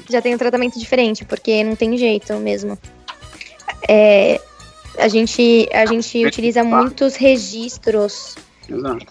Já 0.09 0.21
tem 0.21 0.35
um 0.35 0.37
tratamento 0.37 0.79
diferente, 0.79 1.25
porque 1.25 1.63
não 1.63 1.75
tem 1.75 1.97
jeito 1.97 2.33
mesmo. 2.35 2.77
É, 3.87 4.39
a 4.97 5.07
gente, 5.07 5.67
a 5.73 5.85
gente 5.85 6.25
utiliza 6.25 6.63
muitos 6.63 7.15
registros 7.15 8.35
Exato. 8.69 9.05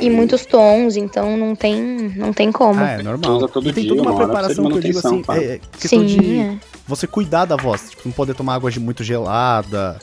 E 0.00 0.10
muitos 0.10 0.44
tons, 0.44 0.96
então 0.96 1.36
não 1.36 1.54
tem, 1.54 1.80
não 2.16 2.32
tem 2.32 2.50
como. 2.52 2.80
Ah, 2.80 2.92
é 2.92 3.02
normal. 3.02 3.48
E 3.64 3.72
tem 3.72 3.86
toda 3.86 4.02
uma 4.02 4.16
preparação 4.16 4.68
que 4.68 4.76
eu 4.76 4.80
digo 4.80 4.98
assim, 4.98 5.22
é, 5.28 5.44
é, 5.44 5.60
questão 5.78 6.00
Sim, 6.00 6.06
de 6.06 6.38
é. 6.38 6.56
você 6.86 7.06
cuidar 7.06 7.44
da 7.44 7.56
voz, 7.56 7.90
tipo, 7.90 8.02
não 8.04 8.12
poder 8.12 8.34
tomar 8.34 8.54
água 8.54 8.70
muito 8.78 9.04
gelada, 9.04 9.98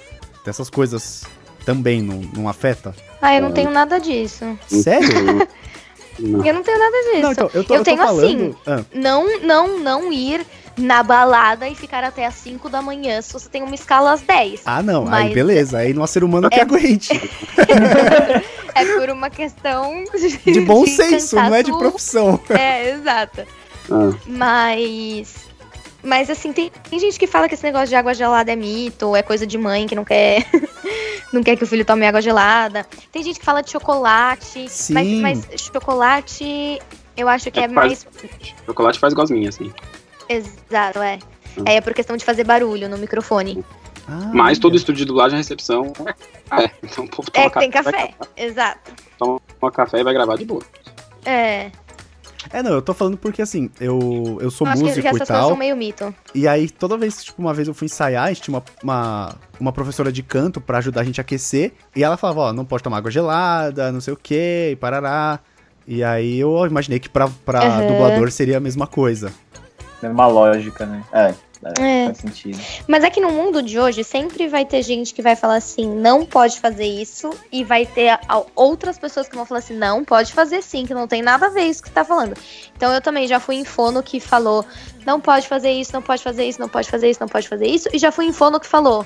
dessas 0.45 0.69
coisas 0.69 1.23
também 1.65 2.01
não, 2.01 2.21
não 2.35 2.47
afeta? 2.47 2.93
Ah, 3.21 3.35
eu 3.35 3.41
não 3.41 3.51
tenho 3.51 3.71
nada 3.71 3.99
disso. 3.99 4.57
Sério? 4.67 5.09
eu 6.19 6.53
não 6.53 6.63
tenho 6.63 6.79
nada 6.79 6.97
disso. 7.03 7.21
Não, 7.21 7.31
então, 7.31 7.49
eu, 7.53 7.63
tô, 7.63 7.73
eu, 7.73 7.79
eu 7.79 7.83
tenho 7.83 7.97
falando... 7.97 8.23
assim, 8.23 8.55
ah. 8.67 8.83
não, 8.93 9.39
não, 9.39 9.79
não 9.79 10.13
ir 10.13 10.45
na 10.77 11.01
balada 11.01 11.67
e 11.67 11.75
ficar 11.75 12.03
até 12.03 12.25
as 12.25 12.35
5 12.35 12.69
da 12.69 12.81
manhã 12.81 13.21
se 13.21 13.33
você 13.33 13.49
tem 13.49 13.63
uma 13.63 13.75
escala 13.75 14.13
às 14.13 14.21
10. 14.21 14.61
Ah, 14.65 14.83
não. 14.83 15.05
Mas... 15.05 15.25
Aí 15.25 15.33
beleza. 15.33 15.77
Aí 15.79 15.93
não 15.93 16.03
há 16.03 16.07
ser 16.07 16.23
humano 16.23 16.49
que 16.49 16.59
é... 16.59 16.61
aguente. 16.61 17.13
é 18.75 18.85
por 18.97 19.09
uma 19.09 19.29
questão 19.29 20.03
de, 20.13 20.53
de 20.53 20.61
bom 20.61 20.83
de 20.83 20.91
senso, 20.91 21.35
não 21.35 21.55
é 21.55 21.63
de 21.63 21.71
profissão. 21.71 22.39
É, 22.49 22.91
exato. 22.91 23.43
Ah. 23.89 24.13
Mas 24.27 25.44
mas 26.05 26.29
assim, 26.29 26.53
tem, 26.53 26.71
tem, 26.89 26.99
gente 26.99 27.17
que 27.19 27.27
fala 27.27 27.47
que 27.47 27.55
esse 27.55 27.63
negócio 27.63 27.87
de 27.87 27.95
água 27.95 28.13
gelada 28.13 28.51
é 28.51 28.55
mito, 28.55 29.15
é 29.15 29.21
coisa 29.21 29.45
de 29.45 29.57
mãe 29.57 29.87
que 29.87 29.95
não 29.95 30.05
quer 30.05 30.45
não 31.33 31.43
quer 31.43 31.55
que 31.55 31.63
o 31.63 31.67
filho 31.67 31.83
tome 31.83 32.05
água 32.05 32.21
gelada. 32.21 32.85
Tem 33.11 33.23
gente 33.23 33.39
que 33.39 33.45
fala 33.45 33.61
de 33.61 33.71
chocolate, 33.71 34.69
Sim. 34.69 34.93
Mas, 34.93 35.43
mas 35.47 35.61
chocolate 35.61 36.79
eu 37.17 37.29
acho 37.29 37.49
que 37.49 37.59
é, 37.59 37.63
é 37.63 37.67
mais. 37.67 38.05
Chocolate 38.65 38.99
faz 38.99 39.13
gosminha, 39.13 39.49
assim. 39.49 39.73
Exato, 40.27 40.99
é. 40.99 41.19
Hum. 41.57 41.63
É 41.65 41.79
por 41.79 41.93
questão 41.93 42.17
de 42.17 42.25
fazer 42.25 42.43
barulho 42.43 42.89
no 42.89 42.97
microfone. 42.97 43.63
Ah, 44.07 44.31
mas 44.33 44.59
todo 44.59 44.75
estúdio 44.75 44.99
de 44.99 45.05
dublagem, 45.05 45.37
recepção 45.37 45.91
é. 46.51 46.69
Então 46.83 47.05
o 47.05 47.09
povo 47.09 47.31
toma 47.31 47.45
é, 47.45 47.49
café. 47.49 47.59
tem 47.59 47.71
café, 47.71 48.13
exato. 48.37 48.91
Toma 49.17 49.71
café 49.73 49.99
e 49.99 50.03
vai 50.03 50.13
gravar 50.13 50.35
de 50.35 50.45
boa. 50.45 50.61
É. 51.25 51.71
É, 52.51 52.61
não, 52.63 52.71
eu 52.71 52.81
tô 52.81 52.93
falando 52.93 53.17
porque 53.17 53.41
assim, 53.41 53.69
eu, 53.79 54.37
eu 54.41 54.51
sou 54.51 54.67
eu 54.67 54.71
músico 54.71 55.01
que, 55.01 55.09
que 55.09 55.23
e 55.23 55.25
tal. 55.25 55.49
São 55.49 55.57
meio 55.57 55.75
mito. 55.75 56.13
E 56.33 56.47
aí, 56.47 56.69
toda 56.69 56.97
vez, 56.97 57.23
tipo, 57.23 57.41
uma 57.41 57.53
vez 57.53 57.67
eu 57.67 57.73
fui 57.73 57.85
ensaiar, 57.85 58.25
a 58.25 58.27
gente 58.29 58.41
tinha 58.41 58.55
uma, 58.55 58.63
uma, 58.83 59.35
uma 59.59 59.71
professora 59.71 60.11
de 60.11 60.23
canto 60.23 60.61
para 60.61 60.77
ajudar 60.79 61.01
a 61.01 61.03
gente 61.03 61.19
a 61.19 61.23
aquecer. 61.23 61.73
E 61.95 62.03
ela 62.03 62.17
falava, 62.17 62.41
ó, 62.41 62.53
não 62.53 62.65
pode 62.65 62.83
tomar 62.83 62.97
água 62.97 63.11
gelada, 63.11 63.91
não 63.91 64.01
sei 64.01 64.13
o 64.13 64.17
que, 64.17 64.69
e 64.71 64.75
parará. 64.75 65.39
E 65.87 66.03
aí 66.03 66.39
eu 66.39 66.65
imaginei 66.65 66.99
que 66.99 67.09
pra, 67.09 67.29
pra 67.45 67.63
uhum. 67.63 67.87
dublador 67.87 68.31
seria 68.31 68.57
a 68.57 68.59
mesma 68.59 68.87
coisa. 68.87 69.31
Mesma 70.01 70.27
lógica, 70.27 70.85
né? 70.85 71.03
É. 71.11 71.33
É, 71.79 72.03
é. 72.03 72.05
Faz 72.05 72.17
sentido. 72.17 72.59
Mas 72.87 73.03
é 73.03 73.09
que 73.09 73.19
no 73.19 73.31
mundo 73.31 73.61
de 73.61 73.79
hoje 73.79 74.03
sempre 74.03 74.47
vai 74.47 74.65
ter 74.65 74.81
gente 74.81 75.13
que 75.13 75.21
vai 75.21 75.35
falar 75.35 75.55
assim, 75.55 75.87
não 75.87 76.25
pode 76.25 76.59
fazer 76.59 76.85
isso, 76.85 77.29
e 77.51 77.63
vai 77.63 77.85
ter 77.85 78.19
outras 78.55 78.97
pessoas 78.97 79.27
que 79.27 79.35
vão 79.35 79.45
falar 79.45 79.59
assim, 79.59 79.75
não, 79.75 80.03
pode 80.03 80.33
fazer 80.33 80.61
sim, 80.61 80.85
que 80.85 80.93
não 80.93 81.07
tem 81.07 81.21
nada 81.21 81.47
a 81.47 81.49
ver 81.49 81.63
isso 81.63 81.81
que 81.81 81.89
você 81.89 81.95
tá 81.95 82.03
falando. 82.05 82.33
Então 82.75 82.93
eu 82.93 83.01
também 83.01 83.27
já 83.27 83.39
fui 83.39 83.55
em 83.55 83.65
fono 83.65 84.01
que 84.03 84.19
falou, 84.19 84.65
não 85.05 85.19
pode 85.19 85.47
fazer 85.47 85.71
isso, 85.71 85.93
não 85.93 86.01
pode 86.01 86.21
fazer 86.23 86.45
isso, 86.45 86.59
não 86.59 86.69
pode 86.69 86.89
fazer 86.89 87.09
isso, 87.09 87.19
não 87.19 87.27
pode 87.27 87.47
fazer 87.47 87.67
isso, 87.67 87.89
e 87.93 87.97
já 87.97 88.11
fui 88.11 88.25
em 88.25 88.33
fono 88.33 88.59
que 88.59 88.67
falou, 88.67 89.05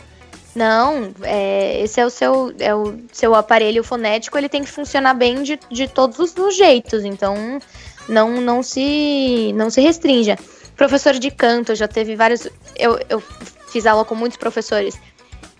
Não, 0.55 1.11
é, 1.21 1.81
esse 1.83 1.99
é 2.01 2.05
o 2.05 2.09
seu 2.09 2.53
é 2.59 2.73
o 2.73 2.97
seu 3.11 3.35
aparelho 3.35 3.83
fonético, 3.83 4.37
ele 4.37 4.49
tem 4.49 4.63
que 4.63 4.71
funcionar 4.71 5.13
bem 5.13 5.43
de, 5.43 5.59
de 5.69 5.87
todos 5.87 6.19
os 6.19 6.57
jeitos, 6.57 7.05
então 7.05 7.59
não 8.07 8.41
não 8.41 8.63
se 8.63 9.53
não 9.55 9.69
se 9.69 9.81
restrinja. 9.81 10.37
Professor 10.79 11.11
de 11.11 11.29
canto, 11.29 11.75
já 11.75 11.89
teve 11.89 12.15
vários 12.15 12.47
eu, 12.77 12.97
eu 13.09 13.19
fiz 13.67 13.85
aula 13.85 14.05
com 14.05 14.15
muitos 14.15 14.37
professores. 14.37 14.97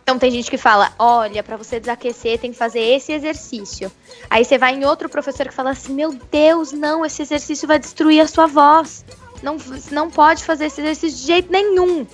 Então 0.02 0.18
tem 0.18 0.32
gente 0.32 0.50
que 0.50 0.58
fala, 0.58 0.94
olha, 0.98 1.44
para 1.44 1.58
você 1.58 1.78
desaquecer 1.78 2.40
tem 2.40 2.54
que 2.54 2.58
fazer 2.58 2.80
esse 2.80 3.12
exercício. 3.12 3.92
Aí 4.30 4.46
você 4.46 4.58
vai 4.58 4.76
em 4.76 4.86
outro 4.86 5.10
professor 5.10 5.46
que 5.46 5.54
fala 5.54 5.72
assim, 5.72 5.92
meu 5.94 6.18
Deus, 6.32 6.72
não, 6.72 7.06
esse 7.06 7.22
exercício 7.22 7.68
vai 7.68 7.78
destruir 7.78 8.22
a 8.22 8.28
sua 8.30 8.48
voz. 8.48 9.04
Não, 9.44 9.58
não 9.92 10.10
pode 10.10 10.46
fazer 10.46 10.68
esse 10.68 10.80
exercício 10.80 11.20
de 11.20 11.26
jeito 11.26 11.52
nenhum. 11.52 12.08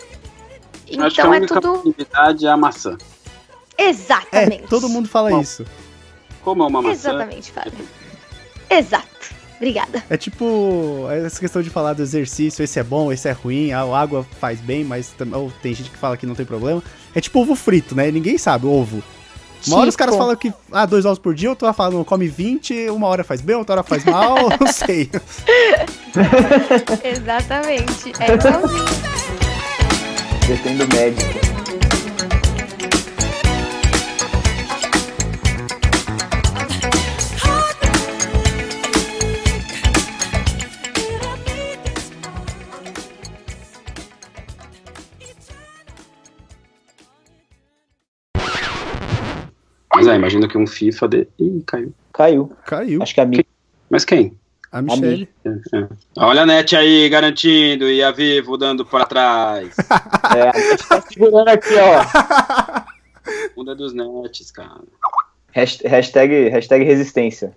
Então 0.88 1.06
Acho 1.06 1.16
que 1.16 1.22
a 1.22 1.26
é 1.26 1.28
única 1.28 1.60
é 1.60 1.62
tudo. 1.62 1.95
é 2.43 2.47
a 2.49 2.58
maçã. 2.58 2.97
Exatamente. 3.78 4.64
É, 4.64 4.68
todo 4.68 4.89
mundo 4.89 5.08
fala 5.08 5.30
Bom, 5.30 5.41
isso. 5.41 5.64
Como 6.43 6.64
é 6.64 6.66
uma 6.66 6.82
maçã? 6.82 6.91
Exatamente, 6.91 7.51
Fábio. 7.51 7.88
Exato. 8.68 9.14
Obrigada. 9.56 10.03
É 10.10 10.18
tipo 10.18 11.08
essa 11.10 11.39
questão 11.39 11.62
de 11.62 11.70
falar 11.70 11.93
do 11.93 12.01
exercício, 12.01 12.64
esse 12.64 12.80
é 12.80 12.84
bom, 12.84 13.12
esse 13.12 13.28
é 13.28 13.32
ruim, 13.32 13.72
a 13.72 13.82
água 13.82 14.26
faz 14.39 14.60
bem, 14.60 14.84
mas 14.84 15.14
ou 15.34 15.51
tem 15.62 15.74
gente 15.74 15.89
que 15.89 15.97
fala 15.97 16.18
que 16.18 16.26
não 16.26 16.36
tem 16.36 16.45
problema. 16.45 16.84
É 17.14 17.22
tipo 17.22 17.39
ovo 17.39 17.56
frito, 17.56 17.95
né? 17.95 18.12
Ninguém 18.12 18.38
sabe, 18.38 18.66
ovo. 18.66 19.03
Uma 19.68 19.78
hora 19.78 19.89
os 19.89 19.95
caras 19.95 20.14
tipo. 20.14 20.24
falam 20.24 20.36
que, 20.36 20.53
ah, 20.72 20.86
dois 20.86 21.06
ovos 21.06 21.18
por 21.18 21.34
dia, 21.34 21.49
outro 21.49 21.72
falando, 21.74 22.03
come 22.06 22.28
20, 22.28 22.89
uma 22.89 23.08
hora 23.08 23.24
faz 23.24 23.41
bem, 23.41 23.56
outra 23.56 23.76
hora 23.76 23.84
faz 23.84 24.03
mal, 24.06 24.49
não 24.60 24.68
sei. 24.72 25.10
Exatamente. 27.03 28.14
É 28.20 28.34
igualzinho. 28.34 28.86
Depende 30.47 30.86
do 30.86 30.95
médico. 30.95 31.55
Mas 49.95 50.07
é, 50.07 50.15
imagina 50.15 50.47
que 50.47 50.57
um 50.57 50.67
FIFA 50.67 51.07
de. 51.07 51.27
Ih, 51.39 51.63
caiu. 51.65 51.93
Caiu. 52.11 52.51
Caiu. 52.65 53.01
Acho 53.01 53.15
que 53.15 53.21
a 53.21 53.25
minha. 53.25 53.45
Mas 53.89 54.03
quem? 54.03 54.37
A 54.71 54.81
Michelle. 54.81 55.29
É, 55.45 55.49
é. 55.49 55.87
Olha 56.17 56.41
a 56.41 56.45
net 56.45 56.75
aí 56.75 57.07
garantindo 57.07 57.89
e 57.89 58.03
a 58.03 58.11
Vivo 58.11 58.57
dando 58.57 58.85
para 58.85 59.05
trás. 59.05 59.73
é, 60.35 60.49
a 60.49 60.51
net 60.51 60.87
tá 60.87 61.01
segurando 61.01 61.47
aqui, 61.47 61.75
ó. 61.75 62.85
Muda 63.55 63.73
dos 63.73 63.93
nets, 63.93 64.51
cara. 64.51 64.81
Hashtag, 65.53 66.49
hashtag 66.49 66.83
resistência. 66.83 67.53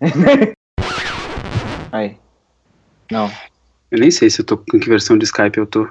aí. 1.90 2.16
Não. 3.10 3.28
Eu 3.90 3.98
nem 3.98 4.12
sei 4.12 4.30
se 4.30 4.40
eu 4.40 4.46
tô 4.46 4.56
com 4.56 4.78
que 4.78 4.88
versão 4.88 5.18
de 5.18 5.24
Skype 5.24 5.58
eu 5.58 5.66
tô. 5.66 5.88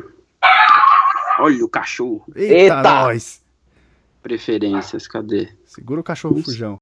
Olha 1.40 1.66
o 1.66 1.70
cachorro. 1.70 2.24
Eita, 2.34 2.54
Eita. 2.54 2.82
nós. 2.82 3.42
Preferências, 4.24 5.08
cadê? 5.08 5.50
Segura 5.78 6.02
o 6.02 6.04
cachorro 6.04 6.42
fujão. 6.42 6.76